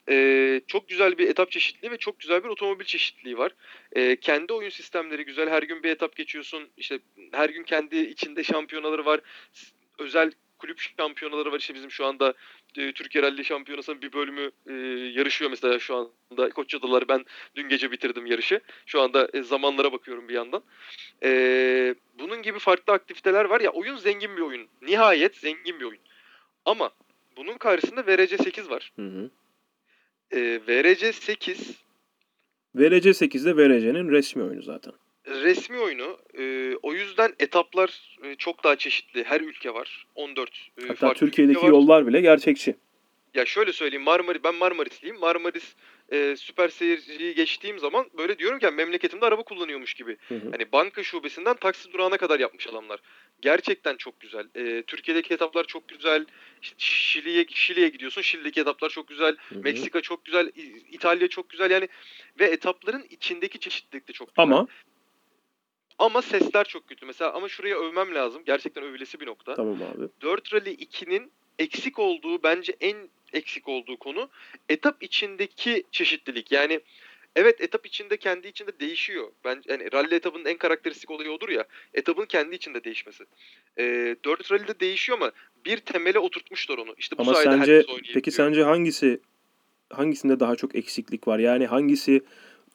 e, 0.09 0.61
çok 0.67 0.87
güzel 0.87 1.17
bir 1.17 1.29
etap 1.29 1.51
çeşitliliği 1.51 1.91
ve 1.91 1.97
çok 1.97 2.19
güzel 2.19 2.43
bir 2.43 2.49
otomobil 2.49 2.85
çeşitliliği 2.85 3.37
var. 3.37 3.51
E, 3.91 4.15
kendi 4.15 4.53
oyun 4.53 4.69
sistemleri 4.69 5.25
güzel. 5.25 5.49
Her 5.49 5.63
gün 5.63 5.83
bir 5.83 5.89
etap 5.89 6.15
geçiyorsun. 6.15 6.69
İşte 6.77 6.99
her 7.31 7.49
gün 7.49 7.63
kendi 7.63 7.97
içinde 7.97 8.43
şampiyonaları 8.43 9.05
var. 9.05 9.21
Özel 9.99 10.31
kulüp 10.59 10.79
şampiyonaları 10.79 11.51
var. 11.51 11.59
İşte 11.59 11.75
bizim 11.75 11.91
şu 11.91 12.05
anda 12.05 12.33
e, 12.77 12.91
Türkiye 12.91 13.23
Rally 13.23 13.43
Şampiyonası'nın 13.43 14.01
bir 14.01 14.13
bölümü 14.13 14.51
e, 14.67 14.73
yarışıyor 15.19 15.51
mesela 15.51 15.79
şu 15.79 15.95
anda. 15.95 16.49
Koçyadılar 16.49 17.07
ben 17.07 17.25
dün 17.55 17.69
gece 17.69 17.91
bitirdim 17.91 18.25
yarışı. 18.25 18.59
Şu 18.85 19.01
anda 19.01 19.29
e, 19.33 19.43
zamanlara 19.43 19.91
bakıyorum 19.91 20.29
bir 20.29 20.33
yandan. 20.33 20.63
E, 21.23 21.95
bunun 22.19 22.41
gibi 22.41 22.59
farklı 22.59 22.93
aktiviteler 22.93 23.45
var 23.45 23.61
ya 23.61 23.71
oyun 23.71 23.97
zengin 23.97 24.37
bir 24.37 24.41
oyun. 24.41 24.67
Nihayet 24.81 25.35
zengin 25.35 25.79
bir 25.79 25.85
oyun. 25.85 26.01
Ama 26.65 26.89
bunun 27.37 27.57
karşısında 27.57 28.07
VRC 28.07 28.37
8 28.37 28.69
var. 28.69 28.91
Hı 28.95 29.07
hı. 29.07 29.29
E, 30.31 30.61
VRC 30.67 31.13
8 31.13 31.83
VRC 32.75 33.09
8'de 33.09 33.57
VRC'nin 33.57 34.11
resmi 34.11 34.43
oyunu 34.43 34.61
zaten. 34.61 34.93
Resmi 35.27 35.79
oyunu. 35.79 36.17
E, 36.39 36.75
o 36.81 36.93
yüzden 36.93 37.33
etaplar 37.39 38.17
e, 38.23 38.35
çok 38.35 38.63
daha 38.63 38.75
çeşitli. 38.75 39.23
Her 39.23 39.41
ülke 39.41 39.73
var. 39.73 40.07
14 40.15 40.49
e, 40.49 40.81
Hatta 40.81 40.93
farklı 40.95 41.19
Türkiye'deki 41.19 41.57
ülke 41.57 41.67
var. 41.67 41.71
yollar 41.71 42.07
bile 42.07 42.21
gerçekçi. 42.21 42.75
Ya 43.33 43.45
şöyle 43.45 43.73
söyleyeyim 43.73 44.03
Marmari 44.03 44.43
ben 44.43 44.55
Marmarisliyim. 44.55 45.19
Marmaris 45.19 45.75
e, 46.11 46.35
süper 46.37 46.69
seyirciyi 46.69 47.35
geçtiğim 47.35 47.79
zaman 47.79 48.05
böyle 48.17 48.39
diyorum 48.39 48.59
ki 48.59 48.65
"Ya 48.65 48.71
memleketimde 48.71 49.25
araba 49.25 49.43
kullanıyormuş 49.43 49.93
gibi. 49.93 50.17
Hı 50.27 50.35
hı. 50.35 50.51
Hani 50.51 50.71
banka 50.71 51.03
şubesinden 51.03 51.53
taksi 51.55 51.93
durağına 51.93 52.17
kadar 52.17 52.39
yapmış 52.39 52.67
adamlar. 52.67 52.99
Gerçekten 53.41 53.95
çok 53.95 54.19
güzel. 54.19 54.47
E, 54.55 54.83
Türkiye'deki 54.83 55.33
etaplar 55.33 55.63
çok 55.63 55.87
güzel. 55.87 56.25
İşte 56.61 56.75
Şili'ye 56.77 57.45
Şili'ye 57.53 57.89
gidiyorsun. 57.89 58.21
Şili'deki 58.21 58.61
etaplar 58.61 58.89
çok 58.89 59.07
güzel. 59.07 59.35
Hı 59.49 59.55
hı. 59.55 59.59
Meksika 59.59 60.01
çok 60.01 60.25
güzel. 60.25 60.51
İtalya 60.91 61.27
çok 61.27 61.49
güzel. 61.49 61.71
Yani 61.71 61.87
ve 62.39 62.45
etapların 62.45 63.05
içindeki 63.09 63.59
çeşitlilik 63.59 64.07
de 64.07 64.13
çok 64.13 64.27
güzel. 64.27 64.43
Ama 64.43 64.67
ama 66.03 66.21
sesler 66.21 66.63
çok 66.63 66.87
kötü. 66.87 67.05
Mesela 67.05 67.33
ama 67.33 67.49
şuraya 67.49 67.79
övmem 67.79 68.15
lazım. 68.15 68.41
Gerçekten 68.45 68.83
övülesi 68.83 69.19
bir 69.19 69.27
nokta. 69.27 69.55
tamam 69.55 69.77
abi. 69.81 70.07
4 70.21 70.53
Rally 70.53 70.73
2'nin 70.73 71.31
eksik 71.59 71.99
olduğu 71.99 72.43
bence 72.43 72.75
en 72.81 72.97
eksik 73.33 73.67
olduğu 73.67 73.97
konu 73.97 74.29
etap 74.69 75.03
içindeki 75.03 75.83
çeşitlilik. 75.91 76.51
Yani 76.51 76.79
evet 77.35 77.61
etap 77.61 77.85
içinde 77.85 78.17
kendi 78.17 78.47
içinde 78.47 78.79
değişiyor. 78.79 79.31
Ben 79.45 79.61
yani 79.67 79.91
rally 79.93 80.15
etabının 80.15 80.45
en 80.45 80.57
karakteristik 80.57 81.11
olayı 81.11 81.31
odur 81.31 81.49
ya. 81.49 81.65
Etapın 81.93 82.25
kendi 82.25 82.55
içinde 82.55 82.83
değişmesi. 82.83 83.23
Ee, 83.79 84.15
4 84.25 84.51
Rally'de 84.51 84.79
değişiyor 84.79 85.17
ama 85.17 85.31
bir 85.65 85.77
temele 85.77 86.19
oturtmuşlar 86.19 86.77
onu. 86.77 86.95
İşte 86.97 87.17
bu 87.17 87.21
Ama 87.21 87.33
sayede 87.33 87.57
sence 87.57 87.85
peki 88.13 88.31
sence 88.31 88.63
hangisi 88.63 89.19
hangisinde 89.89 90.39
daha 90.39 90.55
çok 90.55 90.75
eksiklik 90.75 91.27
var? 91.27 91.39
Yani 91.39 91.67
hangisi 91.67 92.21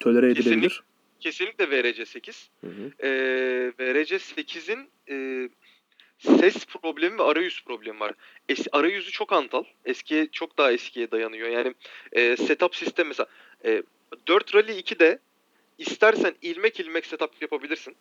tolere 0.00 0.30
edilebilir? 0.30 0.82
Kesinlikle 1.20 1.70
VRC 1.70 2.06
8. 2.06 2.50
Hı 2.60 2.66
hı. 2.66 3.06
Ee, 3.06 3.72
VRC 3.78 4.16
8'in 4.16 4.90
e, 5.10 5.48
ses 6.18 6.66
problemi 6.66 7.18
ve 7.18 7.22
arayüz 7.22 7.64
problemi 7.64 8.00
var. 8.00 8.14
Es, 8.48 8.66
arayüzü 8.72 9.10
çok 9.10 9.32
antal. 9.32 9.64
Eskiye 9.84 10.28
çok 10.32 10.58
daha 10.58 10.72
eskiye 10.72 11.10
dayanıyor. 11.10 11.48
Yani 11.48 11.74
e, 12.12 12.36
setup 12.36 12.76
sistem 12.76 13.08
mesela 13.08 13.26
e, 13.64 13.82
4 14.28 14.54
Rally 14.54 14.72
2'de 14.72 15.18
istersen 15.78 16.34
ilmek 16.42 16.80
ilmek 16.80 17.06
setup 17.06 17.42
yapabilirsin. 17.42 17.96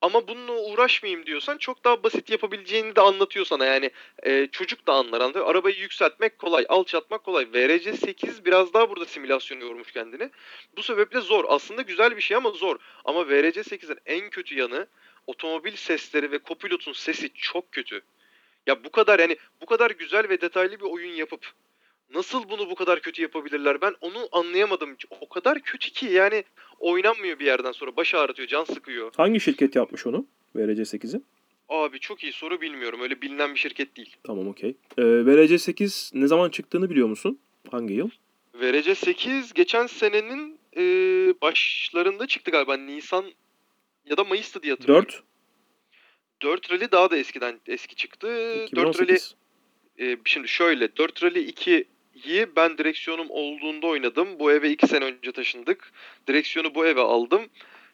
Ama 0.00 0.28
bununla 0.28 0.52
uğraşmayayım 0.52 1.26
diyorsan 1.26 1.58
çok 1.58 1.84
daha 1.84 2.02
basit 2.02 2.30
yapabileceğini 2.30 2.96
de 2.96 3.00
anlatıyor 3.00 3.46
sana. 3.46 3.64
Yani 3.64 3.90
e, 4.22 4.46
çocuk 4.52 4.86
da 4.86 4.92
anlar 4.92 5.20
anlıyor. 5.20 5.46
Arabayı 5.46 5.76
yükseltmek 5.76 6.38
kolay, 6.38 6.66
alçaltmak 6.68 7.24
kolay. 7.24 7.48
VRC 7.54 7.92
8 7.92 8.44
biraz 8.44 8.74
daha 8.74 8.90
burada 8.90 9.04
simülasyon 9.04 9.60
yormuş 9.60 9.92
kendini. 9.92 10.30
Bu 10.76 10.82
sebeple 10.82 11.20
zor. 11.20 11.44
Aslında 11.48 11.82
güzel 11.82 12.16
bir 12.16 12.22
şey 12.22 12.36
ama 12.36 12.50
zor. 12.50 12.76
Ama 13.04 13.28
VRC 13.28 13.60
8'in 13.60 13.98
en 14.06 14.30
kötü 14.30 14.58
yanı 14.58 14.86
otomobil 15.26 15.76
sesleri 15.76 16.32
ve 16.32 16.38
kopilotun 16.38 16.92
sesi 16.92 17.32
çok 17.34 17.72
kötü. 17.72 18.00
Ya 18.66 18.84
bu 18.84 18.92
kadar 18.92 19.18
yani 19.18 19.36
bu 19.60 19.66
kadar 19.66 19.90
güzel 19.90 20.28
ve 20.28 20.40
detaylı 20.40 20.80
bir 20.80 20.84
oyun 20.84 21.12
yapıp 21.12 21.52
nasıl 22.14 22.48
bunu 22.48 22.70
bu 22.70 22.74
kadar 22.74 23.00
kötü 23.00 23.22
yapabilirler? 23.22 23.80
Ben 23.80 23.94
onu 24.00 24.28
anlayamadım. 24.32 24.96
O 25.20 25.28
kadar 25.28 25.60
kötü 25.60 25.90
ki 25.90 26.06
yani 26.06 26.44
oynanmıyor 26.78 27.38
bir 27.38 27.46
yerden 27.46 27.72
sonra. 27.72 27.96
Baş 27.96 28.14
ağrıtıyor, 28.14 28.48
can 28.48 28.64
sıkıyor. 28.64 29.12
Hangi 29.16 29.40
şirket 29.40 29.76
yapmış 29.76 30.06
onu? 30.06 30.26
VRC 30.56 30.82
8'i? 30.82 31.20
Abi 31.68 32.00
çok 32.00 32.22
iyi 32.22 32.32
soru 32.32 32.60
bilmiyorum. 32.60 33.00
Öyle 33.00 33.22
bilinen 33.22 33.54
bir 33.54 33.58
şirket 33.58 33.96
değil. 33.96 34.16
Tamam 34.24 34.48
okey. 34.48 34.76
Ee, 34.98 35.02
VRC 35.26 35.58
8 35.58 36.10
ne 36.14 36.26
zaman 36.26 36.50
çıktığını 36.50 36.90
biliyor 36.90 37.08
musun? 37.08 37.38
Hangi 37.70 37.94
yıl? 37.94 38.10
VRC 38.54 38.94
8 38.94 39.52
geçen 39.52 39.86
senenin 39.86 40.58
e, 40.76 40.82
başlarında 41.42 42.26
çıktı 42.26 42.50
galiba. 42.50 42.76
Nisan 42.76 43.24
ya 44.06 44.16
da 44.16 44.24
Mayıs'tı 44.24 44.62
diye 44.62 44.72
hatırlıyorum. 44.72 45.08
4. 45.08 45.22
4 46.42 46.70
Rally 46.70 46.90
daha 46.92 47.10
da 47.10 47.16
eskiden 47.16 47.60
eski 47.66 47.94
çıktı. 47.96 48.26
4 48.76 48.76
Rally 48.76 49.14
2018. 49.14 49.34
e, 49.98 50.16
şimdi 50.24 50.48
şöyle 50.48 50.96
4 50.96 51.22
Rally 51.22 51.40
2'yi 52.16 52.56
ben 52.56 52.78
direksiyonum 52.78 53.26
olduğunda 53.30 53.86
oynadım. 53.86 54.28
Bu 54.38 54.52
eve 54.52 54.70
2 54.70 54.86
sene 54.86 55.04
önce 55.04 55.32
taşındık. 55.32 55.92
Direksiyonu 56.28 56.74
bu 56.74 56.86
eve 56.86 57.00
aldım. 57.00 57.42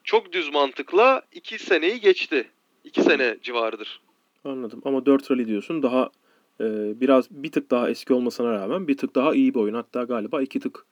Çok 0.04 0.32
düz 0.32 0.52
mantıkla 0.52 1.22
2 1.32 1.58
seneyi 1.58 2.00
geçti. 2.00 2.50
2 2.85 3.02
sene 3.02 3.37
civarıdır. 3.42 4.00
Anladım. 4.44 4.82
Ama 4.85 5.06
4 5.06 5.30
Rally 5.30 5.46
diyorsun 5.46 5.82
daha 5.82 6.11
e, 6.61 6.64
biraz 7.00 7.30
bir 7.30 7.52
tık 7.52 7.70
daha 7.70 7.90
eski 7.90 8.14
olmasına 8.14 8.52
rağmen 8.52 8.88
bir 8.88 8.96
tık 8.96 9.14
daha 9.14 9.35
iyi 9.35 9.54
bir 9.54 9.61
oyun. 9.61 9.74
Hatta 9.74 10.02
galiba 10.02 10.42
iki 10.42 10.61
tık 10.61 10.87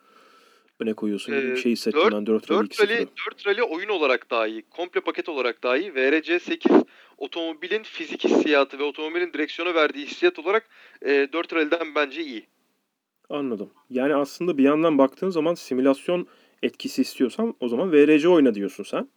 öne 0.80 0.94
koyuyorsun 0.94 1.34
gibi 1.34 1.46
bir 1.46 1.52
Ee, 1.52 1.56
şey 1.56 1.72
hissettim 1.72 2.02
ben 2.12 2.26
4 2.26 2.50
Rally 2.50 2.60
4 2.60 2.80
Rally, 2.80 2.92
2.0'ı. 2.92 3.08
4 3.30 3.46
Rally 3.46 3.62
oyun 3.62 3.88
olarak 3.88 4.30
daha 4.30 4.46
iyi. 4.46 4.62
Komple 4.62 5.00
paket 5.00 5.28
olarak 5.28 5.62
daha 5.62 5.76
iyi. 5.76 5.94
VRC 5.94 6.38
8 6.38 6.72
otomobilin 7.18 7.82
fizik 7.82 8.24
hissiyatı 8.24 8.78
ve 8.78 8.82
otomobilin 8.82 9.32
direksiyona 9.32 9.74
verdiği 9.74 10.06
hissiyat 10.06 10.38
olarak 10.38 10.68
e, 11.02 11.28
4 11.32 11.52
Rally'den 11.52 11.94
bence 11.94 12.24
iyi. 12.24 12.46
Anladım. 13.30 13.70
Yani 13.90 14.14
aslında 14.14 14.58
bir 14.58 14.62
yandan 14.62 14.98
baktığın 14.98 15.30
zaman 15.30 15.54
simülasyon 15.54 16.26
etkisi 16.62 17.02
istiyorsan 17.02 17.54
o 17.60 17.68
zaman 17.68 17.92
VRC 17.92 18.28
oyna 18.28 18.54
diyorsun 18.54 18.84
sen. 18.84 19.08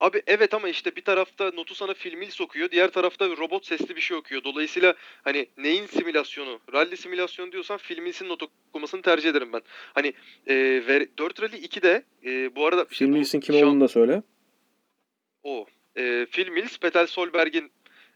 Abi 0.00 0.22
evet 0.26 0.54
ama 0.54 0.68
işte 0.68 0.96
bir 0.96 1.04
tarafta 1.04 1.50
notu 1.50 1.74
sana 1.74 1.94
filmil 1.94 2.30
sokuyor, 2.30 2.70
diğer 2.70 2.90
tarafta 2.90 3.28
robot 3.28 3.66
sesli 3.66 3.96
bir 3.96 4.00
şey 4.00 4.16
okuyor. 4.16 4.44
Dolayısıyla 4.44 4.94
hani 5.24 5.46
neyin 5.56 5.86
simülasyonu? 5.86 6.60
Rally 6.72 6.96
simülasyonu 6.96 7.52
diyorsan 7.52 7.76
filmilsin 7.76 8.28
not 8.28 8.42
okumasını 8.42 9.02
tercih 9.02 9.30
ederim 9.30 9.52
ben. 9.52 9.62
Hani 9.94 10.12
e, 10.46 10.54
ver- 10.88 11.08
4 11.18 11.42
Rally 11.42 11.56
2'de 11.56 12.02
e, 12.24 12.56
bu 12.56 12.66
arada 12.66 12.86
işte 12.90 13.40
kim 13.40 13.56
olduğunu 13.56 13.80
da 13.80 13.88
söyle. 13.88 14.22
O. 15.42 15.66
E, 15.96 16.26
Phil 16.32 16.48
Mills, 16.48 16.78
Peter 16.78 17.06
Solberg'in 17.06 17.70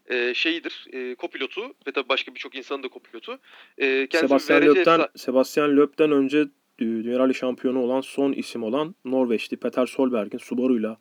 e, 0.09 0.33
şeyidir, 0.33 0.85
e, 0.93 1.15
kopilotu 1.15 1.61
ve 1.87 1.91
tabii 1.91 2.09
başka 2.09 2.33
birçok 2.35 2.55
insanın 2.55 2.83
da 2.83 2.87
kopilotu. 2.87 3.39
E, 3.77 4.07
Sebastian 4.11 4.61
Loeb'den, 4.67 4.99
efsa- 4.99 5.09
Sebastian 5.17 5.77
Loeb'den 5.77 6.11
önce 6.11 6.37
Dü- 6.79 7.03
Dünya 7.03 7.19
Rally 7.19 7.33
şampiyonu 7.33 7.79
olan 7.79 8.01
son 8.01 8.33
isim 8.33 8.63
olan 8.63 8.95
Norveçli 9.05 9.57
Peter 9.57 9.85
Solberg'in 9.85 10.37
Subaru'yla 10.37 10.97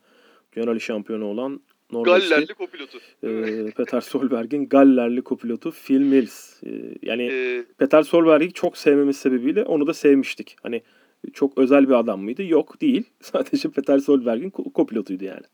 Dünya 0.52 0.66
Rally 0.66 0.80
şampiyonu 0.80 1.24
olan 1.24 1.60
Norveçli 1.92 2.28
Gallerli 2.28 2.54
kopilotu. 2.54 2.98
e, 3.22 3.70
Peter 3.76 4.00
Solberg'in 4.00 4.68
Gallerli 4.68 5.22
kopilotu 5.22 5.70
Phil 5.86 6.00
Mills. 6.00 6.62
E, 6.66 6.70
yani 7.02 7.22
E, 7.32 7.64
Peter 7.78 8.02
Solberg'i 8.02 8.52
çok 8.52 8.76
sevmemiz 8.76 9.16
sebebiyle 9.16 9.64
onu 9.64 9.86
da 9.86 9.94
sevmiştik. 9.94 10.56
Hani 10.62 10.82
çok 11.32 11.58
özel 11.58 11.88
bir 11.88 11.94
adam 11.94 12.20
mıydı? 12.22 12.42
Yok 12.42 12.80
değil. 12.80 13.04
Sadece 13.20 13.70
Peter 13.70 13.98
Solberg'in 13.98 14.50
ko- 14.50 14.72
kopilotuydu 14.72 15.24
yani. 15.24 15.44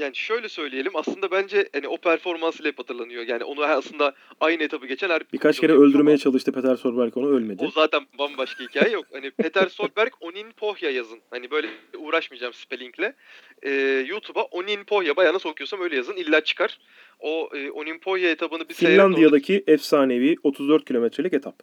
Yani 0.00 0.16
şöyle 0.16 0.48
söyleyelim 0.48 0.92
aslında 0.94 1.30
bence 1.30 1.68
hani 1.72 1.88
o 1.88 1.96
performansıyla 1.96 2.70
hep 2.70 2.78
hatırlanıyor. 2.78 3.26
Yani 3.28 3.44
onu 3.44 3.64
aslında 3.64 4.14
aynı 4.40 4.62
etabı 4.62 4.86
geçen 4.86 5.10
her 5.10 5.22
Birkaç 5.32 5.60
kere 5.60 5.72
öldürmeye 5.72 6.14
ama 6.14 6.18
çalıştı 6.18 6.52
Peter 6.52 6.76
Solberg 6.76 7.16
onu 7.16 7.28
ölmedi. 7.28 7.64
O 7.64 7.70
zaten 7.70 8.02
bambaşka 8.18 8.64
hikaye 8.64 8.92
yok. 8.92 9.06
Hani 9.12 9.30
Peter 9.30 9.68
Solberg 9.68 10.12
Onin 10.20 10.50
Pohya 10.52 10.90
yazın. 10.90 11.18
Hani 11.30 11.50
böyle 11.50 11.68
uğraşmayacağım 11.98 12.52
spellingle. 12.52 13.14
Ee, 13.62 13.70
YouTube'a 14.08 14.42
Onin 14.42 14.84
Pohya 14.84 15.16
bayana 15.16 15.38
sokuyorsam 15.38 15.80
öyle 15.80 15.96
yazın 15.96 16.16
illa 16.16 16.40
çıkar. 16.40 16.78
O 17.20 17.50
e, 17.54 17.70
Onin 17.70 17.98
Pohya 17.98 18.30
etabını 18.30 18.68
bir 18.68 18.74
seyredin. 18.74 18.98
Orada, 18.98 19.08
Finlandiya'daki 19.08 19.64
efsanevi 19.66 20.36
34 20.42 20.84
kilometrelik 20.84 21.32
etap. 21.34 21.54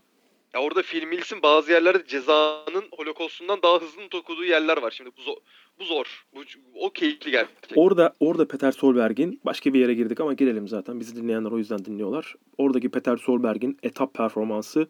ya 0.54 0.62
orada 0.62 0.82
Phil 0.82 1.04
Mills'in 1.04 1.42
bazı 1.42 1.72
yerlerde 1.72 2.08
cezanın 2.08 2.86
holokostundan 2.92 3.62
daha 3.64 3.82
hızlı 3.82 4.02
not 4.02 4.16
okuduğu 4.16 4.46
yerler 4.46 4.82
var. 4.82 4.92
Şimdi 4.92 5.10
bu. 5.28 5.42
Bu 5.80 5.84
zor. 5.84 6.26
Bu, 6.36 6.40
o 6.74 6.90
keyifli 6.90 7.32
gerçekten. 7.32 7.76
Orada 7.76 8.14
orada 8.20 8.48
Peter 8.48 8.72
Solberg'in 8.72 9.42
başka 9.46 9.74
bir 9.74 9.80
yere 9.80 9.94
girdik 9.94 10.20
ama 10.20 10.34
girelim 10.34 10.68
zaten. 10.68 11.00
Bizi 11.00 11.16
dinleyenler 11.16 11.52
o 11.52 11.58
yüzden 11.58 11.86
dinliyorlar. 11.86 12.36
Oradaki 12.58 12.90
Peter 12.90 13.18
Solberg'in 13.18 13.78
etap 13.84 14.14
performansı 14.14 14.88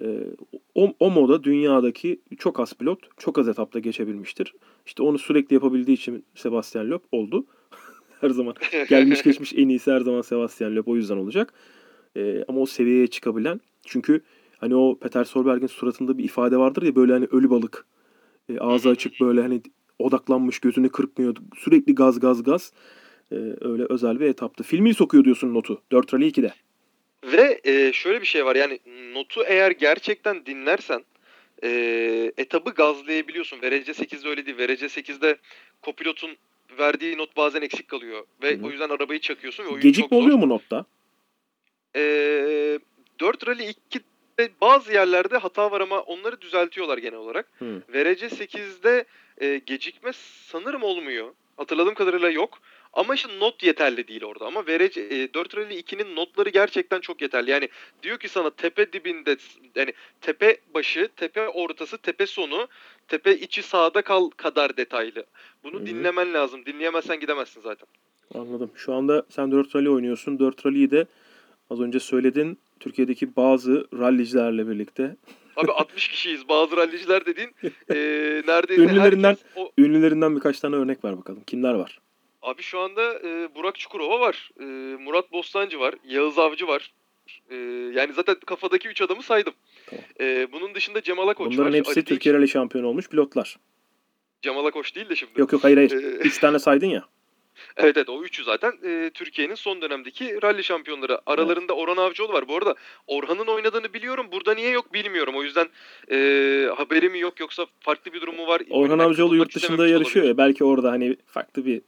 e, 0.00 0.06
o, 0.74 0.94
o 1.00 1.10
moda 1.10 1.44
dünyadaki 1.44 2.20
çok 2.38 2.60
az 2.60 2.74
pilot 2.74 2.98
çok 3.16 3.38
az 3.38 3.48
etapta 3.48 3.78
geçebilmiştir. 3.78 4.54
İşte 4.86 5.02
onu 5.02 5.18
sürekli 5.18 5.54
yapabildiği 5.54 5.96
için 5.96 6.24
Sebastian 6.34 6.90
Loeb 6.90 7.02
oldu. 7.12 7.46
her 8.20 8.30
zaman 8.30 8.54
gelmiş 8.88 9.22
geçmiş 9.22 9.52
en 9.52 9.68
iyisi 9.68 9.92
her 9.92 10.00
zaman 10.00 10.20
Sebastian 10.20 10.76
Loeb 10.76 10.86
o 10.86 10.96
yüzden 10.96 11.16
olacak. 11.16 11.54
E, 12.16 12.44
ama 12.48 12.60
o 12.60 12.66
seviyeye 12.66 13.06
çıkabilen 13.06 13.60
çünkü 13.86 14.20
hani 14.58 14.74
o 14.74 14.98
Peter 14.98 15.24
Solberg'in 15.24 15.66
suratında 15.66 16.18
bir 16.18 16.24
ifade 16.24 16.56
vardır 16.56 16.82
ya 16.82 16.96
böyle 16.96 17.12
hani 17.12 17.26
ölü 17.30 17.50
balık. 17.50 17.86
E, 18.48 18.58
ağzı 18.58 18.88
açık 18.88 19.20
böyle 19.20 19.42
hani 19.42 19.62
odaklanmış 19.98 20.58
gözünü 20.58 20.88
kırpmıyor. 20.88 21.36
Sürekli 21.58 21.94
gaz 21.94 22.20
gaz 22.20 22.42
gaz. 22.42 22.72
E, 23.32 23.36
öyle 23.60 23.86
özel 23.88 24.20
bir 24.20 24.26
etaptı. 24.26 24.64
Filmi 24.64 24.94
sokuyor 24.94 25.24
diyorsun 25.24 25.54
notu. 25.54 25.82
4 25.92 26.14
Rally 26.14 26.28
2'de. 26.28 26.52
Ve 27.24 27.60
e, 27.64 27.92
şöyle 27.92 28.20
bir 28.20 28.26
şey 28.26 28.44
var 28.44 28.56
yani 28.56 28.78
notu 29.14 29.42
eğer 29.46 29.70
gerçekten 29.70 30.46
dinlersen 30.46 31.04
e, 31.62 32.32
etabı 32.36 32.70
gazlayabiliyorsun. 32.70 33.58
VRC 33.62 33.92
8'de 33.92 34.28
öyle 34.28 34.46
değil. 34.46 34.58
VRC 34.58 34.86
8'de 34.86 35.36
kopilotun 35.82 36.30
verdiği 36.78 37.18
not 37.18 37.36
bazen 37.36 37.62
eksik 37.62 37.88
kalıyor. 37.88 38.24
Ve 38.42 38.56
Hı 38.56 38.66
o 38.66 38.70
yüzden 38.70 38.88
arabayı 38.88 39.20
çakıyorsun 39.20 39.64
ve 39.64 39.68
oyun 39.68 39.80
Gecikme 39.80 40.16
oluyor 40.16 40.38
mu 40.38 40.48
notta? 40.48 40.86
E, 41.96 42.00
4 43.20 43.48
Rally 43.48 43.62
2'de 43.90 44.13
bazı 44.60 44.92
yerlerde 44.92 45.36
hata 45.36 45.70
var 45.70 45.80
ama 45.80 46.00
onları 46.00 46.40
düzeltiyorlar 46.40 46.98
genel 46.98 47.18
olarak. 47.18 47.46
Hı. 47.58 47.82
VRC 47.88 48.26
8'de 48.26 49.04
e, 49.38 49.58
gecikme 49.66 50.10
sanırım 50.46 50.82
olmuyor. 50.82 51.32
Hatırladığım 51.56 51.94
kadarıyla 51.94 52.30
yok. 52.30 52.58
Ama 52.92 53.14
işte 53.14 53.28
not 53.40 53.62
yeterli 53.62 54.08
değil 54.08 54.24
orada. 54.24 54.46
Ama 54.46 54.66
VRC, 54.66 55.00
e, 55.00 55.34
4 55.34 55.56
Rally 55.56 55.80
2'nin 55.80 56.16
notları 56.16 56.48
gerçekten 56.48 57.00
çok 57.00 57.22
yeterli. 57.22 57.50
Yani 57.50 57.68
diyor 58.02 58.18
ki 58.18 58.28
sana 58.28 58.50
tepe 58.50 58.92
dibinde 58.92 59.36
yani 59.74 59.92
tepe 60.20 60.56
başı, 60.74 61.08
tepe 61.16 61.48
ortası, 61.48 61.98
tepe 61.98 62.26
sonu, 62.26 62.68
tepe 63.08 63.36
içi 63.36 63.62
sağda 63.62 64.02
kal 64.02 64.30
kadar 64.30 64.76
detaylı. 64.76 65.24
Bunu 65.64 65.80
hı. 65.80 65.86
dinlemen 65.86 66.34
lazım. 66.34 66.66
Dinleyemezsen 66.66 67.20
gidemezsin 67.20 67.60
zaten. 67.60 67.88
Anladım. 68.34 68.70
Şu 68.74 68.94
anda 68.94 69.24
sen 69.28 69.52
4 69.52 69.76
Rally 69.76 69.88
oynuyorsun. 69.88 70.38
4 70.38 70.66
Rally'yi 70.66 70.90
de 70.90 71.06
az 71.70 71.80
önce 71.80 72.00
söyledin. 72.00 72.58
Türkiye'deki 72.80 73.36
bazı 73.36 73.86
rallicilerle 73.98 74.68
birlikte 74.68 75.16
Abi 75.56 75.72
60 75.72 76.08
kişiyiz. 76.08 76.48
Bazı 76.48 76.76
ralliciler 76.76 77.26
dediğin 77.26 77.48
e, 77.90 77.94
neredeyse 78.46 78.82
Ünlülerinden- 78.82 79.28
herkes 79.28 79.44
o, 79.56 79.70
ünlülerinden 79.78 80.36
birkaç 80.36 80.60
tane 80.60 80.76
örnek 80.76 81.04
ver 81.04 81.16
bakalım. 81.18 81.42
Kimler 81.46 81.74
var? 81.74 82.00
Abi 82.42 82.62
şu 82.62 82.78
anda 82.78 83.14
e, 83.28 83.54
Burak 83.54 83.78
Çukurova 83.78 84.20
var. 84.20 84.50
E, 84.60 84.64
Murat 85.02 85.32
Bostancı 85.32 85.80
var. 85.80 85.94
Yağız 86.08 86.38
Avcı 86.38 86.66
var. 86.66 86.92
E, 87.50 87.56
yani 87.94 88.12
zaten 88.12 88.36
kafadaki 88.46 88.88
3 88.88 89.02
adamı 89.02 89.22
saydım. 89.22 89.52
Tamam. 89.86 90.04
E, 90.20 90.52
bunun 90.52 90.74
dışında 90.74 91.02
Cemal 91.02 91.28
Akoç 91.28 91.46
Bunların 91.52 91.72
var. 91.72 91.78
hepsi 91.78 91.92
Ali. 91.92 92.04
Türkiye 92.04 92.34
Rally 92.34 92.48
şampiyonu 92.48 92.86
olmuş 92.88 93.08
pilotlar. 93.08 93.56
Cemal 94.42 94.66
Akoç 94.66 94.96
değil 94.96 95.08
de 95.08 95.16
şimdi. 95.16 95.40
Yok 95.40 95.52
yok 95.52 95.64
hayır 95.64 95.76
hayır. 95.76 95.90
E, 95.92 95.96
3 96.16 96.38
tane 96.38 96.58
saydın 96.58 96.86
ya. 96.86 97.04
evet 97.76 97.96
evet 97.96 98.08
o 98.08 98.22
üçü 98.22 98.44
zaten 98.44 98.72
e, 98.84 99.10
Türkiye'nin 99.14 99.54
son 99.54 99.82
dönemdeki 99.82 100.42
rally 100.42 100.62
şampiyonları. 100.62 101.20
Aralarında 101.26 101.72
Orhan 101.72 101.96
Avcıoğlu 101.96 102.32
var. 102.32 102.48
Bu 102.48 102.56
arada 102.56 102.74
Orhan'ın 103.06 103.46
oynadığını 103.46 103.94
biliyorum. 103.94 104.26
Burada 104.32 104.54
niye 104.54 104.70
yok 104.70 104.94
bilmiyorum. 104.94 105.34
O 105.36 105.42
yüzden 105.42 105.66
e, 106.10 106.16
haberi 106.76 107.08
mi 107.08 107.18
yok 107.18 107.40
yoksa 107.40 107.66
farklı 107.80 108.12
bir 108.12 108.20
durumu 108.20 108.46
var. 108.46 108.62
Orhan 108.70 108.90
Oyuna 108.90 109.04
Avcıoğlu 109.04 109.36
yurt 109.36 109.54
dışında 109.54 109.88
yarışıyor 109.88 110.24
olabilir. 110.24 110.42
ya. 110.42 110.46
Belki 110.46 110.64
orada 110.64 110.90
hani 110.90 111.16
farklı 111.26 111.66
bir 111.66 111.82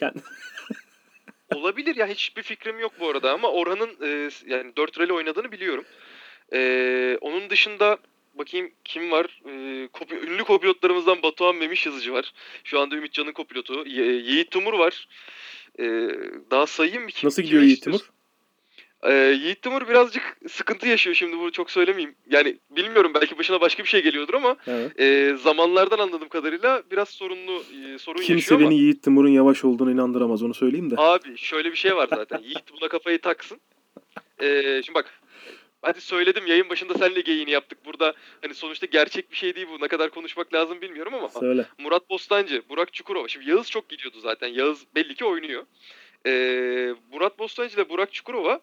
Olabilir 1.54 1.96
ya 1.96 2.06
hiçbir 2.06 2.42
fikrim 2.42 2.80
yok 2.80 2.92
bu 3.00 3.08
arada 3.08 3.32
ama 3.32 3.50
Orhan'ın 3.50 3.90
e, 4.02 4.30
yani 4.46 4.76
4 4.76 5.00
rally 5.00 5.12
oynadığını 5.12 5.52
biliyorum. 5.52 5.84
E, 6.52 7.18
onun 7.20 7.50
dışında 7.50 7.98
bakayım 8.34 8.70
kim 8.84 9.10
var? 9.10 9.40
E, 9.46 9.50
kopi- 9.92 10.26
ünlü 10.26 10.44
kopilotlarımızdan 10.44 11.22
Batuhan 11.22 11.56
Memiş 11.56 11.86
yazıcı 11.86 12.12
var. 12.12 12.32
Şu 12.64 12.80
anda 12.80 12.96
Ümitcan'ın 12.96 13.32
kopilotu. 13.32 13.84
Ye- 13.88 14.12
Yiğit 14.12 14.50
Timur 14.50 14.72
var. 14.72 15.08
E, 15.78 15.84
daha 16.50 16.66
sayayım 16.66 17.02
mı? 17.02 17.08
Kim, 17.10 17.26
Nasıl 17.28 17.42
gidiyor 17.42 17.62
Yiğit? 17.62 17.82
Timur? 17.82 18.00
E, 19.02 19.12
Yiğit 19.14 19.62
Timur 19.62 19.88
birazcık 19.88 20.38
sıkıntı 20.48 20.88
yaşıyor 20.88 21.16
şimdi 21.16 21.38
bunu 21.38 21.52
çok 21.52 21.70
söylemeyeyim. 21.70 22.14
Yani 22.30 22.56
bilmiyorum 22.70 23.12
belki 23.14 23.38
başına 23.38 23.60
başka 23.60 23.82
bir 23.82 23.88
şey 23.88 24.02
geliyordur 24.02 24.34
ama 24.34 24.56
Evet. 24.66 25.00
e, 25.00 25.36
zamanlardan 25.36 25.98
anladığım 25.98 26.28
kadarıyla 26.28 26.82
biraz 26.90 27.08
sorunlu 27.08 27.52
e, 27.94 27.98
sorun 27.98 28.18
Kimse 28.18 28.32
yaşıyor 28.32 28.60
ama. 28.60 28.70
beni 28.70 28.78
Yiğit 28.78 29.02
Timur'un 29.02 29.28
yavaş 29.28 29.64
olduğunu 29.64 29.90
inandıramaz 29.92 30.42
onu 30.42 30.54
söyleyeyim 30.54 30.90
de. 30.90 30.94
Abi 30.98 31.36
şöyle 31.36 31.70
bir 31.72 31.76
şey 31.76 31.96
var 31.96 32.08
zaten. 32.10 32.38
Yiğit 32.42 32.72
buna 32.80 32.88
kafayı 32.88 33.20
taksın. 33.20 33.60
Ee, 34.42 34.80
şimdi 34.84 34.94
bak 34.94 35.19
hadi 35.82 36.00
söyledim 36.00 36.46
yayın 36.46 36.68
başında 36.68 36.94
senle 36.94 37.20
geyini 37.20 37.50
yaptık. 37.50 37.78
Burada 37.84 38.14
hani 38.42 38.54
sonuçta 38.54 38.86
gerçek 38.86 39.30
bir 39.30 39.36
şey 39.36 39.56
değil 39.56 39.66
bu. 39.70 39.84
Ne 39.84 39.88
kadar 39.88 40.10
konuşmak 40.10 40.54
lazım 40.54 40.80
bilmiyorum 40.80 41.14
ama 41.14 41.28
Söyle. 41.28 41.66
Murat 41.78 42.10
Bostancı, 42.10 42.62
Burak 42.68 42.92
Çukurova. 42.92 43.28
Şimdi 43.28 43.50
Yağız 43.50 43.70
çok 43.70 43.88
gidiyordu 43.88 44.20
zaten. 44.20 44.48
Yağız 44.48 44.86
belli 44.94 45.14
ki 45.14 45.24
oynuyor. 45.24 45.64
Ee, 46.26 46.94
Murat 47.12 47.38
Bostancı 47.38 47.74
ile 47.74 47.88
Burak 47.88 48.12
Çukurova 48.12 48.60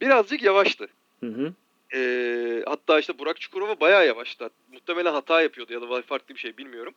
birazcık 0.00 0.42
yavaştı. 0.42 0.88
Hı 1.20 1.26
hı. 1.26 1.52
Ee, 1.94 2.62
hatta 2.66 2.98
işte 2.98 3.18
Burak 3.18 3.40
Çukurova 3.40 3.80
bayağı 3.80 4.06
yavaştı. 4.06 4.50
Muhtemelen 4.72 5.12
hata 5.12 5.42
yapıyordu 5.42 5.72
ya 5.72 5.80
da 5.80 6.02
farklı 6.02 6.34
bir 6.34 6.40
şey 6.40 6.56
bilmiyorum. 6.56 6.94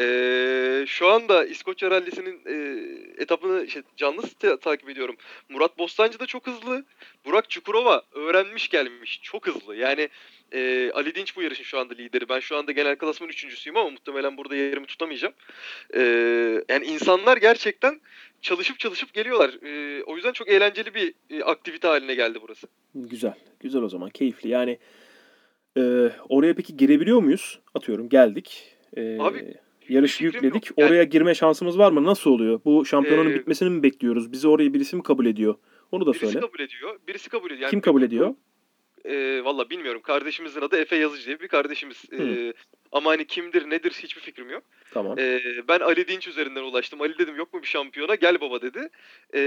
Ee, 0.00 0.84
şu 0.86 1.08
anda 1.08 1.44
İskoçya 1.44 1.90
Rally'sinin 1.90 2.40
e, 2.46 2.54
etapını 3.22 3.64
işte 3.64 3.82
canlı 3.96 4.22
ta- 4.38 4.56
takip 4.56 4.90
ediyorum. 4.90 5.16
Murat 5.48 5.78
Bostancı 5.78 6.20
da 6.20 6.26
çok 6.26 6.46
hızlı. 6.46 6.84
Burak 7.24 7.50
Çukurova 7.50 8.02
öğrenmiş 8.12 8.68
gelmiş. 8.68 9.20
Çok 9.22 9.46
hızlı. 9.46 9.76
Yani 9.76 10.08
e, 10.52 10.90
Ali 10.94 11.14
Dinç 11.14 11.36
bu 11.36 11.42
yarışın 11.42 11.64
şu 11.64 11.78
anda 11.78 11.94
lideri. 11.94 12.28
Ben 12.28 12.40
şu 12.40 12.56
anda 12.56 12.72
genel 12.72 12.96
klasman 12.96 13.30
üçüncüsüyüm 13.30 13.76
ama 13.76 13.90
muhtemelen 13.90 14.36
burada 14.36 14.56
yerimi 14.56 14.86
tutamayacağım. 14.86 15.34
Ee, 15.94 16.00
yani 16.68 16.84
insanlar 16.84 17.36
gerçekten 17.36 18.00
çalışıp 18.42 18.78
çalışıp 18.78 19.12
geliyorlar. 19.14 19.50
Ee, 19.62 20.02
o 20.02 20.16
yüzden 20.16 20.32
çok 20.32 20.48
eğlenceli 20.48 20.94
bir 20.94 21.14
e, 21.30 21.42
aktivite 21.42 21.88
haline 21.88 22.14
geldi 22.14 22.38
burası. 22.42 22.66
Güzel. 22.94 23.34
Güzel 23.60 23.82
o 23.82 23.88
zaman. 23.88 24.10
Keyifli. 24.10 24.48
Yani 24.48 24.78
e, 25.76 25.80
oraya 26.28 26.54
peki 26.54 26.76
girebiliyor 26.76 27.18
muyuz? 27.22 27.58
Atıyorum 27.74 28.08
geldik. 28.08 28.76
E, 28.96 29.18
Abi, 29.20 29.54
yarış 29.88 30.16
fikrim 30.16 30.44
yükledik. 30.44 30.70
Yani- 30.76 30.88
Oraya 30.90 31.04
girme 31.04 31.34
şansımız 31.34 31.78
var 31.78 31.92
mı? 31.92 32.04
Nasıl 32.04 32.30
oluyor? 32.30 32.60
Bu 32.64 32.84
şampiyonanın 32.84 33.30
Ee, 33.30 33.34
bitmesini 33.34 33.70
mi 33.70 33.82
bekliyoruz? 33.82 34.32
Bizi 34.32 34.48
oraya 34.48 34.74
birisi 34.74 34.96
mi 34.96 35.02
kabul 35.02 35.26
ediyor? 35.26 35.54
Onu 35.92 36.06
da 36.06 36.12
Birisi 36.12 36.26
söyle. 36.26 36.40
kabul 36.46 36.60
ediyor. 36.60 36.98
Birisi 37.08 37.28
kabul 37.28 37.46
ediyor. 37.46 37.60
Yani 37.60 37.70
Kim 37.70 37.80
kabul 37.80 38.02
ediyor? 38.02 38.34
E, 39.04 39.44
Valla 39.44 39.70
bilmiyorum. 39.70 40.00
Kardeşimizin 40.02 40.60
adı 40.60 40.76
Efe 40.76 40.96
Yazıcı 40.96 41.26
diye 41.26 41.40
bir 41.40 41.48
kardeşimiz. 41.48 42.04
E, 42.12 42.16
Hı. 42.16 42.52
ama 42.92 43.10
hani 43.10 43.26
kimdir 43.26 43.70
nedir 43.70 43.90
hiçbir 44.02 44.20
fikrim 44.20 44.50
yok. 44.50 44.62
Tamam. 44.90 45.18
E, 45.18 45.40
ben 45.68 45.80
Ali 45.80 46.08
Dinç 46.08 46.28
üzerinden 46.28 46.62
ulaştım. 46.62 47.00
Ali 47.02 47.18
dedim 47.18 47.36
yok 47.36 47.54
mu 47.54 47.62
bir 47.62 47.66
şampiyona? 47.66 48.14
Gel 48.14 48.40
baba 48.40 48.62
dedi. 48.62 48.88
E, 49.34 49.40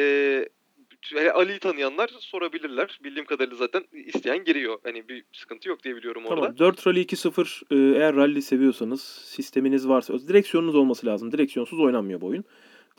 yani 1.15 1.31
Ali'yi 1.31 1.59
tanıyanlar 1.59 2.09
sorabilirler. 2.19 2.99
Bildiğim 3.03 3.25
kadarıyla 3.25 3.57
zaten 3.57 3.83
isteyen 4.05 4.43
giriyor. 4.43 4.77
Hani 4.83 5.07
bir 5.09 5.23
sıkıntı 5.33 5.69
yok 5.69 5.83
diye 5.83 5.95
biliyorum 5.95 6.25
orada. 6.25 6.41
Tamam. 6.41 6.57
4 6.57 6.87
Rally 6.87 7.01
2.0 7.01 7.63
e, 7.71 7.99
eğer 7.99 8.15
rally 8.15 8.41
seviyorsanız, 8.41 9.01
sisteminiz 9.25 9.87
varsa, 9.87 10.19
direksiyonunuz 10.27 10.75
olması 10.75 11.05
lazım. 11.05 11.31
Direksiyonsuz 11.31 11.79
oynanmıyor 11.79 12.21
bu 12.21 12.25
oyun. 12.27 12.43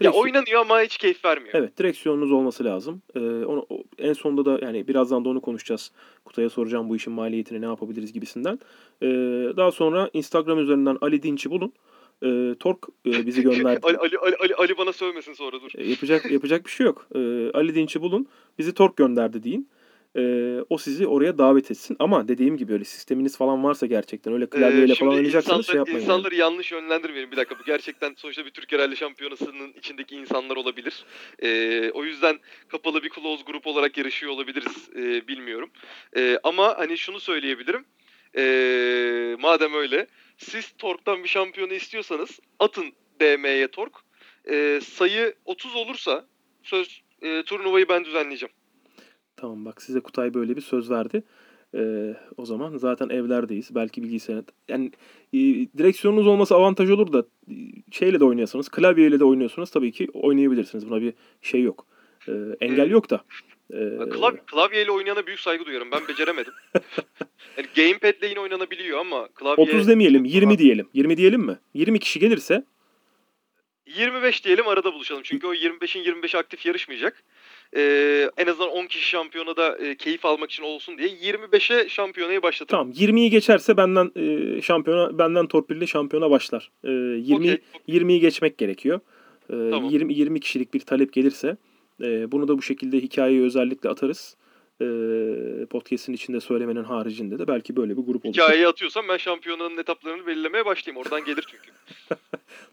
Ya 0.01 0.11
Direksiyon- 0.11 0.23
oynanıyor 0.23 0.61
ama 0.61 0.81
hiç 0.81 0.97
keyif 0.99 1.25
vermiyor. 1.25 1.55
Evet, 1.55 1.79
direksiyonunuz 1.79 2.33
olması 2.33 2.65
lazım. 2.65 3.03
Ee, 3.15 3.21
onu 3.21 3.67
en 3.99 4.13
sonunda 4.13 4.45
da 4.45 4.67
yani 4.67 4.89
birazdan 4.89 5.25
da 5.25 5.29
onu 5.29 5.41
konuşacağız. 5.41 5.93
Kutay'a 6.25 6.51
soracağım 6.51 6.89
bu 6.89 6.97
işin 6.97 7.13
maliyetini 7.13 7.61
ne 7.61 7.65
yapabiliriz 7.67 8.13
gibisinden. 8.13 8.59
Ee, 9.03 9.07
daha 9.57 9.71
sonra 9.73 10.11
Instagram 10.13 10.59
üzerinden 10.59 10.99
Ali 11.01 11.23
Dinç'i 11.23 11.51
bulun. 11.51 11.73
Ee, 12.23 12.55
Tork 12.61 12.79
e, 13.07 13.27
bizi 13.27 13.43
gönderdi. 13.43 13.81
Ali, 13.87 13.97
Ali, 13.99 14.19
Ali, 14.19 14.37
Ali, 14.37 14.55
Ali 14.55 14.79
bana 14.79 14.93
sövmesin 14.93 15.33
sonra 15.33 15.61
dur. 15.63 15.71
E, 15.79 15.91
yapacak 15.91 16.31
yapacak 16.31 16.67
bir 16.67 16.71
şey 16.71 16.87
yok. 16.87 17.07
Ee, 17.15 17.51
Ali 17.55 17.75
Dinç'i 17.75 18.01
bulun. 18.01 18.29
Bizi 18.59 18.75
Tork 18.75 18.97
gönderdi 18.97 19.43
deyin. 19.43 19.69
Ee, 20.17 20.59
o 20.71 20.79
sizi 20.79 21.07
oraya 21.07 21.39
davet 21.39 21.71
etsin. 21.71 21.97
Ama 21.99 22.29
dediğim 22.29 22.57
gibi 22.57 22.73
öyle 22.73 22.85
sisteminiz 22.85 23.37
falan 23.37 23.65
varsa 23.65 23.87
gerçekten 23.87 24.33
öyle 24.33 24.47
klavyeyle 24.47 24.93
Ee, 24.93 24.97
falan 24.97 25.13
oynayacaksanız 25.15 25.67
şey 25.67 25.77
yapmayın. 25.77 25.99
yani. 25.99 26.05
İnsanları 26.05 26.35
yanlış 26.35 26.73
yönlendirmeyin. 26.73 27.31
Bir 27.31 27.37
dakika 27.37 27.59
bu 27.59 27.65
gerçekten 27.65 28.15
sonuçta 28.17 28.45
bir 28.47 28.51
Türkiye 28.51 28.81
Rally 28.81 28.97
Şampiyonası'nın 28.97 29.73
içindeki 29.79 30.17
insanlar 30.17 30.57
olabilir. 30.57 31.05
Ee, 31.43 31.91
o 31.91 32.05
yüzden 32.05 32.39
kapalı 32.69 33.03
bir 33.03 33.11
close 33.11 33.43
grup 33.47 33.67
olarak 33.67 33.99
yarışıyor 33.99 34.33
olabiliriz. 34.33 34.89
Ee, 34.97 35.29
bilmiyorum. 35.29 35.71
Ee, 36.17 36.39
ama 36.43 36.79
hani 36.79 36.99
şunu 36.99 37.21
söyleyebilirim. 37.21 37.85
Ee, 38.37 39.37
madem 39.41 39.75
öyle 39.75 40.07
siz 40.43 40.73
Tork'tan 40.79 41.23
bir 41.23 41.29
şampiyonu 41.29 41.73
istiyorsanız 41.73 42.41
atın 42.59 42.93
DM'ye 43.21 43.69
Tork. 43.69 43.93
Ee, 44.51 44.81
sayı 44.83 45.35
30 45.45 45.77
olursa 45.77 46.27
söz 46.63 47.03
e, 47.23 47.43
turnuvayı 47.43 47.89
ben 47.89 48.05
düzenleyeceğim. 48.05 48.53
Tamam 49.37 49.65
bak 49.65 49.83
size 49.83 50.01
Kutay 50.01 50.35
böyle 50.35 50.57
bir 50.57 50.61
söz 50.61 50.91
verdi. 50.91 51.23
Ee, 51.75 52.15
o 52.37 52.45
zaman 52.45 52.77
zaten 52.77 53.09
evlerdeyiz. 53.09 53.75
Belki 53.75 54.03
bilgisayar... 54.03 54.45
Yani 54.69 54.91
e, 55.33 55.39
direksiyonunuz 55.79 56.27
olması 56.27 56.55
avantaj 56.55 56.91
olur 56.91 57.13
da 57.13 57.25
e, 57.51 57.55
şeyle 57.91 58.21
de 58.21 58.25
oynuyorsanız, 58.25 58.69
klavyeyle 58.69 59.21
de 59.21 59.25
oynuyorsanız 59.25 59.71
tabii 59.71 59.93
ki 59.93 60.09
oynayabilirsiniz. 60.13 60.91
Buna 60.91 61.01
bir 61.01 61.15
şey 61.43 61.63
yok. 61.63 61.87
Ee, 62.29 62.33
engel 62.61 62.91
yok 62.91 63.11
da. 63.11 63.25
Ee, 63.73 64.11
Klav 64.11 64.33
klavyeyle 64.47 64.91
oynayana 64.91 65.27
büyük 65.27 65.41
saygı 65.41 65.65
duyuyorum. 65.65 65.89
Ben 65.93 66.09
beceremedim. 66.09 66.53
yani 67.57 67.67
gamepad'le 67.77 68.29
yine 68.29 68.41
oynanabiliyor 68.41 68.99
ama 68.99 69.29
klavye... 69.29 69.65
30 69.65 69.89
demeyelim, 69.89 70.25
20 70.25 70.59
diyelim. 70.59 70.89
20 70.95 71.17
diyelim 71.17 71.41
mi? 71.41 71.59
20 71.75 71.99
kişi 71.99 72.21
gelirse 72.21 72.65
25 73.87 74.45
diyelim 74.45 74.69
arada 74.69 74.95
buluşalım. 74.95 75.23
Çünkü 75.25 75.47
o 75.47 75.55
25'in 75.55 76.03
25 76.03 76.35
aktif 76.35 76.67
yarışmayacak. 76.67 77.23
Ee, 77.77 78.31
en 78.37 78.47
azından 78.47 78.71
10 78.71 78.87
kişi 78.87 79.09
şampiyonada 79.09 79.79
e, 79.79 79.97
keyif 79.97 80.25
almak 80.25 80.51
için 80.51 80.63
olsun 80.63 80.99
diye 80.99 81.09
25'e 81.09 81.89
şampiyonayı 81.89 82.43
başlatırım. 82.43 82.79
tamam 82.79 82.93
20'yi 82.93 83.31
geçerse 83.31 83.77
benden 83.77 84.11
e, 84.17 84.63
şampiyona 84.63 85.19
benden 85.19 85.47
torpille 85.47 85.87
şampiyona 85.87 86.31
başlar. 86.31 86.71
Ee, 86.85 86.91
20 86.91 87.35
Okey. 87.35 87.59
20'yi 87.89 88.21
geçmek 88.21 88.59
gerekiyor. 88.59 89.01
Ee, 89.51 89.71
Tamam. 89.71 89.91
20 89.91 90.15
20 90.15 90.41
kişilik 90.41 90.75
bir 90.75 90.81
talep 90.81 91.13
gelirse 91.13 91.57
e, 92.03 92.33
bunu 92.33 92.49
da 92.49 92.59
bu 92.59 92.63
şekilde 92.63 93.01
hikayeyi 93.01 93.43
özellikle 93.43 93.89
atarız. 93.89 94.37
Ee, 94.81 95.67
podcast'in 95.71 96.13
içinde 96.13 96.41
söylemenin 96.41 96.85
haricinde 96.85 97.39
de 97.39 97.49
belki 97.49 97.77
böyle 97.77 97.97
bir 97.97 98.03
grup 98.03 98.25
olursa 98.27 98.43
Hikayeyi 98.45 98.69
atıyorsam 98.69 99.09
ben 99.09 99.17
şampiyonanın 99.17 99.79
etaplarını 99.79 100.27
belirlemeye 100.27 100.65
başlayayım. 100.67 101.01
Oradan 101.05 101.25
gelir 101.25 101.45
çünkü. 101.51 101.71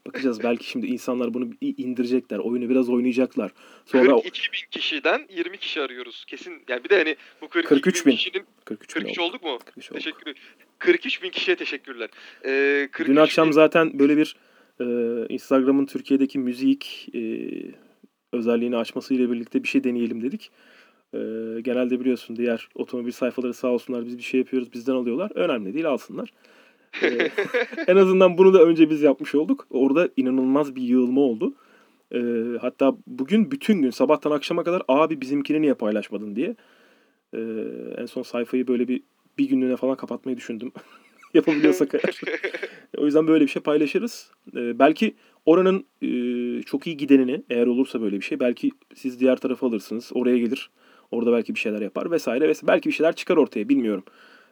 bakacağız. 0.08 0.44
belki 0.44 0.70
şimdi 0.70 0.88
insanlar 0.88 1.34
bunu 1.34 1.50
indirecekler. 1.62 2.38
Oyunu 2.40 2.70
biraz 2.70 2.90
oynayacaklar. 2.90 3.52
Sonra 3.86 4.16
42 4.16 4.52
bin 4.54 4.60
kişiden 4.72 5.28
20 5.30 5.58
kişi 5.58 5.82
arıyoruz. 5.82 6.26
Kesin. 6.26 6.54
Yani 6.68 6.84
bir 6.84 6.90
de 6.90 6.98
hani 6.98 7.16
bu 7.42 7.50
42 7.50 7.70
43 7.82 8.06
bin. 8.06 8.12
kişinin 8.12 8.44
43 8.66 8.96
bin 8.96 9.02
43 9.02 9.20
oldu. 9.20 9.28
olduk 9.30 9.44
mu? 9.44 9.60
43 9.66 9.92
oldu. 9.92 9.98
Teşekkür 10.00 10.22
ederim. 10.22 10.38
43 10.80 11.24
bin 11.24 11.30
kişiye 11.30 11.58
teşekkürler. 11.58 12.10
Ee, 12.46 12.88
43 12.92 13.08
Dün 13.16 13.22
akşam 13.22 13.48
bin- 13.48 13.52
zaten 13.52 14.00
böyle 14.00 14.18
bir 14.18 14.36
e, 14.82 14.86
Instagram'ın 15.34 15.86
Türkiye'deki 15.86 16.40
müzik 16.40 17.10
e, 17.14 17.20
özelliğini 18.34 18.78
açmasıyla 18.78 19.32
birlikte 19.32 19.64
bir 19.64 19.68
şey 19.68 19.84
deneyelim 19.84 20.22
dedik. 20.22 20.52
E, 21.14 21.20
genelde 21.62 22.00
biliyorsun 22.00 22.36
diğer 22.36 22.70
otomobil 22.76 23.12
sayfaları 23.12 23.54
sağ 23.54 23.68
olsunlar 23.68 24.06
biz 24.06 24.18
bir 24.18 24.24
şey 24.24 24.40
yapıyoruz 24.40 24.74
bizden 24.74 24.94
alıyorlar. 24.94 25.32
Önemli 25.36 25.74
değil 25.74 25.88
alsınlar. 25.90 26.34
E, 27.04 27.08
en 27.88 27.96
azından 27.96 28.38
bunu 28.38 28.54
da 28.54 28.64
önce 28.64 28.90
biz 28.90 29.02
yapmış 29.02 29.36
olduk. 29.36 29.68
Orada 29.70 30.10
inanılmaz 30.18 30.76
bir 30.76 30.82
yığılma 30.82 31.22
oldu. 31.22 31.54
E, 32.14 32.20
hatta 32.62 32.98
bugün 33.08 33.52
bütün 33.52 33.82
gün 33.82 33.90
sabahtan 33.90 34.32
akşama 34.32 34.64
kadar 34.64 34.82
abi 34.88 35.22
bizimkini 35.22 35.62
niye 35.62 35.74
paylaşmadın 35.74 36.36
diye. 36.36 36.56
E, 37.34 37.40
en 37.98 38.06
son 38.06 38.22
sayfayı 38.22 38.68
böyle 38.68 38.88
bir 38.88 39.02
bir 39.38 39.50
günlüğüne 39.50 39.76
falan 39.76 39.96
kapatmayı 39.96 40.38
düşündüm. 40.38 40.72
Yapabiliyorsak 41.34 41.94
eğer. 41.94 42.20
O 42.98 43.06
yüzden 43.06 43.28
böyle 43.28 43.44
bir 43.46 43.50
şey 43.50 43.62
paylaşırız. 43.62 44.32
Ee, 44.56 44.80
belki 44.80 45.16
oranın 45.46 45.86
e, 46.02 46.10
çok 46.64 46.88
iyi 46.88 46.98
gidenini 46.98 47.44
eğer 47.50 47.68
olursa 47.68 48.02
böyle 48.02 48.16
bir 48.18 48.26
şey 48.26 48.40
belki 48.40 48.72
siz 48.96 49.20
diğer 49.20 49.36
tarafa 49.38 49.68
alırsınız. 49.68 50.12
Oraya 50.14 50.38
gelir. 50.38 50.70
Orada 51.12 51.32
belki 51.32 51.56
bir 51.56 51.60
şeyler 51.60 51.82
yapar 51.82 52.12
vesaire 52.12 52.48
vesaire. 52.48 52.68
Belki 52.68 52.90
bir 52.90 52.94
şeyler 52.94 53.16
çıkar 53.16 53.38
ortaya 53.38 53.70
bilmiyorum. 53.70 54.04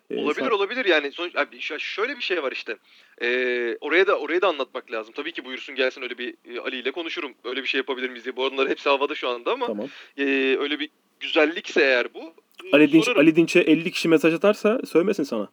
Ee, 0.10 0.18
Olabilir 0.18 0.46
an- 0.48 0.52
olabilir 0.54 0.86
yani 0.86 1.12
sonuç 1.12 1.36
abi 1.36 1.60
şöyle 1.80 2.16
bir 2.18 2.22
şey 2.22 2.44
var 2.44 2.52
işte. 2.52 2.78
Ee, 3.22 3.78
oraya 3.82 4.08
da 4.08 4.20
oraya 4.20 4.42
da 4.42 4.48
anlatmak 4.48 4.92
lazım. 4.92 5.13
Tabii 5.18 5.32
ki 5.32 5.46
buyursun 5.46 5.76
gelsin 5.76 6.02
öyle 6.02 6.18
bir 6.18 6.34
e, 6.46 6.60
Ali 6.60 6.76
ile 6.76 6.92
konuşurum. 6.92 7.32
Öyle 7.44 7.63
bir 7.63 7.68
şey 7.68 7.78
yapabilir 7.78 8.10
miyiz 8.10 8.26
diye. 8.26 8.36
Bu 8.36 8.46
arada 8.46 8.70
hepsi 8.70 8.90
havada 8.90 9.16
şu 9.16 9.30
anda 9.30 9.52
ama 9.52 9.68
Tamam. 9.68 9.88
e, 10.18 10.24
öyle 10.60 10.80
bir 10.80 10.90
güzellikse 11.20 11.82
eğer 11.82 12.13
bu. 12.13 12.34
Ali, 12.74 12.92
Dinç, 12.92 13.06
sorarım. 13.06 13.22
Ali 13.22 13.36
Dinç'e 13.36 13.60
50 13.60 13.92
kişi 13.92 14.08
mesaj 14.08 14.34
atarsa 14.34 14.80
söylemesin 14.86 15.24
sana. 15.24 15.50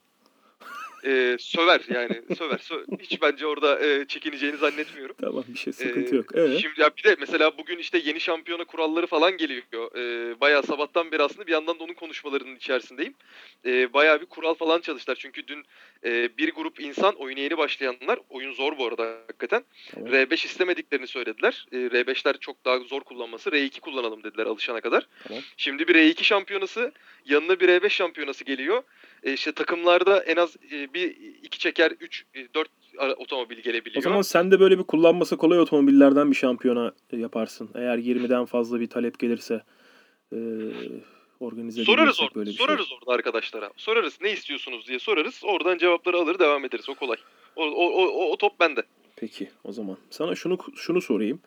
E, 1.07 1.37
söver 1.39 1.81
yani 1.95 2.23
söver. 2.39 2.57
Sö- 2.59 3.01
Hiç 3.01 3.23
bence 3.23 3.47
orada 3.47 3.87
e, 3.87 4.05
çekineceğini 4.05 4.57
zannetmiyorum. 4.57 5.17
Tamam 5.21 5.45
bir 5.49 5.59
şey 5.59 5.73
sıkıntı 5.73 6.15
Ee, 6.15 6.17
yok. 6.17 6.27
Evet. 6.35 6.61
Şimdi 6.61 6.81
ya 6.81 6.91
bir 6.97 7.05
de 7.05 7.17
mesela 7.21 7.59
bugün 7.59 7.79
işte 7.79 7.99
yeni 8.05 8.21
şampiyona 8.21 8.65
kuralları 8.65 9.07
falan 9.07 9.37
geliyor. 9.37 9.97
Ee, 9.97 10.41
bayağı 10.41 10.63
sabahtan 10.63 11.13
beri 11.13 11.23
aslında 11.23 11.47
bir 11.47 11.53
yandan 11.53 11.79
da 11.79 11.85
onun 11.85 11.95
konuşmalarının 11.95 12.57
içerisindeyim. 12.57 13.15
Ee, 13.67 13.93
bayağı 13.93 14.21
bir 14.21 14.27
kural 14.27 14.55
falan 14.55 14.81
çalıştılar. 14.81 15.17
Çünkü 15.21 15.47
dün 15.47 15.65
e, 16.05 16.39
bir 16.39 16.53
grup 16.53 16.81
insan 16.81 17.15
oyuna 17.15 17.41
yeni 17.41 17.59
başlayanlar, 17.59 18.19
oyun 18.31 18.53
zor 18.53 18.79
bu 18.79 18.87
arada 18.87 19.03
hakikaten. 19.27 19.65
Tamam. 19.95 20.09
R5 20.13 20.35
istemediklerini 20.47 21.07
söylediler. 21.07 21.67
Ee, 21.73 21.77
R5'ler 21.77 22.39
çok 22.41 22.65
daha 22.65 22.79
zor 22.79 23.01
kullanması. 23.01 23.51
R2 23.51 23.81
kullanalım 23.81 24.23
dediler 24.25 24.47
alışana 24.47 24.81
kadar. 24.81 25.07
Tamam. 25.29 25.43
Şimdi 25.57 25.89
bir 25.89 25.95
R2 25.95 26.25
şampiyonası, 26.25 26.93
yanına 27.27 27.61
bir 27.61 27.69
R5 27.69 27.91
şampiyonası 27.91 28.45
geliyor. 28.45 28.83
E, 29.25 29.33
işte 29.33 29.53
takımlarda 29.53 30.23
en 30.25 30.37
az 30.37 30.57
e, 30.73 30.95
bir 30.95 31.17
iki 31.43 31.59
çeker, 31.59 31.93
üç, 32.01 32.25
e, 32.35 32.47
dört 32.55 32.69
otomobil 33.17 33.57
gelebiliyor. 33.59 33.99
O 33.99 34.01
zaman 34.03 34.23
sen 34.23 34.51
de 34.51 34.61
böyle 34.61 34.79
bir 34.79 34.83
kullanması 34.85 35.37
kolay 35.37 35.61
otomobillerden 35.61 36.31
bir 36.31 36.37
şampiyona 36.37 36.93
e, 37.13 37.17
yaparsın. 37.17 37.71
Eğer 37.75 37.99
20'den 37.99 38.45
fazla 38.45 38.81
bir 38.81 38.87
talep 38.87 39.19
gelirse 39.19 39.63
e, 40.33 40.39
organize 41.41 41.85
Sorarız 41.85 42.21
orada. 42.21 42.35
böyle 42.35 42.51
bir 42.51 42.57
şey. 42.57 42.67
sorarız 42.67 42.87
orada 42.93 43.13
arkadaşlara. 43.17 43.71
Sorarız 43.77 44.19
ne 44.21 44.33
istiyorsunuz 44.33 44.89
diye 44.89 44.99
sorarız. 44.99 45.41
Oradan 45.45 45.79
cevapları 45.79 46.17
alır 46.17 46.39
devam 46.39 46.65
ederiz. 46.65 46.89
O 46.89 46.95
kolay. 46.95 47.17
O, 47.57 47.65
o, 47.65 47.87
o, 47.89 48.07
o- 48.07 48.31
o 48.33 48.37
top 48.37 48.61
bende. 48.61 48.83
Peki 49.17 49.51
o 49.65 49.73
zaman. 49.73 49.97
Sana 50.11 50.35
şunu 50.35 50.59
şunu 50.77 51.01
sorayım. 51.01 51.41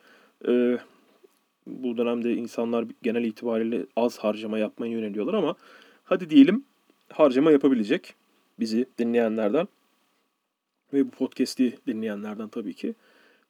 Ee, 0.47 0.77
bu 1.67 1.97
dönemde 1.97 2.33
insanlar 2.33 2.85
genel 3.03 3.23
itibariyle 3.23 3.85
az 3.95 4.17
harcama 4.19 4.57
yapmaya 4.59 4.91
yöneliyorlar 4.91 5.33
ama 5.33 5.55
hadi 6.03 6.29
diyelim 6.29 6.65
harcama 7.13 7.51
yapabilecek 7.51 8.15
bizi 8.59 8.85
dinleyenlerden 8.99 9.67
ve 10.93 11.05
bu 11.05 11.09
podcast'i 11.09 11.77
dinleyenlerden 11.87 12.47
tabii 12.47 12.73
ki. 12.73 12.95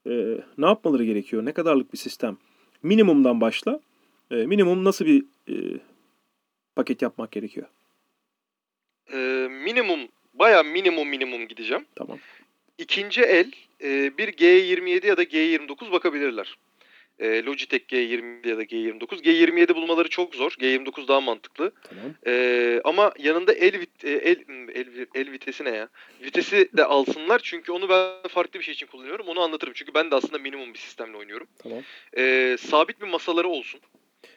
e, 0.09 0.37
ne 0.57 0.65
yapmaları 0.65 1.03
gerekiyor? 1.05 1.45
Ne 1.45 1.51
kadarlık 1.51 1.93
bir 1.93 1.97
sistem? 1.97 2.37
Minimumdan 2.83 3.41
başla. 3.41 3.79
E, 4.31 4.35
minimum 4.35 4.83
nasıl 4.83 5.05
bir 5.05 5.25
e, 5.49 5.79
paket 6.75 7.01
yapmak 7.01 7.31
gerekiyor? 7.31 7.67
E, 9.13 9.17
minimum, 9.65 9.99
baya 10.33 10.63
minimum 10.63 11.07
minimum 11.09 11.47
gideceğim. 11.47 11.85
Tamam. 11.95 12.19
İkinci 12.77 13.21
el 13.21 13.51
e, 13.83 14.17
bir 14.17 14.27
G27 14.27 15.07
ya 15.07 15.17
da 15.17 15.23
G29 15.23 15.91
bakabilirler. 15.91 16.55
E, 17.19 17.43
Logitech 17.43 17.83
G27 17.93 18.49
ya 18.49 18.57
da 18.57 18.63
G29. 18.63 19.23
G27 19.23 19.75
bulmaları 19.75 20.09
çok 20.09 20.35
zor. 20.35 20.51
G29 20.51 21.07
daha 21.07 21.21
mantıklı. 21.21 21.71
Tamam. 21.89 22.05
E, 22.27 22.81
ama 22.83 23.11
yanında 23.19 23.53
el, 23.53 23.79
vit, 23.79 24.05
e, 24.05 24.09
el, 24.11 24.37
el, 24.75 24.87
el 25.15 25.31
vitesi 25.31 25.63
ne 25.63 25.69
ya? 25.69 25.89
Vitesi 26.23 26.69
de 26.77 26.85
alsınlar 26.85 27.39
çünkü 27.43 27.71
onu 27.71 27.89
ben 27.89 28.29
farklı 28.29 28.59
bir 28.59 28.65
şey 28.65 28.73
için 28.73 28.87
kullanıyorum. 28.87 29.27
Onu 29.27 29.41
anlatırım. 29.41 29.73
Çünkü 29.75 29.93
ben 29.93 30.11
de 30.11 30.15
aslında 30.15 30.37
minimum 30.39 30.73
bir 30.73 30.79
sistemle 30.79 31.17
oynuyorum. 31.17 31.47
Tamam. 31.63 31.79
E, 32.17 32.55
sabit 32.59 33.01
bir 33.01 33.07
masaları 33.07 33.47
olsun. 33.47 33.79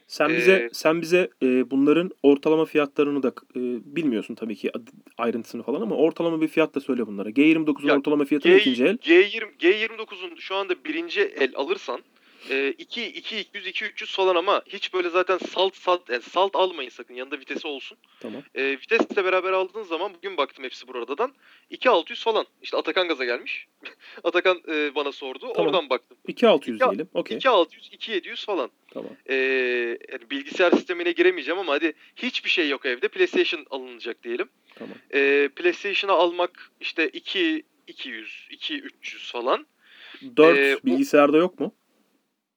Sen 0.07 0.29
bize 0.37 0.53
Ee, 0.53 0.69
sen 0.73 1.03
bize 1.03 1.31
e, 1.43 1.71
bunların 1.71 2.11
ortalama 2.23 2.65
fiyatlarını 2.65 3.23
da 3.23 3.29
e, 3.29 3.61
bilmiyorsun 3.97 4.35
tabii 4.35 4.57
ki 4.57 4.71
ayrıntısını 5.19 5.63
falan 5.63 5.81
ama 5.81 5.97
ortalama 5.97 6.41
bir 6.41 6.49
fiyat 6.49 6.75
da 6.75 6.81
söyle 6.81 7.07
bunlara. 7.07 7.31
G29'un 7.31 7.89
Ya, 7.89 7.97
ortalama 7.97 8.25
fiyatı 8.25 8.49
ne 8.49 8.53
G, 8.53 8.61
ikinci 8.61 8.85
el? 8.85 8.97
G20, 8.97 9.57
G29'un 9.59 10.37
şu 10.37 10.55
anda 10.55 10.85
birinci 10.85 11.21
el 11.21 11.53
alırsan 11.55 12.01
e, 12.51 12.75
2 12.79 13.07
2 13.07 13.39
200 13.39 13.67
2 13.67 13.85
300 13.85 14.13
falan 14.15 14.35
ama 14.37 14.63
hiç 14.67 14.95
böyle 14.95 15.09
zaten 15.11 15.39
salt 15.39 15.77
salt 15.77 16.11
yani 16.11 16.23
salt 16.23 16.57
almayın 16.57 16.91
sakın. 16.91 17.15
Yanında 17.15 17.39
vitesi 17.41 17.67
olsun. 17.69 17.99
Tamam. 18.21 18.43
E, 18.55 18.71
vitesle 18.71 19.25
beraber 19.25 19.53
aldığın 19.53 19.83
zaman 19.83 20.15
bugün 20.15 20.37
baktım 20.37 20.65
hepsi 20.65 20.89
buradan 20.89 21.35
2600 21.71 22.25
falan. 22.25 22.47
İşte 22.63 22.77
Atakan 22.77 23.09
gaza 23.09 23.25
gelmiş. 23.25 23.67
Atakan 24.25 24.63
e, 24.69 24.95
bana 24.95 25.13
sordu. 25.13 25.39
Tamam. 25.55 25.67
Oradan 25.67 25.91
baktım. 25.91 26.19
2600 26.29 26.77
İki- 26.77 26.85
diyelim. 26.91 27.09
Okey. 27.15 27.37
2600 27.37 27.87
2700 27.93 28.45
falan. 28.47 28.71
Tamam. 28.95 29.13
E, 29.27 29.35
yani 30.13 30.31
bilgisayar 30.31 30.71
sistemine 30.71 31.13
giremeyeceğim 31.13 31.61
ama 31.61 31.73
hadi 31.73 31.93
hiçbir 32.17 32.51
şey 32.51 32.69
yok 32.69 32.87
evde. 32.87 33.09
PlayStation 33.09 33.67
alınacak 33.71 34.23
diyelim. 34.25 34.49
Tamam. 34.75 34.95
E, 35.15 35.49
PlayStation'ı 35.57 36.13
almak 36.13 36.71
işte 36.81 37.09
2 37.09 37.63
200 37.87 38.47
2 38.51 38.81
300 38.81 39.33
falan. 39.33 39.67
4 40.37 40.59
Ee, 40.59 40.77
o- 40.77 40.87
bilgisayarda 40.87 41.37
yok 41.37 41.61
mu? 41.61 41.75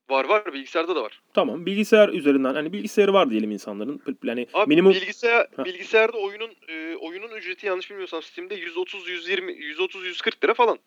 Var 0.09 0.25
var 0.25 0.53
bilgisayarda 0.53 0.95
da 0.95 1.03
var. 1.03 1.21
Tamam. 1.33 1.65
Bilgisayar 1.65 2.09
üzerinden 2.09 2.53
hani 2.53 2.73
bilgisayarı 2.73 3.13
var 3.13 3.29
diyelim 3.29 3.51
insanların. 3.51 4.01
Yani 4.23 4.47
Abi 4.53 4.69
minimum 4.69 4.93
bilgisayar 4.93 5.47
Heh. 5.57 5.65
bilgisayarda 5.65 6.17
oyunun 6.17 6.51
e, 6.67 6.95
oyunun 6.95 7.31
ücreti 7.31 7.67
yanlış 7.67 7.89
bilmiyorsam 7.89 8.21
Steam'de 8.23 8.55
130 8.55 9.07
120 9.09 9.53
130 9.53 10.05
140 10.05 10.43
lira 10.43 10.53
falan. 10.53 10.79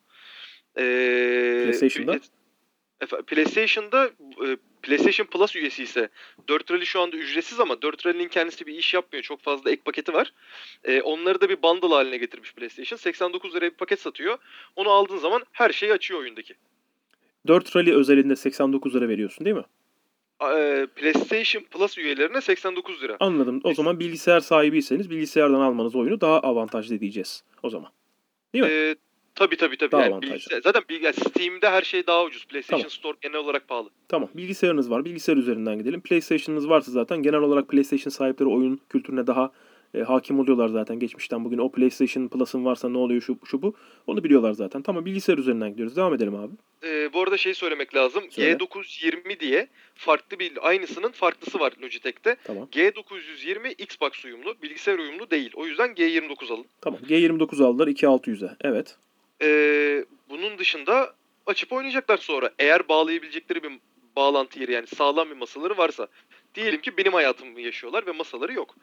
Ee, 0.79 1.61
PlayStation'da? 1.65 2.15
e- 2.15 3.23
PlayStation'da 3.27 4.11
e, 4.47 4.57
PlayStation 4.83 5.27
Plus 5.27 5.57
üyesi 5.57 5.83
ise 5.83 6.09
4 6.49 6.71
Rally 6.71 6.87
şu 6.87 7.01
anda 7.01 7.17
ücretsiz 7.17 7.61
ama 7.61 7.83
4 7.83 8.07
Rally'nin 8.07 8.29
kendisi 8.29 8.67
bir 8.67 8.75
iş 8.75 8.95
yapmıyor. 8.95 9.23
Çok 9.23 9.43
fazla 9.43 9.71
ek 9.71 9.83
paketi 9.85 10.13
var. 10.13 10.33
E, 10.85 11.03
onları 11.03 11.41
da 11.41 11.49
bir 11.49 11.63
bundle 11.63 11.95
haline 11.95 12.17
getirmiş 12.17 12.55
PlayStation. 12.55 12.97
89 12.97 13.55
liraya 13.55 13.71
bir 13.71 13.77
paket 13.77 14.01
satıyor. 14.01 14.39
Onu 14.77 14.91
aldığın 14.91 15.19
zaman 15.19 15.43
her 15.53 15.71
şeyi 15.71 15.93
açıyor 15.93 16.21
oyundaki. 16.21 16.55
4 17.49 17.77
Rally 17.77 17.93
özelinde 17.93 18.37
89 18.37 18.95
lira 18.95 19.09
veriyorsun 19.09 19.45
değil 19.45 19.57
mi? 19.57 19.65
E, 20.43 20.87
PlayStation 20.97 21.63
Plus 21.63 21.99
üyelerine 21.99 22.41
89 22.41 23.03
lira. 23.03 23.17
Anladım. 23.21 23.61
O 23.65 23.75
zaman 23.75 24.01
bilgisayar 24.01 24.41
sahibiyseniz 24.41 25.11
bilgisayardan 25.11 25.61
almanız 25.61 25.95
oyunu 25.97 26.21
daha 26.21 26.41
avantajlı 26.41 27.01
diyeceğiz 27.01 27.45
o 27.63 27.71
zaman. 27.71 27.91
Değil 28.55 28.65
mi? 28.65 28.71
Ee, 28.71 28.95
tabii 29.35 29.57
tabii 29.57 29.77
tabii. 29.77 29.93
Daha 29.93 30.03
Yani 30.03 30.13
avantajlı. 30.13 30.35
bilgisayar- 30.35 30.63
zaten 30.63 30.83
bilgi- 30.91 31.13
Steam'de 31.13 31.71
her 31.71 31.83
şey 31.83 32.07
daha 32.07 32.25
ucuz. 32.25 32.47
PlayStation 32.47 32.81
Tamam. 32.81 32.91
Store 32.91 33.17
genel 33.21 33.37
olarak 33.37 33.69
pahalı. 33.69 33.91
Tamam. 34.09 34.29
Bilgisayarınız 34.35 34.91
var. 34.91 35.05
Bilgisayar 35.05 35.37
üzerinden 35.37 35.79
gidelim. 35.79 36.01
PlayStation'ınız 36.01 36.69
varsa 36.69 36.93
zaten 36.93 37.23
genel 37.23 37.41
olarak 37.41 37.69
PlayStation 37.69 38.11
sahipleri 38.11 38.49
oyun 38.49 38.81
kültürüne 38.89 39.27
daha 39.27 39.53
e, 39.97 40.03
hakim 40.03 40.41
oluyorlar 40.41 40.69
zaten 40.69 40.99
geçmişten 40.99 41.45
bugün. 41.45 41.59
O 41.59 41.73
PlayStation 41.73 42.29
Plus'ın 42.29 42.65
varsa 42.65 42.89
ne 42.89 42.99
oluyor 42.99 43.23
şu, 43.23 43.39
şu 43.45 43.63
bu. 43.63 43.75
Onu 44.07 44.25
biliyorlar 44.25 44.53
zaten. 44.53 44.83
Tamam 44.83 45.05
bilgisayar 45.05 45.39
üzerinden 45.39 45.71
gidiyoruz. 45.71 45.97
Devam 45.97 46.15
edelim 46.15 46.35
abi. 46.35 46.53
Ee, 46.85 47.13
bu 47.13 47.23
arada 47.23 47.37
şey 47.37 47.55
söylemek 47.55 47.95
lazım. 47.95 48.25
Söyle. 48.31 48.53
G920 48.53 49.41
diye 49.41 49.69
farklı 49.95 50.39
bir 50.39 50.69
aynısının 50.69 51.11
farklısı 51.11 51.61
var 51.61 51.73
Logitech'te. 51.83 52.37
Tamam. 52.45 52.69
G920 52.73 53.83
Xbox 53.83 54.25
uyumlu, 54.25 54.55
bilgisayar 54.63 54.99
uyumlu 54.99 55.31
değil. 55.31 55.51
O 55.55 55.67
yüzden 55.67 55.91
G29 55.91 56.53
alın. 56.53 56.67
Tamam. 56.81 57.01
G29 57.09 57.65
aldılar 57.65 57.89
2600'e. 57.89 58.57
Evet. 58.61 58.97
Ee, 59.43 60.05
bunun 60.31 60.59
dışında 60.59 61.15
açıp 61.47 61.73
oynayacaklar 61.73 62.17
sonra. 62.17 62.51
Eğer 62.59 62.89
bağlayabilecekleri 62.89 63.63
bir 63.63 63.73
bağlantı 64.17 64.61
yeri 64.61 64.73
yani 64.73 64.87
sağlam 64.87 65.31
bir 65.31 65.37
masaları 65.37 65.79
varsa. 65.79 66.07
Diyelim 66.55 66.81
ki 66.81 66.97
benim 66.97 67.13
hayatımı 67.13 67.61
yaşıyorlar 67.61 68.07
ve 68.07 68.13
masaları 68.13 68.53
yok. 68.53 68.75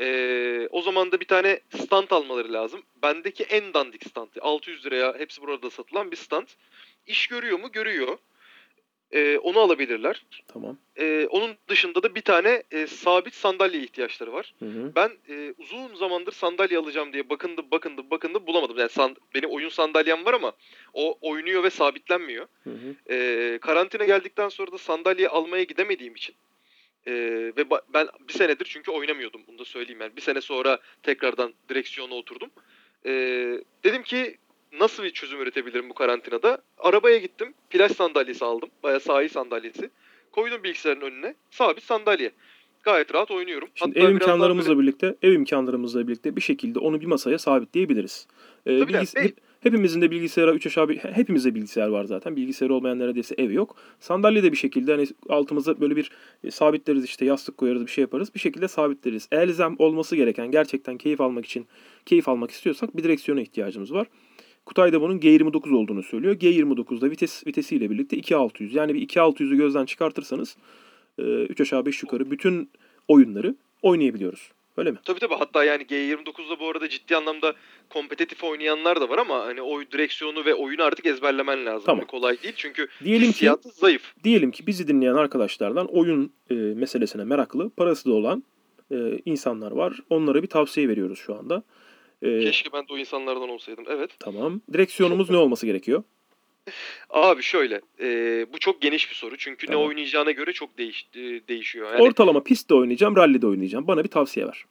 Ee, 0.00 0.68
o 0.70 0.82
zaman 0.82 1.12
da 1.12 1.20
bir 1.20 1.24
tane 1.26 1.60
stand 1.76 2.10
almaları 2.10 2.52
lazım. 2.52 2.82
Bendeki 3.02 3.44
en 3.44 3.74
dandik 3.74 4.08
stand. 4.08 4.28
600 4.40 4.86
liraya 4.86 5.14
hepsi 5.18 5.42
burada 5.42 5.70
satılan 5.70 6.10
bir 6.10 6.16
stand. 6.16 6.46
İş 7.06 7.26
görüyor 7.26 7.58
mu? 7.60 7.72
Görüyor. 7.72 8.18
Ee, 9.12 9.38
onu 9.38 9.60
alabilirler. 9.60 10.26
Tamam. 10.48 10.78
Ee, 10.98 11.26
onun 11.30 11.56
dışında 11.68 12.02
da 12.02 12.14
bir 12.14 12.20
tane 12.20 12.62
e, 12.70 12.86
sabit 12.86 13.34
sandalye 13.34 13.80
ihtiyaçları 13.80 14.32
var. 14.32 14.54
Hı 14.58 14.64
hı. 14.64 14.92
Ben 14.96 15.10
e, 15.28 15.54
uzun 15.58 15.94
zamandır 15.94 16.32
sandalye 16.32 16.78
alacağım 16.78 17.12
diye 17.12 17.30
bakındım 17.30 17.70
bakındım 17.70 18.10
bakındım 18.10 18.46
bulamadım. 18.46 18.78
Yani 18.78 18.88
san- 18.88 19.16
benim 19.34 19.50
oyun 19.50 19.68
sandalyem 19.68 20.24
var 20.24 20.34
ama 20.34 20.52
o 20.94 21.18
oynuyor 21.20 21.62
ve 21.62 21.70
sabitlenmiyor. 21.70 22.46
Hı 22.64 22.70
hı. 22.70 23.14
E, 23.14 23.58
karantina 23.58 24.04
geldikten 24.04 24.48
sonra 24.48 24.72
da 24.72 24.78
sandalye 24.78 25.28
almaya 25.28 25.62
gidemediğim 25.62 26.14
için 26.14 26.34
e, 27.06 27.12
ve 27.56 27.64
ben 27.94 28.08
bir 28.28 28.32
senedir 28.32 28.64
çünkü 28.64 28.90
oynamıyordum 28.90 29.40
bunu 29.48 29.58
da 29.58 29.64
söyleyeyim 29.64 30.00
yani. 30.00 30.16
Bir 30.16 30.20
sene 30.22 30.40
sonra 30.40 30.78
tekrardan 31.02 31.52
direksiyona 31.68 32.14
oturdum. 32.14 32.50
E, 33.06 33.10
dedim 33.84 34.02
ki 34.02 34.36
nasıl 34.80 35.02
bir 35.02 35.10
çözüm 35.10 35.40
üretebilirim 35.40 35.90
bu 35.90 35.94
karantinada? 35.94 36.58
Arabaya 36.78 37.18
gittim. 37.18 37.54
Plaj 37.70 37.92
sandalyesi 37.92 38.44
aldım. 38.44 38.68
Bayağı 38.82 39.00
sahil 39.00 39.28
sandalyesi. 39.28 39.90
Koydum 40.32 40.62
bilgisayarın 40.62 41.00
önüne. 41.00 41.34
Sabit 41.50 41.84
sandalye. 41.84 42.30
Gayet 42.82 43.14
rahat 43.14 43.30
oynuyorum. 43.30 43.68
Şimdi 43.74 43.98
Hatta 43.98 44.08
ev 44.08 44.12
imkanlarımızla 44.14 44.70
böyle- 44.76 44.82
birlikte, 44.82 45.14
ev 45.22 45.32
imkanlarımızla 45.32 46.08
birlikte 46.08 46.36
bir 46.36 46.40
şekilde 46.40 46.78
onu 46.78 47.00
bir 47.00 47.06
masaya 47.06 47.38
sabitleyebiliriz. 47.38 48.26
Ee, 48.66 48.78
Tabii 48.80 48.92
bilgis- 48.92 49.16
hep- 49.16 49.36
hepimizin 49.62 50.02
de 50.02 50.10
bilgisayara 50.10 50.52
3 50.52 50.66
aşağı 50.66 50.88
bir, 50.88 50.98
hepimizde 50.98 51.54
bilgisayar 51.54 51.88
var 51.88 52.04
zaten. 52.04 52.36
Bilgisayarı 52.36 52.74
olmayan 52.74 52.98
neredeyse 52.98 53.34
ev 53.38 53.50
yok. 53.50 53.76
Sandalye 54.00 54.42
de 54.42 54.52
bir 54.52 54.56
şekilde 54.56 54.92
hani 54.92 55.06
altımıza 55.28 55.80
böyle 55.80 55.96
bir 55.96 56.10
e, 56.44 56.50
sabitleriz 56.50 57.04
işte 57.04 57.24
yastık 57.24 57.56
koyarız 57.56 57.86
bir 57.86 57.90
şey 57.90 58.02
yaparız. 58.02 58.34
Bir 58.34 58.40
şekilde 58.40 58.68
sabitleriz. 58.68 59.28
Elzem 59.32 59.76
olması 59.78 60.16
gereken 60.16 60.50
gerçekten 60.50 60.98
keyif 60.98 61.20
almak 61.20 61.46
için 61.46 61.66
keyif 62.06 62.28
almak 62.28 62.50
istiyorsak 62.50 62.96
bir 62.96 63.04
direksiyona 63.04 63.40
ihtiyacımız 63.40 63.92
var. 63.92 64.06
Kutay 64.66 64.92
da 64.92 65.00
bunun 65.00 65.18
G29 65.18 65.74
olduğunu 65.74 66.02
söylüyor. 66.02 66.34
G29'da 66.34 67.10
vites 67.10 67.46
vitesiyle 67.46 67.90
birlikte 67.90 68.16
2600. 68.16 68.74
Yani 68.74 68.94
bir 68.94 69.08
2600'ü 69.08 69.56
gözden 69.56 69.84
çıkartırsanız 69.84 70.56
3 71.18 71.60
aşağı 71.60 71.86
5 71.86 72.02
yukarı 72.02 72.30
bütün 72.30 72.70
oyunları 73.08 73.54
oynayabiliyoruz. 73.82 74.50
Öyle 74.82 74.90
mi? 74.90 74.98
Tabii 75.04 75.20
tabii 75.20 75.34
hatta 75.34 75.64
yani 75.64 75.82
G29'da 75.82 76.60
bu 76.60 76.68
arada 76.68 76.88
ciddi 76.88 77.16
anlamda 77.16 77.54
kompetitif 77.90 78.44
oynayanlar 78.44 79.00
da 79.00 79.08
var 79.08 79.18
ama 79.18 79.44
hani 79.44 79.62
o 79.62 79.80
direksiyonu 79.80 80.44
ve 80.44 80.54
oyunu 80.54 80.82
artık 80.82 81.06
ezberlemen 81.06 81.66
lazım. 81.66 81.86
Tamam. 81.86 81.98
Hani 81.98 82.06
kolay 82.06 82.42
değil 82.42 82.54
çünkü 82.56 82.88
Diyelim 83.04 83.32
ki 83.32 83.50
zayıf. 83.62 84.14
diyelim 84.24 84.50
ki 84.50 84.66
bizi 84.66 84.88
dinleyen 84.88 85.14
arkadaşlardan 85.14 85.86
oyun 85.86 86.32
e, 86.50 86.54
meselesine 86.54 87.24
meraklı, 87.24 87.70
parası 87.70 88.10
da 88.10 88.12
olan 88.14 88.44
e, 88.90 88.96
insanlar 89.24 89.72
var. 89.72 89.98
Onlara 90.10 90.42
bir 90.42 90.48
tavsiye 90.48 90.88
veriyoruz 90.88 91.18
şu 91.18 91.34
anda. 91.34 91.62
E, 92.22 92.40
Keşke 92.40 92.72
ben 92.72 92.88
de 92.88 92.92
o 92.92 92.98
insanlardan 92.98 93.48
olsaydım. 93.48 93.84
Evet. 93.88 94.10
tamam. 94.18 94.60
Direksiyonumuz 94.72 95.30
ne 95.30 95.36
olması 95.36 95.66
gerekiyor? 95.66 96.02
Abi 97.10 97.42
şöyle 97.42 97.80
e, 98.00 98.46
bu 98.52 98.58
çok 98.58 98.80
geniş 98.82 99.10
bir 99.10 99.14
soru 99.14 99.36
çünkü 99.36 99.66
Tamam. 99.66 99.82
ne 99.82 99.86
oynayacağına 99.88 100.30
göre 100.30 100.52
çok 100.52 100.78
değiş, 100.78 101.06
e, 101.14 101.20
değişiyor. 101.20 101.92
Yani, 101.92 102.02
Ortalama 102.02 102.42
pistte 102.42 102.74
oynayacağım, 102.74 103.16
rallide 103.16 103.46
oynayacağım. 103.46 103.86
Bana 103.86 104.04
bir 104.04 104.08
tavsiye 104.08 104.46
ver. 104.46 104.64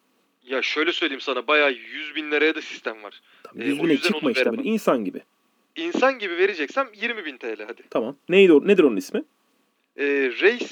Ya 0.48 0.62
şöyle 0.62 0.92
söyleyeyim 0.92 1.22
sana 1.22 1.48
bayağı 1.48 1.72
100 1.72 2.16
bin 2.16 2.32
liraya 2.32 2.56
da 2.56 2.62
sistem 2.62 3.04
var. 3.04 3.22
Tamam, 3.44 3.62
E, 3.62 3.66
100 3.70 3.80
o 3.80 3.84
bine 3.84 3.92
yüzden 3.92 4.08
çıkma 4.08 4.32
işte 4.32 4.52
böyle 4.52 4.64
insan 4.64 5.06
gibi. 5.06 5.22
İnsan 5.76 6.20
gibi 6.20 6.38
vereceksem 6.38 6.88
20 7.02 7.26
bin 7.26 7.38
TL 7.38 7.64
hadi. 7.68 7.82
Tamam. 7.90 8.18
Neydi 8.30 8.54
o, 8.54 8.68
nedir 8.68 8.84
onun 8.84 8.98
ismi? 8.98 9.24
E, 9.98 10.06
race 10.42 10.66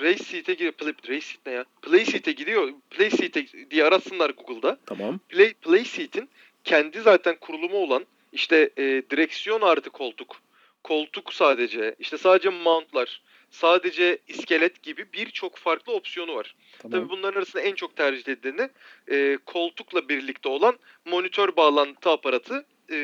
Race 0.00 0.24
Seat'e 0.24 0.54
giriyor. 0.54 0.72
Play, 0.72 0.92
race 1.08 1.20
Seat 1.20 1.46
ne 1.46 1.52
ya? 1.52 1.64
Play 1.82 2.04
Seat'e 2.04 2.32
gidiyor. 2.32 2.68
Play 2.90 3.10
Seat'e 3.10 3.46
diye 3.70 3.84
aratsınlar 3.84 4.30
Google'da. 4.30 4.78
Tamam. 4.86 5.20
Play, 5.28 5.54
Play 5.54 5.84
Seat'in 5.84 6.28
kendi 6.64 7.00
zaten 7.00 7.36
kurulumu 7.40 7.76
olan 7.76 8.04
işte 8.32 8.70
e, 8.78 8.82
direksiyon 9.10 9.60
artı 9.60 9.90
koltuk, 9.90 10.42
koltuk 10.82 11.34
sadece, 11.34 11.94
işte 11.98 12.18
sadece 12.18 12.48
mountlar, 12.48 13.20
sadece 13.50 14.18
iskelet 14.28 14.82
gibi 14.82 15.12
birçok 15.12 15.56
farklı 15.56 15.92
opsiyonu 15.92 16.34
var. 16.34 16.54
Tamam. 16.78 17.00
Tabii 17.00 17.10
bunların 17.10 17.38
arasında 17.38 17.62
en 17.62 17.74
çok 17.74 17.96
tercih 17.96 18.32
edileni 18.32 18.68
e, 19.10 19.38
koltukla 19.46 20.08
birlikte 20.08 20.48
olan 20.48 20.78
monitör 21.04 21.56
bağlantı 21.56 22.10
aparatı 22.10 22.66
e, 22.90 22.96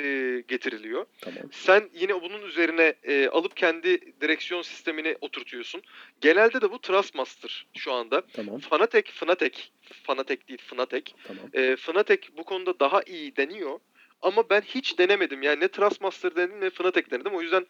getiriliyor. 0.48 1.06
Tamam. 1.20 1.42
Sen 1.52 1.90
yine 1.94 2.22
bunun 2.22 2.42
üzerine 2.42 2.94
e, 3.02 3.28
alıp 3.28 3.56
kendi 3.56 4.20
direksiyon 4.20 4.62
sistemini 4.62 5.16
oturtuyorsun. 5.20 5.82
Genelde 6.20 6.60
de 6.60 6.72
bu 6.72 6.78
Trustmaster 6.78 7.66
şu 7.76 7.92
anda. 7.92 8.22
Tamam. 8.32 8.58
Fanatec, 8.58 9.10
Fanatec, 9.12 9.58
Fanatec 10.02 10.48
değil 10.48 10.62
Fanatec. 10.62 11.12
Tamam. 11.24 11.44
E, 11.52 11.76
Fanatec 11.76 12.28
bu 12.36 12.44
konuda 12.44 12.80
daha 12.80 13.02
iyi 13.02 13.36
deniyor. 13.36 13.80
Ama 14.22 14.50
ben 14.50 14.60
hiç 14.60 14.98
denemedim. 14.98 15.42
Yani 15.42 15.60
ne 15.60 15.68
Trustmaster 15.68 16.36
denedim 16.36 16.60
ne 16.60 16.70
Fanatec 16.70 17.10
denedim. 17.10 17.34
O 17.34 17.42
yüzden 17.42 17.66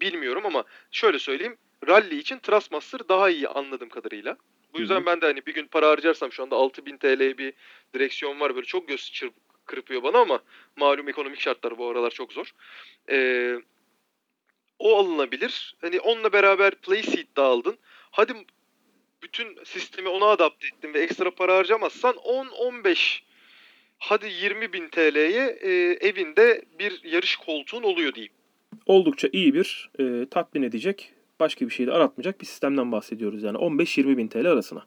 bilmiyorum 0.00 0.46
ama 0.46 0.64
şöyle 0.90 1.18
söyleyeyim. 1.18 1.56
Rally 1.88 2.18
için 2.18 2.38
Trustmaster 2.38 3.08
daha 3.08 3.30
iyi 3.30 3.48
anladığım 3.48 3.88
kadarıyla. 3.88 4.36
Bu 4.74 4.80
yüzden 4.80 4.96
Hı 4.96 5.00
hı. 5.00 5.06
ben 5.06 5.20
de 5.20 5.26
hani 5.26 5.46
bir 5.46 5.54
gün 5.54 5.66
para 5.66 5.88
harcarsam 5.88 6.32
şu 6.32 6.42
anda 6.42 6.56
6000 6.56 6.96
TL'ye 6.96 7.38
bir 7.38 7.52
direksiyon 7.94 8.40
var. 8.40 8.54
Böyle 8.54 8.66
çok 8.66 8.88
göz 8.88 9.00
çırp- 9.00 9.32
kırpıyor 9.66 10.02
bana 10.02 10.18
ama 10.18 10.42
malum 10.76 11.08
ekonomik 11.08 11.40
şartlar 11.40 11.78
bu 11.78 11.88
aralar 11.88 12.10
çok 12.10 12.32
zor. 12.32 12.50
Ee, 13.10 13.56
o 14.78 14.98
alınabilir. 14.98 15.76
Hani 15.80 16.00
onunla 16.00 16.32
beraber 16.32 16.74
playseat 16.74 17.36
da 17.36 17.44
aldın. 17.44 17.78
Hadi 18.10 18.32
bütün 19.22 19.64
sistemi 19.64 20.08
ona 20.08 20.26
adapte 20.26 20.66
ettin 20.66 20.94
ve 20.94 21.00
ekstra 21.00 21.30
para 21.30 21.56
harcamazsan 21.56 22.14
10-15 22.14 23.22
hadi 24.02 24.26
20 24.26 24.72
bin 24.72 24.88
TL'ye 24.88 25.58
e, 25.60 25.70
evinde 26.08 26.64
bir 26.78 27.00
yarış 27.04 27.36
koltuğun 27.36 27.82
oluyor 27.82 28.14
diyeyim. 28.14 28.32
Oldukça 28.86 29.28
iyi 29.32 29.54
bir 29.54 29.90
e, 29.98 30.26
tatmin 30.30 30.62
edecek, 30.62 31.12
başka 31.40 31.66
bir 31.66 31.70
şey 31.70 31.86
de 31.86 31.92
aratmayacak 31.92 32.40
bir 32.40 32.46
sistemden 32.46 32.92
bahsediyoruz. 32.92 33.42
Yani 33.42 33.58
15-20 33.58 34.16
bin 34.16 34.28
TL 34.28 34.46
arasına. 34.46 34.86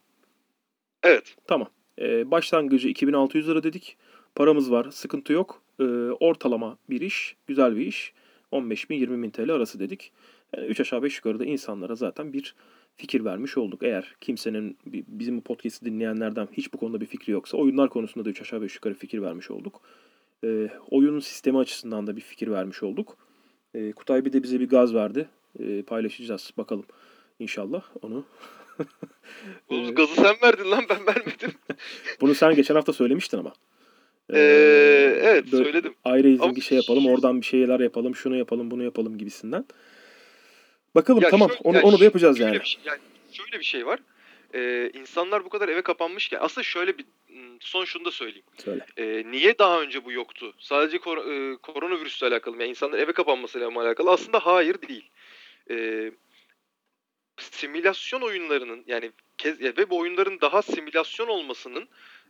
Evet. 1.03 1.35
Tamam. 1.47 1.69
E, 2.01 2.31
başlangıcı 2.31 2.87
2600 2.87 3.47
lira 3.49 3.63
dedik. 3.63 3.97
Paramız 4.35 4.71
var, 4.71 4.91
sıkıntı 4.91 5.33
yok. 5.33 5.61
E, 5.79 5.83
ortalama 6.19 6.77
bir 6.89 7.01
iş, 7.01 7.35
güzel 7.47 7.75
bir 7.75 7.85
iş. 7.85 8.13
15 8.51 8.89
bin 8.89 8.95
20 8.97 9.23
bin 9.23 9.29
TL 9.29 9.49
arası 9.49 9.79
dedik. 9.79 10.11
Yani 10.57 10.67
3 10.67 10.79
aşağı 10.79 11.03
5 11.03 11.15
yukarıda 11.15 11.45
insanlara 11.45 11.95
zaten 11.95 12.33
bir 12.33 12.55
fikir 12.97 13.25
vermiş 13.25 13.57
olduk. 13.57 13.83
Eğer 13.83 14.15
kimsenin 14.21 14.77
bi- 14.85 15.05
bizim 15.07 15.37
bu 15.37 15.41
podcast'i 15.41 15.85
dinleyenlerden 15.85 16.47
hiç 16.51 16.73
bu 16.73 16.77
konuda 16.77 17.01
bir 17.01 17.05
fikri 17.05 17.33
yoksa 17.33 17.57
oyunlar 17.57 17.89
konusunda 17.89 18.25
da 18.25 18.29
3 18.29 18.41
aşağı 18.41 18.61
5 18.61 18.75
yukarı 18.75 18.93
fikir 18.93 19.21
vermiş 19.21 19.51
olduk. 19.51 19.81
E, 20.43 20.69
oyunun 20.91 21.19
sistemi 21.19 21.57
açısından 21.57 22.07
da 22.07 22.15
bir 22.15 22.21
fikir 22.21 22.47
vermiş 22.47 22.83
olduk. 22.83 23.17
E, 23.73 23.91
Kutay 23.91 24.25
bir 24.25 24.33
de 24.33 24.43
bize 24.43 24.59
bir 24.59 24.69
gaz 24.69 24.93
verdi. 24.93 25.29
E, 25.59 25.81
paylaşacağız 25.81 26.51
bakalım 26.57 26.85
inşallah 27.39 27.83
onu. 28.01 28.25
Bu 29.69 29.75
Ee, 29.75 29.91
gazı 29.91 30.13
sen 30.15 30.35
verdin 30.43 30.71
lan 30.71 30.83
ben 30.89 31.07
vermedim. 31.07 31.51
Bunu 32.21 32.35
sen 32.35 32.55
geçen 32.55 32.75
hafta 32.75 32.93
söylemiştin 32.93 33.37
ama. 33.37 33.53
Ee, 34.33 34.39
evet 35.23 35.51
böyle 35.51 35.63
söyledim. 35.63 35.93
Ayrı 36.03 36.55
bir 36.55 36.61
şey 36.61 36.77
yapalım, 36.77 37.05
oradan 37.07 37.41
bir 37.41 37.45
şeyler 37.45 37.79
yapalım, 37.79 38.15
şunu 38.15 38.35
yapalım, 38.35 38.71
bunu 38.71 38.83
yapalım 38.83 39.17
gibisinden. 39.17 39.65
Bakalım 40.95 41.23
Ya 41.23 41.29
tamam 41.29 41.49
şöyle- 41.49 41.61
onu 41.63 41.77
ya 41.77 41.83
onu 41.83 41.99
da 41.99 42.03
yapacağız 42.03 42.37
şöyle 42.37 42.51
yani. 42.51 42.59
Bir 42.61 42.65
şey, 42.67 42.81
yani 42.85 42.99
şöyle 43.31 43.59
bir 43.59 43.65
şey 43.65 43.85
var. 43.85 43.99
Ee, 44.53 44.89
insanlar 44.93 45.45
bu 45.45 45.49
kadar 45.49 45.69
eve 45.69 45.81
kapanmışken 45.81 46.39
aslında 46.41 46.63
şöyle 46.63 46.97
bir 46.97 47.05
m, 47.29 47.57
son 47.59 47.85
şunu 47.85 48.05
da 48.05 48.11
söyleyeyim. 48.11 48.45
Söyle. 48.63 48.85
Ee, 48.97 49.23
niye 49.31 49.57
daha 49.59 49.81
önce 49.81 50.05
bu 50.05 50.11
yoktu? 50.11 50.53
Sadece 50.59 50.97
kor- 50.97 51.53
e, 51.53 51.57
koronavirüsle 51.57 52.27
alakalı 52.27 52.55
mı? 52.55 52.61
Yani 52.61 52.69
insanlar 52.69 52.97
eve 52.99 53.11
kapanmasıyla 53.11 53.69
mı 53.71 53.79
alakalı? 53.81 54.11
Aslında 54.11 54.39
hayır 54.39 54.81
değil. 54.81 55.09
Ee, 55.69 56.11
simülasyon 57.37 58.21
oyunlarının 58.21 58.83
yani 58.87 59.11
web 59.37 59.91
oyunların 59.91 60.41
daha 60.41 60.61
simülasyon 60.61 61.27
olmasının 61.27 61.87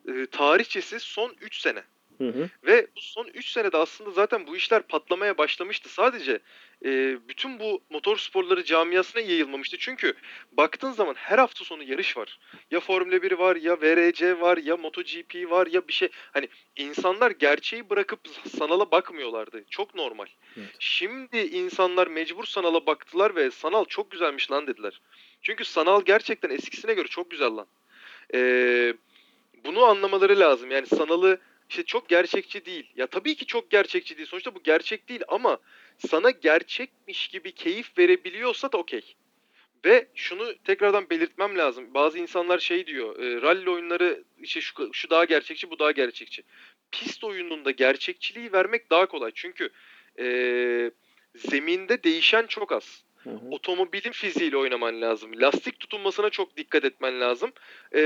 e, 0.07 0.25
tarihçesi 0.25 0.99
son 0.99 1.35
3 1.41 1.57
sene. 1.59 1.83
Hı 2.17 2.27
hı. 2.27 2.49
Ve 2.63 2.87
bu 2.95 3.01
son 3.01 3.27
3 3.33 3.49
senede 3.49 3.77
aslında 3.77 4.11
zaten 4.11 4.47
bu 4.47 4.57
işler 4.57 4.81
patlamaya 4.81 5.37
başlamıştı. 5.37 5.89
Sadece 5.89 6.39
e, 6.85 7.17
bütün 7.27 7.59
bu 7.59 7.81
motor 7.89 8.17
sporları 8.17 8.63
camiasına 8.63 9.21
yayılmamıştı. 9.21 9.77
Çünkü 9.79 10.13
baktığın 10.51 10.91
zaman 10.91 11.13
her 11.13 11.37
hafta 11.37 11.65
sonu 11.65 11.83
yarış 11.83 12.17
var. 12.17 12.39
Ya 12.71 12.79
Formula 12.79 13.21
1 13.21 13.31
var, 13.31 13.55
ya 13.55 13.81
VRC 13.81 14.39
var, 14.39 14.57
ya 14.57 14.77
MotoGP 14.77 15.49
var, 15.49 15.67
ya 15.67 15.87
bir 15.87 15.93
şey. 15.93 16.09
Hani 16.33 16.47
insanlar 16.75 17.31
gerçeği 17.31 17.89
bırakıp 17.89 18.19
sanala 18.57 18.91
bakmıyorlardı. 18.91 19.63
Çok 19.69 19.95
normal. 19.95 20.27
Evet. 20.57 20.75
Şimdi 20.79 21.37
insanlar 21.37 22.07
mecbur 22.07 22.45
sanala 22.45 22.85
baktılar 22.85 23.35
ve 23.35 23.51
sanal 23.51 23.85
çok 23.85 24.11
güzelmiş 24.11 24.51
lan 24.51 24.67
dediler. 24.67 25.01
Çünkü 25.41 25.65
sanal 25.65 26.01
gerçekten 26.01 26.49
eskisine 26.49 26.93
göre 26.93 27.07
çok 27.07 27.31
güzel 27.31 27.55
lan. 27.55 27.67
Ee, 28.33 28.93
bunu 29.65 29.83
anlamaları 29.83 30.39
lazım. 30.39 30.71
Yani 30.71 30.87
sanalı 30.87 31.39
işte 31.69 31.83
çok 31.83 32.09
gerçekçi 32.09 32.65
değil. 32.65 32.91
Ya 32.95 33.07
tabii 33.07 33.35
ki 33.35 33.45
çok 33.45 33.71
gerçekçi 33.71 34.17
değil. 34.17 34.27
Sonuçta 34.27 34.55
bu 34.55 34.63
gerçek 34.63 35.09
değil 35.09 35.21
ama 35.27 35.57
sana 35.97 36.29
gerçekmiş 36.29 37.27
gibi 37.27 37.51
keyif 37.51 37.97
verebiliyorsa 37.97 38.71
da 38.71 38.77
okey. 38.77 39.15
Ve 39.85 40.07
şunu 40.15 40.55
tekrardan 40.63 41.09
belirtmem 41.09 41.57
lazım. 41.57 41.93
Bazı 41.93 42.19
insanlar 42.19 42.59
şey 42.59 42.87
diyor. 42.87 43.19
E, 43.19 43.41
rally 43.41 43.69
oyunları 43.69 44.23
işte 44.41 44.61
şu, 44.61 44.93
şu 44.93 45.09
daha 45.09 45.25
gerçekçi, 45.25 45.69
bu 45.71 45.79
daha 45.79 45.91
gerçekçi. 45.91 46.43
Pist 46.91 47.23
oyununda 47.23 47.71
gerçekçiliği 47.71 48.53
vermek 48.53 48.89
daha 48.89 49.05
kolay. 49.05 49.31
Çünkü 49.35 49.69
e, 50.19 50.91
zeminde 51.35 52.03
değişen 52.03 52.47
çok 52.47 52.71
az 52.71 53.05
Hı 53.25 53.29
hı. 53.29 53.49
otomobilin 53.51 54.11
fiziğiyle 54.11 54.57
oynaman 54.57 55.01
lazım. 55.01 55.31
Lastik 55.41 55.79
tutunmasına 55.79 56.29
çok 56.29 56.57
dikkat 56.57 56.85
etmen 56.85 57.21
lazım. 57.21 57.51
Ee, 57.95 58.01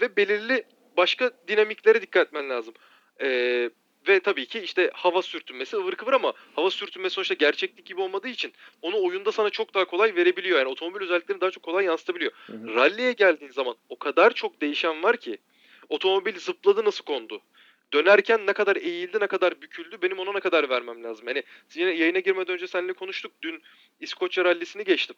ve 0.00 0.16
belirli 0.16 0.64
başka 0.96 1.30
dinamiklere 1.48 2.02
dikkat 2.02 2.26
etmen 2.26 2.50
lazım. 2.50 2.74
Ee, 3.20 3.70
ve 4.08 4.20
tabii 4.20 4.46
ki 4.46 4.58
işte 4.58 4.90
hava 4.94 5.22
sürtünmesi 5.22 5.76
ıvır 5.76 5.94
kıvır 5.94 6.12
ama 6.12 6.32
hava 6.54 6.70
sürtünmesi 6.70 7.14
sonuçta 7.14 7.34
gerçeklik 7.34 7.86
gibi 7.86 8.00
olmadığı 8.00 8.28
için 8.28 8.52
onu 8.82 9.02
oyunda 9.04 9.32
sana 9.32 9.50
çok 9.50 9.74
daha 9.74 9.84
kolay 9.84 10.14
verebiliyor. 10.14 10.58
Yani 10.58 10.68
otomobil 10.68 11.00
özelliklerini 11.00 11.40
daha 11.40 11.50
çok 11.50 11.62
kolay 11.62 11.84
yansıtabiliyor. 11.84 12.32
Rally'e 12.50 13.12
geldiğin 13.12 13.52
zaman 13.52 13.76
o 13.88 13.98
kadar 13.98 14.32
çok 14.32 14.60
değişen 14.60 15.02
var 15.02 15.16
ki 15.16 15.38
otomobil 15.88 16.38
zıpladı 16.38 16.84
nasıl 16.84 17.04
kondu? 17.04 17.42
Dönerken 17.92 18.46
ne 18.46 18.52
kadar 18.52 18.76
eğildi, 18.76 19.20
ne 19.20 19.26
kadar 19.26 19.62
büküldü 19.62 19.98
benim 20.02 20.18
ona 20.18 20.32
ne 20.32 20.40
kadar 20.40 20.68
vermem 20.68 21.04
lazım. 21.04 21.28
Yani 21.28 21.42
yine 21.74 21.90
yayına 21.90 22.18
girmeden 22.18 22.54
önce 22.54 22.66
seninle 22.66 22.92
konuştuk. 22.92 23.32
Dün 23.42 23.62
İskoçya 24.00 24.44
rallisini 24.44 24.84
geçtim. 24.84 25.16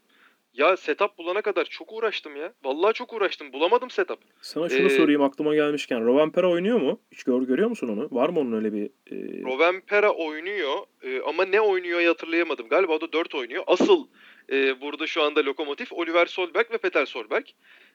Ya 0.55 0.76
setup 0.76 1.18
bulana 1.18 1.42
kadar 1.42 1.64
çok 1.64 1.92
uğraştım 1.92 2.36
ya. 2.36 2.53
Vallahi 2.64 2.92
çok 2.94 3.12
uğraştım. 3.12 3.53
Bulamadım 3.53 3.90
setup. 3.90 4.18
Sana 4.40 4.68
şunu 4.68 4.86
Ee, 4.86 4.90
sorayım 4.90 5.22
aklıma 5.22 5.55
gelmişken. 5.55 6.05
Rovanpera 6.07 6.51
oynuyor 6.51 6.80
mu? 6.80 7.01
Hiç 7.12 7.22
gör, 7.24 7.42
görüyor 7.42 7.68
musun 7.68 7.88
onu? 7.88 8.09
Var 8.12 8.28
mı 8.28 8.40
onun 8.40 8.53
öyle 8.53 8.72
bir... 8.72 8.84
e, 8.86 9.42
Rovanpera 9.44 10.11
oynuyor 10.11 10.76
e, 11.03 11.20
ama 11.22 11.44
ne 11.44 11.61
oynuyor 11.61 12.03
hatırlayamadım. 12.05 12.68
Galiba 12.68 12.92
o 12.92 13.01
da 13.01 13.12
4 13.12 13.34
oynuyor. 13.34 13.64
Asıl 13.66 14.07
e, 14.53 14.80
burada 14.80 15.07
şu 15.07 15.22
anda 15.22 15.44
lokomotif 15.44 15.92
Oliver 15.92 16.26
Solberg 16.26 16.70
ve 16.70 16.78
Peter 16.78 17.07
Solberg. 17.07 17.46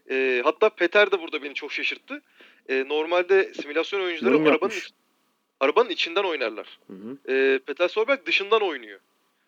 E, 0.09 0.41
hatta 0.43 0.69
Peter 0.69 1.11
de 1.11 1.19
burada 1.21 1.43
beni 1.43 1.53
çok 1.53 1.71
şaşırttı. 1.71 2.21
E, 2.69 2.85
normalde 2.87 3.53
simülasyon 3.53 4.01
oyuncuları 4.01 4.33
Yorum 4.33 4.45
arabanın, 4.47 4.71
yapmış. 4.73 4.89
arabanın 5.59 5.89
içinden 5.89 6.23
oynarlar. 6.23 6.79
Hı 6.87 6.93
hı. 6.93 7.33
E, 7.33 7.59
Peter 7.59 7.87
Solberg 7.87 8.25
dışından 8.25 8.61
oynuyor. 8.61 8.99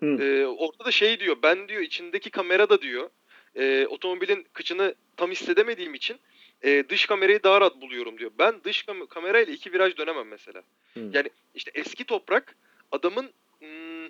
Hı. 0.06 0.24
E, 0.24 0.46
orada 0.46 0.86
da 0.86 0.92
şey 0.92 1.20
diyor 1.20 1.36
ben 1.44 1.68
diyor 1.68 1.82
içindeki 1.82 2.30
kamerada 2.30 2.82
diyor 2.82 3.10
e, 3.56 3.88
otomobilin 3.88 4.46
kıçını 4.54 4.96
tam 5.18 5.32
hissedemediğim 5.32 5.94
için 5.94 6.18
e, 6.64 6.84
dış 6.90 7.06
kamerayı 7.06 7.44
daha 7.44 7.62
rahat 7.62 7.82
buluyorum 7.82 8.18
diyor. 8.18 8.32
Ben 8.40 8.64
dış 8.64 8.84
kam- 8.84 9.08
kamerayla 9.08 9.54
iki 9.54 9.74
viraj 9.74 9.98
dönemem 9.98 10.28
mesela. 10.28 10.64
Hı. 10.94 11.10
Yani 11.14 11.30
işte 11.56 11.72
eski 11.74 12.04
toprak 12.04 12.56
adamın 12.92 13.32
hmm, 13.60 14.08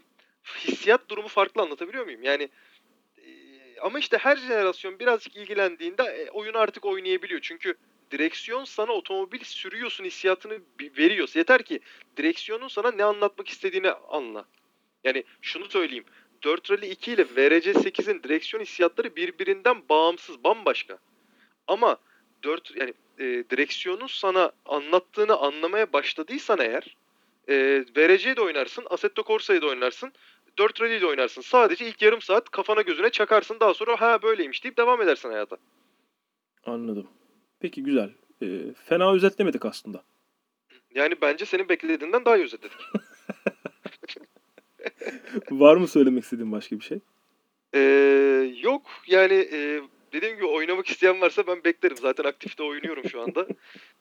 hissiyat 0.60 1.10
durumu 1.10 1.28
farklı 1.28 1.62
anlatabiliyor 1.62 2.06
muyum? 2.06 2.24
Yani 2.24 2.50
e, 3.18 3.30
ama 3.82 4.00
işte 4.00 4.18
her 4.18 4.36
jenerasyon 4.36 5.00
birazcık 5.00 5.36
ilgilendiğinde 5.36 6.04
e, 6.04 6.30
oyunu 6.30 6.58
artık 6.58 6.86
oynayabiliyor. 6.86 7.40
Çünkü 7.42 7.76
direksiyon 8.12 8.64
sana 8.64 8.92
otomobil 8.92 9.44
sürüyorsun 9.44 10.04
hissiyatını 10.04 10.60
veriyor. 10.82 11.32
Yeter 11.36 11.64
ki 11.64 11.80
direksiyonun 12.18 12.68
sana 12.68 12.92
ne 12.92 13.04
anlatmak 13.04 13.48
istediğini 13.48 13.92
anla. 13.92 14.46
Yani 15.06 15.24
şunu 15.42 15.66
söyleyeyim. 15.66 16.06
4 16.44 16.72
Rally 16.72 16.92
2 16.92 17.12
ile 17.12 17.24
VRC 17.24 17.72
8'in 17.72 18.24
direksiyon 18.24 18.64
hissiyatları 18.64 19.16
birbirinden 19.16 19.90
bağımsız, 19.90 20.44
bambaşka. 20.44 20.98
Ama 21.68 21.98
4 22.44 22.76
yani 22.76 22.94
e, 23.20 23.24
direksiyonun 23.24 24.08
sana 24.08 24.52
anlattığını 24.66 25.38
anlamaya 25.38 25.94
başladıysan 25.94 26.60
eğer 26.60 26.98
e, 27.48 27.86
VRC'de 27.98 28.42
oynarsın, 28.42 28.86
Assetto 28.90 29.24
Corsa'yı 29.24 29.62
da 29.62 29.68
oynarsın, 29.68 30.14
4 30.58 30.82
Rally'yi 30.82 31.02
de 31.02 31.06
oynarsın. 31.06 31.42
Sadece 31.42 31.88
ilk 31.88 32.02
yarım 32.02 32.22
saat 32.22 32.50
kafana 32.50 32.82
gözüne 32.82 33.10
çakarsın. 33.10 33.58
Daha 33.60 33.74
sonra 33.74 34.02
ha 34.02 34.22
böyleymiş 34.22 34.64
deyip 34.64 34.78
devam 34.78 35.02
edersin 35.02 35.30
hayata. 35.30 35.58
Anladım. 36.66 37.08
Peki 37.60 37.84
güzel. 37.84 38.10
E, 38.42 38.48
fena 38.86 39.14
özetlemedik 39.14 39.66
aslında. 39.66 40.04
Yani 40.96 41.16
bence 41.22 41.46
senin 41.46 41.70
beklediğinden 41.70 42.26
daha 42.26 42.38
iyi 42.38 42.44
özetledik. 42.44 42.78
Var 45.52 45.76
mı 45.76 45.88
söylemek 45.88 46.24
istediğin 46.24 46.52
başka 46.52 46.80
bir 46.80 46.86
şey? 46.86 47.00
Ee, 47.74 48.54
yok 48.62 48.82
yani 49.08 49.34
e, 49.34 49.82
dediğim 50.14 50.36
gibi 50.36 50.46
oynamak 50.46 50.88
isteyen 50.88 51.22
varsa 51.22 51.48
ben 51.48 51.64
beklerim. 51.64 51.98
Zaten 51.98 52.24
aktifte 52.24 52.64
oynuyorum 52.64 53.10
şu 53.10 53.22
anda. 53.22 53.48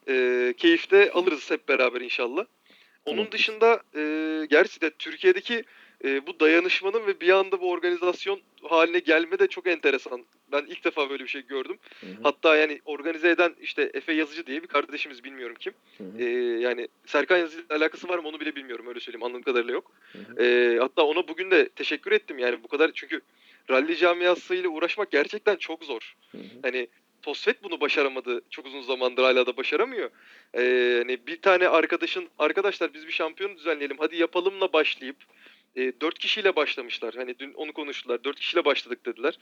Ee, 0.07 0.53
keyifte 0.57 1.11
alırız 1.11 1.51
hep 1.51 1.69
beraber 1.69 2.01
inşallah. 2.01 2.45
Onun 3.05 3.31
dışında 3.31 3.83
e, 3.95 4.01
gerçi 4.49 4.81
de 4.81 4.89
Türkiye'deki 4.89 5.63
e, 6.03 6.27
bu 6.27 6.39
dayanışmanın 6.39 7.07
ve 7.07 7.21
bir 7.21 7.29
anda 7.29 7.61
bu 7.61 7.71
organizasyon 7.71 8.41
haline 8.63 8.99
gelme 8.99 9.39
de 9.39 9.47
çok 9.47 9.67
enteresan. 9.67 10.25
Ben 10.51 10.65
ilk 10.67 10.83
defa 10.85 11.09
böyle 11.09 11.23
bir 11.23 11.29
şey 11.29 11.41
gördüm. 11.41 11.77
Hı 12.01 12.07
hı, 12.07 12.11
Hatta 12.23 12.55
yani 12.55 12.81
organize 12.85 13.29
eden 13.29 13.55
işte 13.61 13.91
Efe 13.93 14.13
Yazıcı 14.13 14.45
diye 14.45 14.63
bir 14.63 14.67
kardeşimiz 14.67 15.23
bilmiyorum 15.23 15.55
kim. 15.59 15.73
hı 15.97 16.03
hı, 16.03 16.21
E, 16.23 16.25
yani 16.59 16.87
Serkan 17.05 17.37
Yazıcı 17.37 17.65
ile 17.65 17.75
alakası 17.75 18.07
var 18.07 18.19
mı 18.19 18.27
onu 18.27 18.39
bile 18.39 18.55
bilmiyorum 18.55 18.87
öyle 18.87 18.99
söyleyeyim 18.99 19.23
anladığım 19.23 19.41
kadarıyla 19.43 19.73
yok. 19.73 19.91
hı 20.11 20.17
hı. 20.17 20.43
E, 20.43 20.77
hatta 20.79 21.03
ona 21.03 21.27
bugün 21.27 21.51
de 21.51 21.69
teşekkür 21.69 22.11
ettim 22.11 22.39
yani 22.39 22.63
bu 22.63 22.67
kadar 22.67 22.91
çünkü 22.93 23.21
rally 23.69 23.95
camiasıyla 23.95 24.69
uğraşmak 24.69 25.11
gerçekten 25.11 25.55
çok 25.55 25.83
zor. 25.83 26.15
Hı 26.31 26.37
hı. 26.37 26.41
Hani 26.63 26.87
Tosfet 27.21 27.63
bunu 27.63 27.81
başaramadı. 27.81 28.41
Çok 28.49 28.65
uzun 28.65 28.81
zamandır 28.81 29.23
hala 29.23 29.45
da 29.45 29.57
başaramıyor. 29.57 30.09
Ee, 30.57 30.95
hani 30.97 31.27
bir 31.27 31.41
tane 31.41 31.67
arkadaşın 31.67 32.27
arkadaşlar 32.39 32.93
biz 32.93 33.07
bir 33.07 33.11
şampiyon 33.11 33.57
düzenleyelim 33.57 33.97
hadi 33.99 34.15
yapalımla 34.17 34.73
başlayıp 34.73 35.15
e, 35.75 36.01
4 36.01 36.19
kişiyle 36.19 36.55
başlamışlar. 36.55 37.15
Hani 37.15 37.39
dün 37.39 37.53
onu 37.53 37.73
konuştular. 37.73 38.23
4 38.23 38.39
kişiyle 38.39 38.65
başladık 38.65 39.05
dediler. 39.05 39.39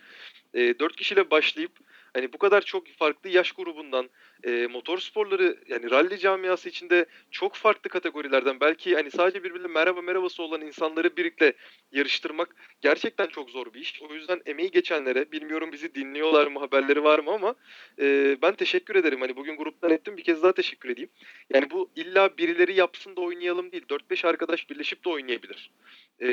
E, 0.54 0.80
4 0.80 0.96
kişiyle 0.96 1.32
başlayıp 1.32 1.72
hani 2.14 2.34
bu 2.34 2.38
kadar 2.38 2.62
çok 2.62 2.88
farklı 2.88 3.30
yaş 3.30 3.52
grubundan 3.52 4.10
e, 4.44 4.68
motor 4.68 4.98
sporları 4.98 5.58
yani 5.68 5.92
rally 5.92 6.18
camiası 6.18 6.70
içinde 6.70 7.06
çok 7.32 7.56
farklı 7.56 7.90
kategorilerden 7.90 8.60
belki 8.60 8.96
hani 8.96 9.12
sadece 9.12 9.44
birbirine 9.44 9.68
merhaba 9.68 10.02
merhabası 10.02 10.44
olan 10.44 10.62
insanları 10.62 11.18
birlikte 11.18 11.54
yarıştırmak 11.92 12.56
gerçekten 12.82 13.28
çok 13.28 13.50
zor 13.50 13.74
bir 13.74 13.80
iş. 13.80 14.02
O 14.02 14.14
yüzden 14.14 14.42
emeği 14.46 14.72
geçenlere 14.72 15.32
bilmiyorum 15.32 15.70
bizi 15.72 15.96
dinliyorlar 15.96 16.48
mı 16.48 16.60
haberleri 16.60 17.04
var 17.04 17.20
mı 17.20 17.32
ama 17.32 17.56
e, 18.00 18.38
ben 18.42 18.56
teşekkür 18.56 18.96
ederim. 18.96 19.22
Hani 19.22 19.36
bugün 19.36 19.58
gruptan 19.58 19.92
ettim 19.92 20.18
bir 20.18 20.24
kez 20.24 20.44
daha 20.44 20.52
teşekkür 20.52 20.90
edeyim. 20.90 21.10
Yani 21.54 21.70
bu 21.72 21.90
illa 21.96 22.38
birileri 22.38 22.74
yapsın 22.76 23.16
da 23.16 23.22
oynayalım 23.22 23.72
değil. 23.72 23.84
4-5 23.90 24.28
arkadaş 24.28 24.70
birleşip 24.70 25.06
de 25.06 25.10
oynayabilir. 25.10 25.72
E, 26.22 26.28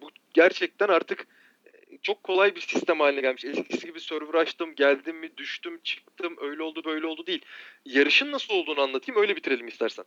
bu 0.00 0.10
gerçekten 0.34 0.88
artık 0.88 1.26
e, 1.66 1.98
çok 2.02 2.22
kolay 2.22 2.54
bir 2.54 2.60
sistem 2.60 3.00
haline 3.00 3.20
gelmiş. 3.20 3.44
Eskisi 3.44 3.86
gibi 3.86 4.00
server 4.00 4.34
açtım, 4.34 4.74
geldim 4.74 5.16
mi, 5.16 5.36
düştüm, 5.36 5.80
çıktım, 5.84 6.36
öyle 6.40 6.62
oldu, 6.62 6.82
böyle 6.84 7.06
oldu 7.06 7.26
değil. 7.26 7.42
Yarışın 7.84 8.32
nasıl 8.32 8.54
olduğunu 8.54 8.80
anlatayım, 8.80 9.20
öyle 9.20 9.36
bitirelim 9.36 9.68
istersen. 9.68 10.04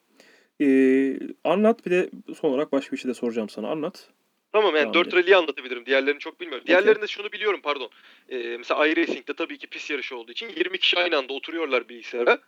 Ee, 0.61 1.19
anlat 1.43 1.85
bir 1.85 1.91
de 1.91 2.09
son 2.39 2.49
olarak 2.49 2.71
başka 2.71 2.91
bir 2.91 3.01
şey 3.01 3.09
de 3.09 3.13
soracağım 3.13 3.49
sana. 3.49 3.69
Anlat. 3.69 4.09
Tamam 4.53 4.75
yani 4.75 4.83
Tamam, 4.83 4.93
4 4.93 5.07
evet. 5.07 5.13
rally'yi 5.13 5.35
anlatabilirim. 5.35 5.85
Diğerlerini 5.85 6.19
çok 6.19 6.39
bilmiyorum. 6.39 6.67
Diğerlerinde 6.67 7.07
şunu 7.07 7.31
biliyorum 7.31 7.59
pardon. 7.63 7.89
Ee, 8.29 8.55
mesela 8.57 8.87
iRacing'de 8.87 9.33
tabii 9.33 9.57
ki 9.57 9.67
pis 9.67 9.89
yarışı 9.89 10.17
olduğu 10.17 10.31
için 10.31 10.49
20 10.57 10.77
kişi 10.77 10.97
aynı 10.97 11.17
anda 11.17 11.33
oturuyorlar 11.33 11.89
bilgisayara. 11.89 12.39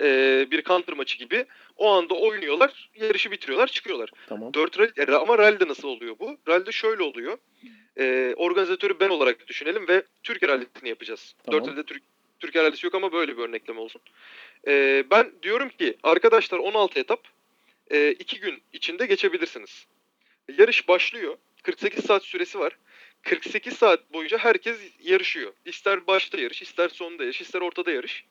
Ee, 0.00 0.46
bir 0.50 0.62
counter 0.62 0.96
maçı 0.96 1.18
gibi. 1.18 1.46
O 1.76 1.90
anda 1.90 2.14
oynuyorlar, 2.14 2.90
yarışı 2.94 3.30
bitiriyorlar, 3.30 3.66
çıkıyorlar. 3.66 4.10
Tamam. 4.26 4.54
4 4.54 4.78
rally, 4.78 4.90
e, 4.96 5.12
ama 5.14 5.38
rally'de 5.38 5.68
nasıl 5.68 5.88
oluyor 5.88 6.18
bu? 6.18 6.38
Rally'de 6.48 6.72
şöyle 6.72 7.02
oluyor. 7.02 7.38
Ee, 7.98 8.34
organizatörü 8.36 9.00
ben 9.00 9.08
olarak 9.08 9.48
düşünelim 9.48 9.88
ve 9.88 10.02
Türkiye 10.22 10.52
rally'sini 10.52 10.88
yapacağız. 10.88 11.34
Tamam. 11.44 11.60
4 11.60 11.68
rally'de 11.68 11.86
Türk, 11.86 12.02
Türkiye 12.40 12.64
rally'si 12.64 12.86
yok 12.86 12.94
ama 12.94 13.12
böyle 13.12 13.36
bir 13.36 13.42
örnekleme 13.42 13.80
olsun. 13.80 14.02
Ee, 14.66 15.04
ben 15.10 15.32
diyorum 15.42 15.68
ki 15.68 15.96
arkadaşlar 16.02 16.58
16 16.58 17.00
etap 17.00 17.24
2 18.18 18.40
gün 18.40 18.62
içinde 18.72 19.06
geçebilirsiniz. 19.06 19.86
Yarış 20.58 20.88
başlıyor. 20.88 21.36
48 21.62 22.04
saat 22.04 22.24
süresi 22.24 22.58
var. 22.58 22.76
48 23.22 23.74
saat 23.74 24.12
boyunca 24.12 24.38
herkes 24.38 24.78
yarışıyor. 25.02 25.52
İster 25.64 26.06
başta 26.06 26.40
yarış, 26.40 26.62
ister 26.62 26.88
sonda 26.88 27.24
yarış, 27.24 27.40
ister 27.40 27.60
ortada 27.60 27.90
yarış. 27.90 28.24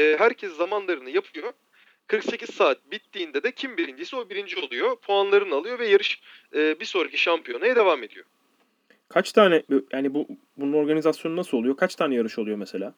Ee, 0.00 0.16
herkes 0.18 0.52
zamanlarını 0.52 1.10
yapıyor. 1.10 1.52
48 2.06 2.54
saat 2.54 2.90
bittiğinde 2.90 3.42
de 3.42 3.52
kim 3.52 3.76
birinciyse 3.76 4.16
o 4.16 4.30
birinci 4.30 4.60
oluyor. 4.60 4.96
Puanlarını 4.96 5.54
alıyor 5.54 5.78
ve 5.78 5.88
yarış 5.88 6.20
e, 6.54 6.80
bir 6.80 6.84
sonraki 6.84 7.18
şampiyonaya 7.18 7.76
devam 7.76 8.02
ediyor. 8.02 8.26
Kaç 9.08 9.32
tane 9.32 9.62
yani 9.92 10.14
bu 10.14 10.28
bunun 10.56 10.72
organizasyonu 10.72 11.36
nasıl 11.36 11.58
oluyor? 11.58 11.76
Kaç 11.76 11.94
tane 11.94 12.14
yarış 12.14 12.38
oluyor 12.38 12.56
mesela? 12.56 12.94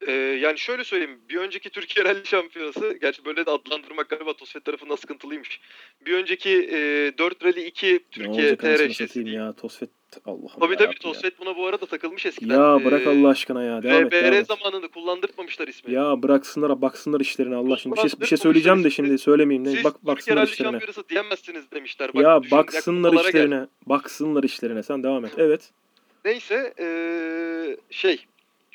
Ee, 0.00 0.12
yani 0.12 0.58
şöyle 0.58 0.84
söyleyeyim. 0.84 1.20
Bir 1.28 1.36
önceki 1.36 1.70
Türkiye 1.70 2.04
Rally 2.04 2.24
Şampiyonası, 2.24 2.98
gerçi 3.00 3.24
böyle 3.24 3.46
de 3.46 3.50
adlandırmak 3.50 4.08
galiba 4.08 4.32
Tosfet 4.32 4.64
tarafından 4.64 4.96
sıkıntılıymış. 4.96 5.60
Bir 6.06 6.12
önceki 6.14 6.50
e, 6.72 7.12
4 7.18 7.44
Rally 7.44 7.66
2 7.66 7.86
ne 7.92 7.98
Türkiye 8.10 8.56
TR 8.56 8.90
satayım 8.92 9.28
ya 9.28 9.52
Tosfet 9.52 9.90
Allah'ım 10.24 10.60
Tabii 10.60 10.76
tabii. 10.76 10.94
Tosfet 10.98 11.38
buna 11.40 11.56
bu 11.56 11.66
arada 11.66 11.86
takılmış 11.86 12.26
eskiden. 12.26 12.54
Ya 12.54 12.84
bırak 12.84 13.06
Ee, 13.06 13.10
Allah 13.10 13.28
aşkına 13.28 13.62
ya. 13.62 13.82
Devam 13.82 14.04
et, 14.06 14.12
devam 14.12 14.30
RBR 14.32 14.36
et. 14.36 14.46
zamanında 14.46 14.88
kullandırtmamışlar 14.88 15.68
ismi. 15.68 15.92
Ya 15.94 16.22
bıraksınlar 16.22 16.82
baksınlar 16.82 17.20
işlerine 17.20 17.54
Allah 17.54 17.74
aşkına. 17.74 17.92
Bir 17.94 17.96
şey, 17.96 18.04
bir 18.04 18.10
şey 18.26 18.38
Kullandırmamışlar 18.38 18.42
söyleyeceğim 18.42 18.84
de 18.84 18.90
şimdi 18.90 19.18
söylemeyeyim. 19.18 19.64
Ne? 19.64 19.70
Siz 19.70 19.84
Bak 19.84 19.94
Türkiye 19.94 20.14
baksınlar 20.14 20.36
Rally 20.42 20.50
işlerine. 20.52 20.70
Şampiyonası 20.72 21.08
diyemezsiniz 21.08 21.70
demişler. 21.70 22.14
Bak, 22.14 22.22
Ya 22.22 22.42
düşün, 22.42 22.58
baksınlar 22.58 23.08
yakınmalara 23.08 23.30
gel. 23.30 23.44
işlerine. 23.44 23.66
Baksınlar 23.86 24.42
işlerine. 24.44 24.82
Sen 24.82 25.02
devam 25.02 25.24
et. 25.24 25.32
Evet. 25.36 25.70
Neyse 26.24 26.74
eee, 26.78 27.76
şey 27.90 28.24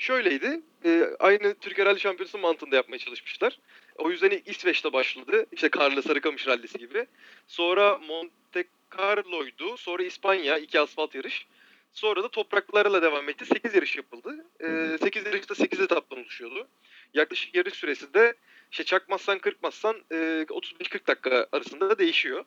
şöyleydi. 0.01 0.61
Eee, 0.85 1.09
aynı 1.19 1.55
Türkiye 1.55 1.85
Rally 1.85 1.99
Şampiyonası 1.99 2.37
mantığında 2.37 2.75
yapmaya 2.75 2.97
çalışmışlar. 2.97 3.59
O 3.95 4.09
yüzden 4.11 4.29
ilk 4.29 4.47
İsveç'te 4.47 4.93
başladı. 4.93 5.45
İşte 5.51 5.69
Karlı 5.69 6.01
Sarıkamış 6.03 6.47
Rallisi 6.47 6.77
gibi. 6.77 7.05
Sonra 7.47 7.97
Monte 7.97 8.63
Carlo'ydu. 8.97 9.77
Sonra 9.77 10.03
İspanya 10.03 10.57
iki 10.57 10.79
asfalt 10.79 11.15
yarış. 11.15 11.47
Sonra 11.93 12.23
da 12.23 12.27
topraklarla 12.27 13.01
devam 13.01 13.29
etti. 13.29 13.45
8 13.45 13.75
yarış 13.75 13.97
yapıldı. 13.97 14.45
Eee 14.61 14.97
8 15.01 15.25
yarışta 15.25 15.55
8 15.55 15.79
etaptan 15.79 16.19
oluşuyordu. 16.19 16.67
Yaklaşık 17.13 17.55
yarış 17.55 17.73
süresi 17.73 18.13
de 18.13 18.33
işte 18.71 18.83
çakmazsan 18.83 19.39
kırpmazsan 19.39 19.95
eee, 20.11 20.45
35-40 20.49 21.07
dakika 21.07 21.47
arasında 21.51 21.89
da 21.89 21.97
değişiyor. 21.99 22.45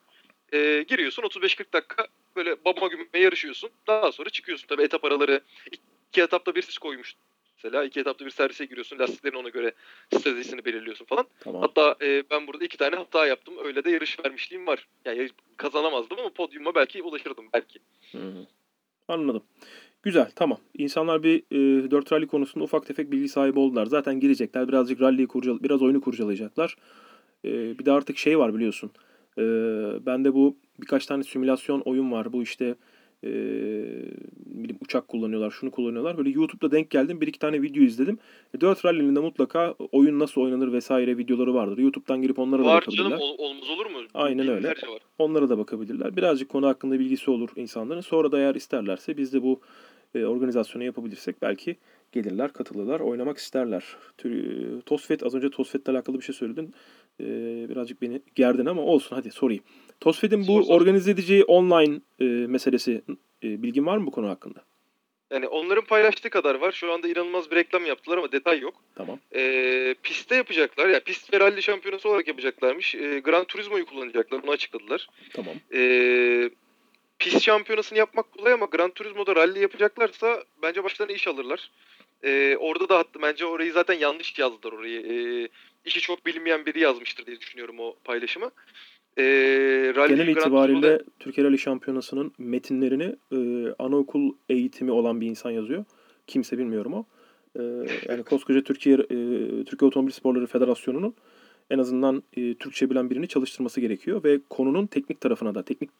Eee, 0.53 0.83
giriyorsun 0.83 1.23
35-40 1.23 1.73
dakika 1.73 2.07
böyle 2.37 2.65
babama 2.65 2.87
gümüme 2.87 3.19
yarışıyorsun. 3.19 3.71
Daha 3.87 4.13
sonra 4.13 4.31
çıkıyorsun. 4.31 4.67
Tabii 4.67 4.83
etap 4.83 5.05
araları 5.05 5.41
iki 6.13 6.23
etapta 6.23 6.55
bir 6.55 6.63
sis 6.63 6.79
koymuş. 6.79 7.15
Mesela 7.65 7.85
iki 7.85 8.01
etapta 8.01 8.25
bir 8.25 8.31
servise 8.31 8.65
giriyorsun. 8.65 8.99
Lastiklerin 8.99 9.37
ona 9.37 9.49
göre 9.49 9.73
stratejisini 10.15 10.65
belirliyorsun 10.65 11.05
falan. 11.05 11.27
Tamam. 11.41 11.63
Hatta 11.63 11.97
e, 12.03 12.23
ben 12.31 12.47
burada 12.47 12.65
iki 12.65 12.77
tane 12.77 12.97
hata 12.97 13.27
yaptım. 13.27 13.55
Öyle 13.65 13.85
de 13.85 13.91
yarış 13.91 14.19
vermişliğim 14.25 14.67
var. 14.67 14.89
Yani 15.05 15.29
kazanamazdım 15.57 16.19
ama 16.19 16.31
podyuma 16.31 16.75
belki 16.75 17.03
ulaşırdım 17.03 17.45
belki. 17.55 17.79
Hı. 18.13 18.47
Anladım. 19.09 19.43
Güzel 20.03 20.31
tamam. 20.37 20.59
İnsanlar 20.79 21.23
bir 21.23 21.39
e, 21.51 21.91
4 21.91 22.13
rally 22.13 22.27
konusunda 22.27 22.65
ufak 22.65 22.87
tefek 22.87 23.13
bilgi 23.13 23.29
sahibi 23.29 23.59
oldular. 23.59 23.87
Zaten 23.87 24.21
girecekler. 24.21 24.69
Birazcık 24.69 25.01
rally'yi 25.01 25.29
kurcal 25.29 25.59
biraz 25.63 25.83
oyunu 25.83 26.01
kurcalayacaklar. 26.01 26.77
E, 27.45 27.79
bir 27.79 27.85
de 27.85 27.93
artık 27.93 28.19
şey 28.19 28.39
var 28.39 28.55
biliyorsun. 28.55 28.91
E, 29.39 29.43
bende 30.07 30.35
bu 30.35 30.57
birkaç 30.81 31.07
tane 31.07 31.25
simülasyon 31.25 31.81
oyun 31.81 32.13
var. 32.13 32.33
Bu 32.33 32.43
işte 32.43 32.75
e, 33.25 33.29
bileyim, 34.47 34.79
uçak 34.81 35.09
kullanıyorlar, 35.09 35.51
şunu 35.51 35.71
kullanıyorlar. 35.71 36.19
Böyle 36.19 36.31
YouTube'da 36.31 36.71
denk 36.71 36.91
geldim. 36.91 37.21
Bir 37.21 37.27
iki 37.27 37.39
tane 37.39 37.63
video 37.63 37.83
izledim. 37.83 38.19
E, 38.55 38.61
4 38.61 38.85
rally'nin 38.85 39.17
de 39.17 39.21
mutlaka 39.21 39.75
oyun 39.93 40.19
nasıl 40.19 40.41
oynanır 40.41 40.73
vesaire 40.73 41.19
videoları 41.19 41.55
vardır. 41.55 41.79
YouTube'dan 41.79 42.23
girip 42.23 42.39
onlara 42.39 42.63
da 42.63 42.67
Var 42.67 42.77
bakabilirler. 42.83 43.05
canım 43.11 43.21
ol- 43.23 43.39
olmaz 43.39 43.71
olur 43.71 43.87
mu? 43.87 43.99
Aynen 44.15 44.49
öyle. 44.49 44.69
Var. 44.69 44.79
Onlara 45.19 45.49
da 45.49 45.59
bakabilirler. 45.59 46.17
Birazcık 46.17 46.49
konu 46.49 46.67
hakkında 46.67 46.99
bilgisi 46.99 47.31
olur 47.31 47.49
insanların. 47.57 48.01
Sonra 48.01 48.33
da 48.33 48.39
eğer 48.39 48.55
isterlerse 48.55 49.17
biz 49.17 49.33
de 49.33 49.43
bu 49.43 49.61
e, 50.15 50.25
organizasyonu 50.25 50.85
yapabilirsek 50.85 51.43
belki 51.43 51.77
gelirler, 52.13 52.53
katılırlar, 52.53 53.01
oynamak 53.01 53.39
isterler. 53.39 53.85
Tosfet, 54.87 55.23
az 55.27 55.35
önce 55.35 55.51
Tosfet'le 55.51 55.89
alakalı 55.89 56.17
bir 56.19 56.25
şey 56.25 56.35
söyledin. 56.35 56.75
E, 57.21 57.25
birazcık 57.69 58.03
beni 58.03 58.23
gerdin 58.35 58.67
ama 58.67 58.83
olsun 58.83 59.17
hadi 59.17 59.31
sorayım. 59.31 59.63
Tosfet'in 60.05 60.47
bu 60.47 60.75
organize 60.75 61.11
edeceği 61.11 61.45
online 61.45 62.01
e, 62.21 62.25
meselesi 62.25 63.03
e, 63.43 63.63
bilgin 63.63 63.87
var 63.87 63.97
mı 63.97 64.07
bu 64.07 64.11
konu 64.11 64.29
hakkında? 64.29 64.65
Yani 65.31 65.49
onların 65.49 65.85
paylaştığı 65.85 66.31
kadar 66.31 66.55
var. 66.55 66.73
Şu 66.73 66.93
anda 66.93 67.09
inanılmaz 67.09 67.51
bir 67.51 67.57
reklam 67.57 67.87
yaptılar 67.87 68.19
ama 68.19 68.33
detay 68.33 68.61
yok. 68.61 68.75
Tamam. 68.95 69.19
Ee, 69.35 69.95
pistte 70.03 70.37
yapacaklar. 70.37 70.89
Yani 70.89 71.01
pist 71.01 71.35
ve 71.35 71.41
rally 71.41 71.63
şampiyonası 71.63 72.09
olarak 72.09 72.29
yapacaklarmış. 72.29 72.95
Ee, 72.95 73.19
Gran 73.19 73.45
Turismo'yu 73.45 73.87
kullanacaklar. 73.87 74.43
Bunu 74.43 74.51
açıkladılar. 74.51 75.09
Tamam. 75.33 75.55
Ee, 75.75 76.51
pist 77.19 77.41
şampiyonasını 77.43 77.99
yapmak 77.99 78.33
kolay 78.33 78.53
ama 78.53 78.67
Gran 78.67 78.91
Turismo'da 78.91 79.37
rally 79.37 79.61
yapacaklarsa 79.61 80.45
bence 80.63 80.85
başlarına 80.85 81.13
iş 81.13 81.29
alırlar. 81.29 81.71
Ee, 82.25 82.57
orada 82.61 82.89
da 82.89 82.99
hatta 82.99 83.23
bence 83.23 83.47
orayı 83.47 83.73
zaten 83.73 83.95
yanlış 83.95 84.39
yazdılar 84.39 84.73
orayı. 84.73 85.01
Ee, 85.01 85.49
işi 85.85 86.01
çok 86.01 86.27
bilmeyen 86.27 86.67
biri 86.67 86.81
yazmıştır 86.81 87.27
diye 87.27 87.41
düşünüyorum 87.41 87.81
o 87.81 87.97
paylaşımı. 88.05 88.51
Ee, 89.19 89.23
rally 89.97 90.09
Genel 90.15 90.29
itibariyle 90.29 90.81
Turismo'da- 90.81 91.05
Türkiye 91.19 91.47
Rally 91.47 91.59
Şampiyonası'nın 91.59 92.33
metinlerini 92.39 93.17
e, 93.33 93.39
anaokul 93.79 94.33
eğitimi 94.49 94.91
olan 94.91 95.21
bir 95.21 95.27
insan 95.27 95.51
yazıyor. 95.51 95.85
Kimse 96.27 96.59
bilmiyorum 96.59 96.95
o. 96.95 97.07
E, 97.59 97.63
yani 98.09 98.23
koskoca 98.31 98.63
Türkiye 98.63 98.97
e, 98.97 99.07
Türkiye 99.65 99.89
Otomobil 99.89 100.13
Sporları 100.13 100.47
Federasyonu'nun 100.47 101.15
en 101.71 101.79
azından 101.79 102.23
e, 102.37 102.55
Türkçe 102.55 102.91
bilen 102.91 103.11
birini 103.11 103.29
çalıştırması 103.29 103.81
gerekiyor 103.81 104.25
ve 104.25 104.41
konunun 104.51 104.87
teknik 104.87 105.21
tarafına 105.21 105.55
da, 105.55 105.63
teknik 105.63 105.91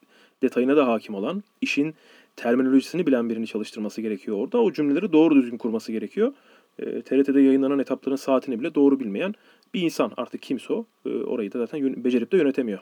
detayına 0.43 0.77
da 0.77 0.87
hakim 0.89 1.15
olan, 1.15 1.43
işin 1.61 1.95
terminolojisini 2.37 3.07
bilen 3.07 3.29
birini 3.31 3.47
çalıştırması 3.47 4.01
gerekiyor 4.01 4.37
orada. 4.37 4.59
O 4.63 4.73
cümleleri 4.73 5.13
doğru 5.13 5.35
düzgün 5.35 5.59
kurması 5.59 5.93
gerekiyor. 5.93 6.33
E, 6.79 7.03
TRT'de 7.03 7.41
yayınlanan 7.41 7.79
etapların 7.79 8.17
saatini 8.17 8.61
bile 8.61 8.75
doğru 8.75 9.01
bilmeyen 9.01 9.35
bir 9.75 9.81
insan. 9.83 10.13
Artık 10.17 10.43
kimse 10.43 10.73
o. 10.73 10.87
E, 11.07 11.09
orayı 11.09 11.53
da 11.53 11.59
zaten 11.59 12.05
becerip 12.05 12.33
de 12.33 12.37
yönetemiyor. 12.37 12.79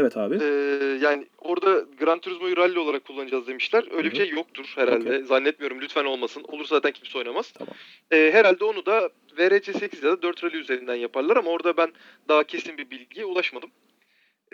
Evet 0.00 0.16
abi. 0.16 0.38
Ee, 0.42 0.98
yani 1.02 1.26
orada 1.38 1.84
Gran 2.00 2.18
Turismo'yu 2.18 2.56
rally 2.56 2.78
olarak 2.78 3.04
kullanacağız 3.04 3.46
demişler. 3.46 3.84
Öyle 3.92 4.08
Hı 4.08 4.12
bir 4.12 4.16
şey 4.16 4.28
yoktur 4.28 4.72
herhalde. 4.74 5.08
Okey. 5.08 5.22
Zannetmiyorum. 5.24 5.80
Lütfen 5.80 6.04
olmasın. 6.04 6.42
Olursa 6.48 6.74
zaten 6.76 6.92
kimse 6.92 7.18
oynamaz. 7.18 7.52
Tamam. 7.58 7.74
Ee, 8.10 8.30
herhalde 8.32 8.64
onu 8.64 8.86
da 8.86 9.10
VRC 9.38 9.72
8 9.72 10.02
ya 10.02 10.10
da 10.10 10.22
4 10.22 10.44
rally 10.44 10.56
üzerinden 10.56 10.94
yaparlar 10.94 11.36
ama 11.36 11.50
orada 11.50 11.76
ben 11.76 11.92
daha 12.28 12.44
kesin 12.44 12.78
bir 12.78 12.90
bilgiye 12.90 13.24
ulaşmadım. 13.26 13.70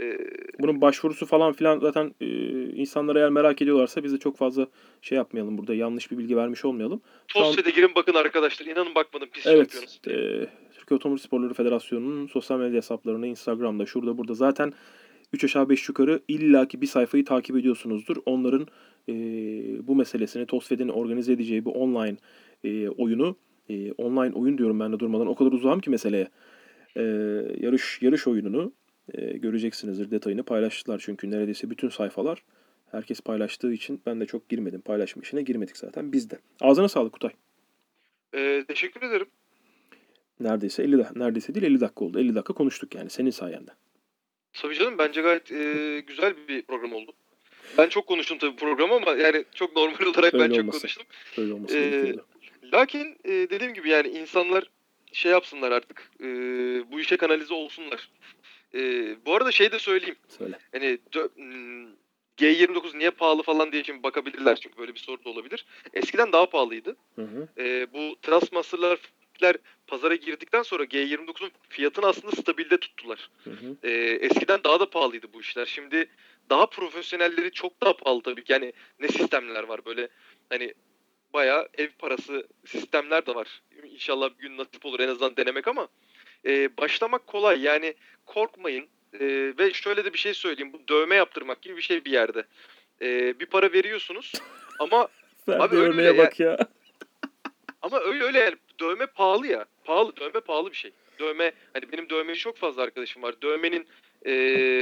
Ee, 0.01 0.19
Bunun 0.61 0.81
başvurusu 0.81 1.27
falan 1.27 1.53
filan 1.53 1.79
zaten 1.79 2.15
e, 2.21 2.27
insanlar 2.65 3.17
eğer 3.17 3.31
merak 3.31 3.63
ediyorlarsa 3.63 4.05
biz 4.05 4.13
de 4.13 4.19
çok 4.19 4.37
fazla 4.37 4.67
şey 5.03 5.17
yapmayalım 5.17 5.59
burada 5.59 5.75
yanlış 5.75 6.11
bir 6.11 6.19
bilgi 6.19 6.37
vermiş 6.37 6.65
olmayalım. 6.65 7.01
Şu 7.29 7.39
an- 7.41 7.45
Tosfe'de 7.45 7.71
girin 7.71 7.91
bakın 7.95 8.15
arkadaşlar. 8.15 8.67
İnanın 8.67 8.95
bakmadım. 8.95 9.29
Pis 9.33 9.47
Evet. 9.47 9.73
şampiyonası. 9.73 10.11
E, 10.11 10.47
Türkiye 10.79 10.97
Otomobil 10.97 11.21
Sporları 11.21 11.55
Federasyonu'nun 11.55 12.27
sosyal 12.27 12.59
medya 12.59 12.77
hesaplarını 12.77 13.27
Instagram'da 13.27 13.87
şurada 13.87 14.19
burada 14.19 14.35
zaten 14.35 14.73
3 15.33 15.45
aşağı 15.45 15.69
5 15.69 15.89
yukarı 15.89 16.21
illaki 16.29 16.81
bir 16.81 16.87
sayfayı 16.87 17.25
takip 17.25 17.57
ediyorsunuzdur. 17.57 18.17
Onların 18.27 18.67
e, 19.09 19.15
bu 19.87 19.97
meselesini 19.97 20.47
TOSFED'in 20.47 20.89
organize 20.89 21.33
edeceği 21.33 21.65
bu 21.65 21.73
online 21.73 22.17
e, 22.65 22.89
oyunu 22.89 23.37
e, 23.69 23.93
online 23.93 24.35
oyun 24.35 24.59
diyorum 24.59 24.81
ben 24.81 24.93
de 24.93 24.99
durmadan 24.99 25.27
o 25.27 25.35
kadar 25.35 25.53
uzağım 25.53 25.81
ki 25.81 25.91
meseleye. 25.91 26.29
E, 26.97 27.03
yarış 27.61 28.03
yarış 28.03 28.27
oyununu 28.27 28.73
e, 29.15 29.39
göreceksinizdir 29.39 30.11
detayını 30.11 30.43
paylaştılar 30.43 31.03
çünkü 31.05 31.31
neredeyse 31.31 31.71
bütün 31.71 31.89
sayfalar 31.89 32.43
herkes 32.91 33.21
paylaştığı 33.21 33.73
için 33.73 34.01
ben 34.07 34.21
de 34.21 34.27
çok 34.27 34.49
girmedim. 34.49 34.81
Paylaşma 34.81 35.23
işine 35.23 35.43
girmedik 35.43 35.77
zaten 35.77 36.13
biz 36.13 36.31
de. 36.31 36.39
Ağzına 36.61 36.89
sağlık 36.89 37.13
Kutay. 37.13 37.31
Ee, 38.35 38.65
teşekkür 38.69 39.03
ederim. 39.03 39.27
Neredeyse 40.41 40.83
50 40.83 40.97
dak- 40.97 41.19
neredeyse 41.19 41.55
değil 41.55 41.67
50 41.67 41.81
dakika 41.81 42.05
oldu. 42.05 42.21
50 42.21 42.35
dakika 42.35 42.55
konuştuk 42.55 42.95
yani 42.95 43.11
senin 43.11 43.31
sayende. 43.31 43.71
Tabii 44.63 44.75
canım 44.75 44.99
bence 44.99 45.21
gayet 45.23 45.53
e, 45.53 46.01
güzel 46.07 46.35
bir 46.49 46.63
program 46.63 46.93
oldu. 46.93 47.13
Ben 47.79 47.89
çok 47.89 48.07
konuştum 48.07 48.39
tabii 48.39 48.57
program 48.57 48.93
ama 48.93 49.11
yani 49.11 49.45
çok 49.55 49.77
normal 49.77 50.07
olarak 50.07 50.35
ben 50.35 50.41
Öyle 50.41 50.55
çok 50.55 50.63
olması. 50.63 50.79
konuştum. 50.81 51.07
Öyle 51.39 51.53
olması 51.53 51.77
Ee. 51.79 52.15
Lakin 52.73 53.17
e, 53.25 53.31
dediğim 53.31 53.75
gibi 53.75 53.89
yani 53.89 54.09
insanlar 54.09 54.65
şey 55.13 55.33
yapsınlar 55.33 55.73
artık. 55.73 56.11
e, 56.21 56.27
bu 56.93 57.01
işe 57.01 57.17
kanalize 57.17 57.55
olsunlar. 57.55 58.11
E, 58.75 58.81
bu 59.27 59.35
arada 59.35 59.53
şey 59.53 59.73
de 59.73 59.79
söyleyeyim. 59.79 60.17
Söyle. 60.29 60.59
Hani 60.73 60.99
hmm, 61.37 61.87
G29 62.39 62.99
niye 62.99 63.11
pahalı 63.11 63.43
falan 63.43 63.73
diye 63.73 63.85
şimdi 63.85 64.03
bakabilirler 64.03 64.57
çünkü 64.57 64.79
böyle 64.79 64.95
bir 64.95 64.99
soru 64.99 65.25
da 65.25 65.29
olabilir. 65.31 65.67
Eskiden 65.95 66.33
daha 66.33 66.47
pahalıydı. 66.51 66.97
Hı 67.17 67.23
hı. 67.23 67.49
E, 67.63 67.93
bu 67.93 68.17
Trustmaster'lar 68.23 68.99
Fitler 69.37 69.57
pazara 69.87 70.15
girdikten 70.15 70.63
sonra 70.63 70.85
G29'un 70.85 71.51
fiyatını 71.69 72.07
aslında 72.07 72.37
stabilde 72.37 72.77
tuttular. 72.77 73.31
Hı 73.45 73.51
hı. 73.51 73.77
Ee, 73.83 73.91
eskiden 74.21 74.61
daha 74.65 74.81
da 74.81 74.91
pahalıydı 74.91 75.27
bu 75.33 75.41
işler. 75.41 75.67
Şimdi 75.67 76.09
daha 76.51 76.67
profesyonelleri 76.67 77.51
çok 77.53 77.81
daha 77.81 77.97
pahalı 77.97 78.23
tabii 78.23 78.45
ki. 78.45 78.53
Yani 78.53 78.73
ne 79.01 79.09
sistemler 79.09 79.63
var 79.63 79.85
böyle 79.85 80.09
hani 80.49 80.75
bayağı 81.33 81.69
ev 81.79 81.89
parası 81.99 82.47
sistemler 82.67 83.27
de 83.27 83.35
var. 83.35 83.63
İnşallah 83.85 84.31
bir 84.39 84.49
gün 84.49 84.59
nasip 84.59 84.87
olur 84.87 85.01
en 85.01 85.09
azından 85.09 85.37
denemek 85.37 85.69
ama 85.69 85.89
e, 86.47 86.77
başlamak 86.77 87.27
kolay. 87.27 87.63
Yani 87.63 87.95
korkmayın. 88.27 88.87
E, 89.21 89.53
ve 89.59 89.73
şöyle 89.73 90.05
de 90.05 90.13
bir 90.13 90.19
şey 90.19 90.35
söyleyeyim. 90.35 90.73
Bu 90.73 90.89
dövme 90.89 91.15
yaptırmak 91.15 91.63
gibi 91.63 91.77
bir 91.77 91.83
şey 91.83 92.05
bir 92.05 92.13
yerde. 92.13 92.45
E, 93.03 93.41
bir 93.41 93.47
para 93.47 93.73
veriyorsunuz 93.73 94.33
ama 94.79 95.09
Verdiği 95.49 95.63
Abi 95.63 95.77
öyle 95.77 95.89
örneğe 95.89 96.13
ya. 96.13 96.19
bak 96.19 96.41
ya. 96.41 96.59
Ama 97.87 98.01
öyle 98.01 98.25
öyle 98.25 98.39
yani 98.39 98.57
dövme 98.81 99.07
pahalı 99.07 99.47
ya. 99.47 99.65
Pahalı 99.85 100.17
dövme 100.17 100.41
pahalı 100.41 100.71
bir 100.71 100.77
şey. 100.77 100.91
Dövme 101.19 101.53
hani 101.73 101.93
benim 101.93 102.11
dövmeci 102.11 102.41
çok 102.41 102.57
fazla 102.57 102.83
arkadaşım 102.83 103.23
var. 103.23 103.43
Dövmenin 103.43 103.87
e, 104.23 104.33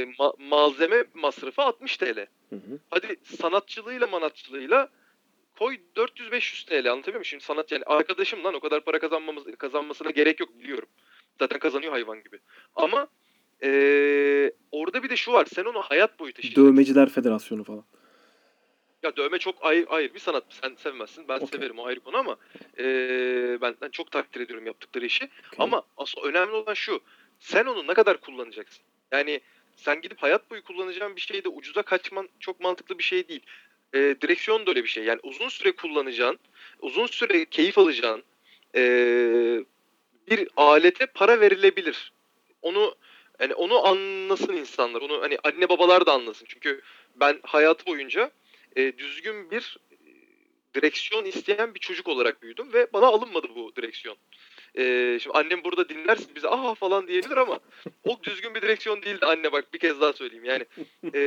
ma- 0.03 0.43
malzeme 0.49 1.03
masrafı 1.13 1.61
60 1.61 1.97
TL. 1.97 2.17
Hı 2.49 2.55
hı. 2.55 2.79
Hadi 2.89 3.15
sanatçılığıyla 3.23 4.07
manatçılığıyla 4.07 4.89
koy 5.59 5.77
400-500 5.95 6.65
TL 6.65 6.91
anlatabiliyor 6.91 7.05
muyum? 7.15 7.25
Şimdi 7.25 7.43
sanat 7.43 7.71
yani 7.71 7.83
arkadaşım 7.83 8.43
lan 8.43 8.53
o 8.53 8.59
kadar 8.59 8.83
para 8.83 8.99
kazanmamız, 8.99 9.43
kazanmasına 9.57 10.09
gerek 10.11 10.39
yok 10.39 10.59
biliyorum. 10.59 10.89
Zaten 11.39 11.59
kazanıyor 11.59 11.91
hayvan 11.91 12.23
gibi. 12.23 12.39
Ama 12.75 13.07
e, 13.63 13.69
orada 14.71 15.03
bir 15.03 15.09
de 15.09 15.15
şu 15.15 15.31
var. 15.31 15.47
Sen 15.55 15.65
onu 15.65 15.81
hayat 15.81 16.19
boyu 16.19 16.33
taşıyacaksın. 16.33 16.65
Dövmeciler 16.65 17.09
Federasyonu 17.09 17.63
falan. 17.63 17.83
Ya 19.05 19.15
dövme 19.15 19.37
çok 19.37 19.55
ayrı, 19.61 19.85
ayrı 19.89 20.13
bir 20.13 20.19
sanat. 20.19 20.43
Sen 20.49 20.75
sevmezsin. 20.75 21.27
Ben 21.27 21.35
Okey. 21.35 21.47
severim 21.47 21.79
o 21.79 21.85
ayrı 21.85 21.99
konu 21.99 22.17
ama 22.17 22.35
e, 22.79 22.85
ben, 23.61 23.75
ben 23.81 23.89
çok 23.89 24.11
takdir 24.11 24.41
ediyorum 24.41 24.65
yaptıkları 24.65 25.05
işi. 25.05 25.23
Okey. 25.25 25.57
Ama 25.57 25.83
asıl 25.97 26.21
önemli 26.21 26.51
olan 26.51 26.73
şu. 26.73 26.99
Sen 27.39 27.65
onu 27.65 27.87
ne 27.87 27.93
kadar 27.93 28.17
kullanacaksın? 28.17 28.83
Yani 29.11 29.41
sen 29.75 30.01
gidip 30.01 30.23
hayat 30.23 30.51
boyu 30.51 30.63
kullanacağın 30.63 31.15
bir 31.15 31.21
şeyde 31.21 31.49
ucuza 31.49 31.81
kaçman 31.81 32.29
çok 32.39 32.59
mantıklı 32.59 32.97
bir 32.97 33.03
şey 33.03 33.27
değil. 33.27 33.41
E, 33.93 33.99
direksiyon 33.99 34.65
da 34.65 34.69
öyle 34.69 34.83
bir 34.83 34.89
şey. 34.89 35.03
Yani 35.03 35.19
uzun 35.23 35.49
süre 35.49 35.71
kullanacağın, 35.71 36.39
uzun 36.79 37.05
süre 37.05 37.45
keyif 37.45 37.77
alacağın 37.77 38.23
e, 38.75 38.81
bir 40.31 40.49
alete 40.57 41.05
para 41.05 41.41
verilebilir. 41.41 42.11
Onu 42.61 42.95
yani 43.39 43.53
onu 43.53 43.87
anlasın 43.87 44.53
insanlar. 44.53 45.01
Onu 45.01 45.21
hani 45.21 45.37
anne 45.43 45.69
babalar 45.69 46.05
da 46.05 46.13
anlasın. 46.13 46.45
Çünkü 46.49 46.81
ben 47.15 47.39
hayatı 47.43 47.85
boyunca 47.85 48.31
e, 48.75 48.97
düzgün 48.97 49.51
bir 49.51 49.77
e, 49.91 49.97
direksiyon 50.75 51.25
isteyen 51.25 51.75
bir 51.75 51.79
çocuk 51.79 52.07
olarak 52.07 52.41
büyüdüm 52.41 52.73
ve 52.73 52.87
bana 52.93 53.05
alınmadı 53.05 53.47
bu 53.55 53.75
direksiyon. 53.75 54.17
E, 54.77 55.17
şimdi 55.21 55.37
annem 55.37 55.63
burada 55.63 55.89
dinlerse 55.89 56.35
bize 56.35 56.49
aha 56.49 56.75
falan 56.75 57.07
diyebilir 57.07 57.37
ama 57.37 57.59
o 58.03 58.19
düzgün 58.23 58.55
bir 58.55 58.61
direksiyon 58.61 59.01
değildi 59.01 59.25
anne 59.25 59.51
bak 59.51 59.73
bir 59.73 59.79
kez 59.79 60.01
daha 60.01 60.13
söyleyeyim. 60.13 60.45
Yani 60.45 60.65
e, 61.13 61.19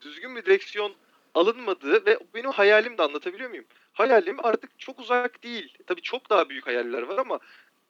düzgün 0.00 0.36
bir 0.36 0.44
direksiyon 0.44 0.94
alınmadı 1.34 2.06
ve 2.06 2.18
benim 2.34 2.50
hayalim 2.50 2.98
de 2.98 3.02
anlatabiliyor 3.02 3.50
muyum? 3.50 3.64
Hayalim 3.92 4.44
artık 4.44 4.78
çok 4.78 5.00
uzak 5.00 5.42
değil. 5.42 5.74
Tabii 5.86 6.02
çok 6.02 6.30
daha 6.30 6.48
büyük 6.48 6.66
hayaller 6.66 7.02
var 7.02 7.18
ama 7.18 7.38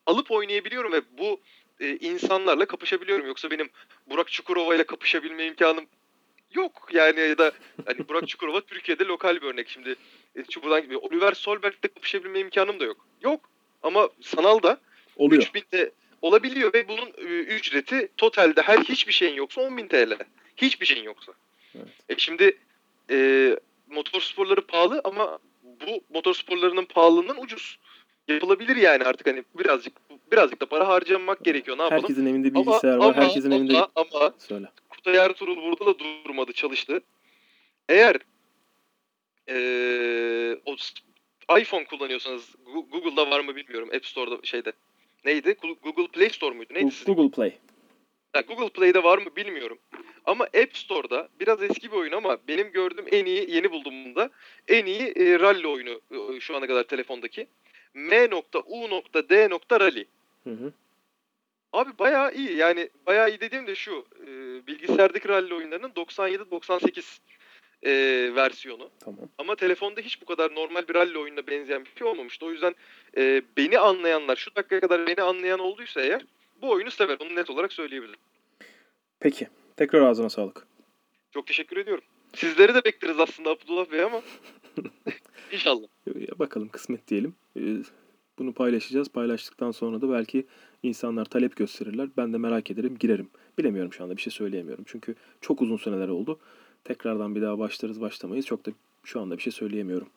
alıp 0.06 0.30
oynayabiliyorum 0.30 0.92
ve 0.92 1.00
bu 1.18 1.40
e, 1.80 1.96
insanlarla 1.96 2.66
kapışabiliyorum. 2.66 3.26
Yoksa 3.26 3.50
benim 3.50 3.70
Burak 4.06 4.32
Çukurova 4.32 4.74
ile 4.74 4.84
kapışabilme 4.84 5.46
imkanım 5.46 5.86
yok. 6.54 6.88
Yani 6.92 7.20
ya 7.20 7.38
da 7.38 7.52
hani 7.86 8.08
Burak 8.08 8.28
Çukurova 8.28 8.60
Türkiye'de 8.60 9.04
lokal 9.04 9.36
bir 9.36 9.42
örnek 9.42 9.68
şimdi. 9.68 9.96
E, 10.36 10.44
Çukur'dan 10.44 10.82
gibi. 10.82 10.96
Oliver 10.96 11.32
Solberg'le 11.32 11.82
kapışabilme 11.94 12.40
imkanım 12.40 12.80
da 12.80 12.84
yok. 12.84 13.06
Yok. 13.22 13.50
Ama 13.82 14.08
sanal 14.20 14.62
da 14.62 14.78
Oluyor. 15.16 15.42
3000'de 15.42 15.90
olabiliyor 16.22 16.72
ve 16.74 16.88
bunun 16.88 17.06
e, 17.18 17.22
ücreti 17.40 18.08
totalde 18.16 18.62
her 18.62 18.78
hiçbir 18.78 19.12
şeyin 19.12 19.34
yoksa 19.34 19.60
10.000 19.60 19.88
TL. 19.88 20.18
Hiçbir 20.56 20.86
şeyin 20.86 21.04
yoksa. 21.04 21.32
Evet. 21.74 21.88
E 22.08 22.14
şimdi 22.18 22.58
e, 23.10 23.56
motor 23.90 24.20
sporları 24.20 24.60
pahalı 24.60 25.00
ama 25.04 25.38
bu 25.62 26.00
motor 26.14 26.34
sporlarının 26.34 26.84
pahalılığından 26.84 27.40
ucuz. 27.42 27.78
Yapılabilir 28.28 28.76
yani 28.76 29.04
artık 29.04 29.26
hani 29.26 29.44
birazcık 29.58 29.92
birazcık 30.32 30.60
da 30.60 30.66
para 30.66 30.88
harcamak 30.88 31.44
gerekiyor. 31.44 31.78
Ne 31.78 31.82
yapalım? 31.82 32.02
Herkesin 32.02 32.26
evinde 32.26 32.48
Ama- 32.48 32.66
bilgisayar 32.66 32.96
var. 32.96 33.04
ama- 33.04 33.14
Herkesin 33.16 33.50
ama, 33.50 33.56
evinde 33.60 33.78
ama 33.94 34.32
söyle. 34.38 34.66
Kutay 34.98 35.16
Ertuğrul 35.16 35.56
burada 35.56 35.86
da 35.86 35.98
durmadı, 35.98 36.52
çalıştı. 36.52 37.00
Eğer 37.88 38.16
eee, 39.48 40.60
o 40.64 40.76
iPhone 41.58 41.84
kullanıyorsanız 41.84 42.54
Google'da 42.90 43.30
var 43.30 43.40
mı 43.40 43.56
bilmiyorum. 43.56 43.88
App 43.96 44.06
Store'da 44.06 44.38
şeyde. 44.42 44.72
Neydi? 45.24 45.56
Google 45.82 46.06
Play 46.06 46.30
Store 46.30 46.54
muydu? 46.54 46.74
Neydi? 46.74 46.90
sizin? 46.90 47.14
Google 47.14 47.30
Play. 47.30 47.58
Ha, 48.32 48.40
Google 48.40 48.68
Play'de 48.68 49.02
var 49.02 49.18
mı 49.18 49.36
bilmiyorum. 49.36 49.78
Ama 50.24 50.44
App 50.44 50.76
Store'da 50.76 51.28
biraz 51.40 51.62
eski 51.62 51.92
bir 51.92 51.96
oyun 51.96 52.12
ama 52.12 52.38
benim 52.48 52.72
gördüğüm 52.72 53.06
en 53.12 53.24
iyi, 53.24 53.50
yeni 53.50 53.70
buldum 53.70 54.04
bunda. 54.04 54.30
En 54.68 54.86
iyi 54.86 55.02
e, 55.02 55.38
rally 55.38 55.66
oyunu 55.66 56.00
e, 56.10 56.40
şu 56.40 56.56
ana 56.56 56.66
kadar 56.66 56.84
telefondaki. 56.84 57.46
M.U.D.Rally. 57.94 60.04
Hı 60.44 60.50
hı. 60.50 60.72
Abi 61.72 61.90
bayağı 61.98 62.34
iyi. 62.34 62.56
Yani 62.56 62.88
bayağı 63.06 63.30
iyi 63.30 63.40
dediğim 63.40 63.66
de 63.66 63.74
şu. 63.74 64.06
e, 64.26 64.26
bilgisayardaki 64.66 65.28
rally 65.28 65.54
oyunlarının 65.54 65.90
97-98 65.90 67.18
e, 67.82 67.90
versiyonu. 68.34 68.90
Tamam. 69.00 69.28
Ama 69.38 69.56
telefonda 69.56 70.00
hiç 70.00 70.22
bu 70.22 70.26
kadar 70.26 70.54
normal 70.54 70.88
bir 70.88 70.94
rally 70.94 71.18
oyununa 71.18 71.46
benzeyen 71.46 71.84
bir 71.84 71.90
şey 71.98 72.06
olmamıştı. 72.06 72.46
O 72.46 72.50
yüzden 72.50 72.74
e, 73.16 73.42
beni 73.56 73.78
anlayanlar, 73.78 74.36
şu 74.36 74.54
dakikaya 74.56 74.80
kadar 74.80 75.06
beni 75.06 75.22
anlayan 75.22 75.58
olduysa 75.58 76.00
eğer 76.00 76.24
bu 76.62 76.70
oyunu 76.70 76.90
sever. 76.90 77.16
Onu 77.20 77.34
net 77.34 77.50
olarak 77.50 77.72
söyleyebilirim. 77.72 78.20
Peki. 79.20 79.48
Tekrar 79.76 80.00
ağzına 80.00 80.28
sağlık. 80.28 80.66
Çok 81.30 81.46
teşekkür 81.46 81.76
ediyorum. 81.76 82.04
Sizleri 82.34 82.74
de 82.74 82.84
bekleriz 82.84 83.20
aslında 83.20 83.50
Abdullah 83.50 83.90
Bey 83.92 84.02
ama 84.02 84.22
inşallah. 85.52 85.86
Ya 86.06 86.38
bakalım 86.38 86.68
kısmet 86.68 87.08
diyelim. 87.08 87.34
Bunu 88.38 88.52
paylaşacağız. 88.52 89.08
Paylaştıktan 89.08 89.70
sonra 89.70 90.00
da 90.00 90.10
belki 90.10 90.46
insanlar 90.82 91.24
talep 91.24 91.56
gösterirler. 91.56 92.08
Ben 92.16 92.32
de 92.32 92.38
merak 92.38 92.70
ederim, 92.70 92.96
girerim. 93.00 93.28
Bilemiyorum 93.58 93.92
şu 93.92 94.04
anda 94.04 94.16
bir 94.16 94.22
şey 94.22 94.32
söyleyemiyorum. 94.32 94.84
Çünkü 94.88 95.14
çok 95.40 95.62
uzun 95.62 95.76
seneler 95.76 96.08
oldu. 96.08 96.38
Tekrardan 96.84 97.34
bir 97.34 97.42
daha 97.42 97.58
başlarız 97.58 98.00
başlamayız. 98.00 98.46
Çok 98.46 98.66
da 98.66 98.70
şu 99.04 99.20
anda 99.20 99.36
bir 99.36 99.42
şey 99.42 99.52
söyleyemiyorum. 99.52 100.08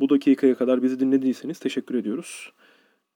Bu 0.00 0.08
dakikaya 0.08 0.54
kadar 0.54 0.82
bizi 0.82 1.00
dinlediyseniz 1.00 1.58
teşekkür 1.58 1.94
ediyoruz. 1.94 2.52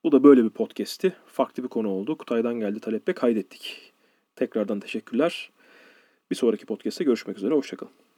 Bu 0.03 0.11
da 0.11 0.23
böyle 0.23 0.43
bir 0.43 0.49
podcast'ti. 0.49 1.13
Farklı 1.25 1.63
bir 1.63 1.67
konu 1.67 1.89
oldu. 1.89 2.17
Kutay'dan 2.17 2.59
geldi 2.59 2.79
talep 2.79 3.07
ve 3.07 3.13
kaydettik. 3.13 3.93
Tekrardan 4.35 4.79
teşekkürler. 4.79 5.49
Bir 6.31 6.35
sonraki 6.35 6.65
podcast'te 6.65 7.03
görüşmek 7.03 7.37
üzere. 7.37 7.53
Hoşçakalın. 7.53 8.08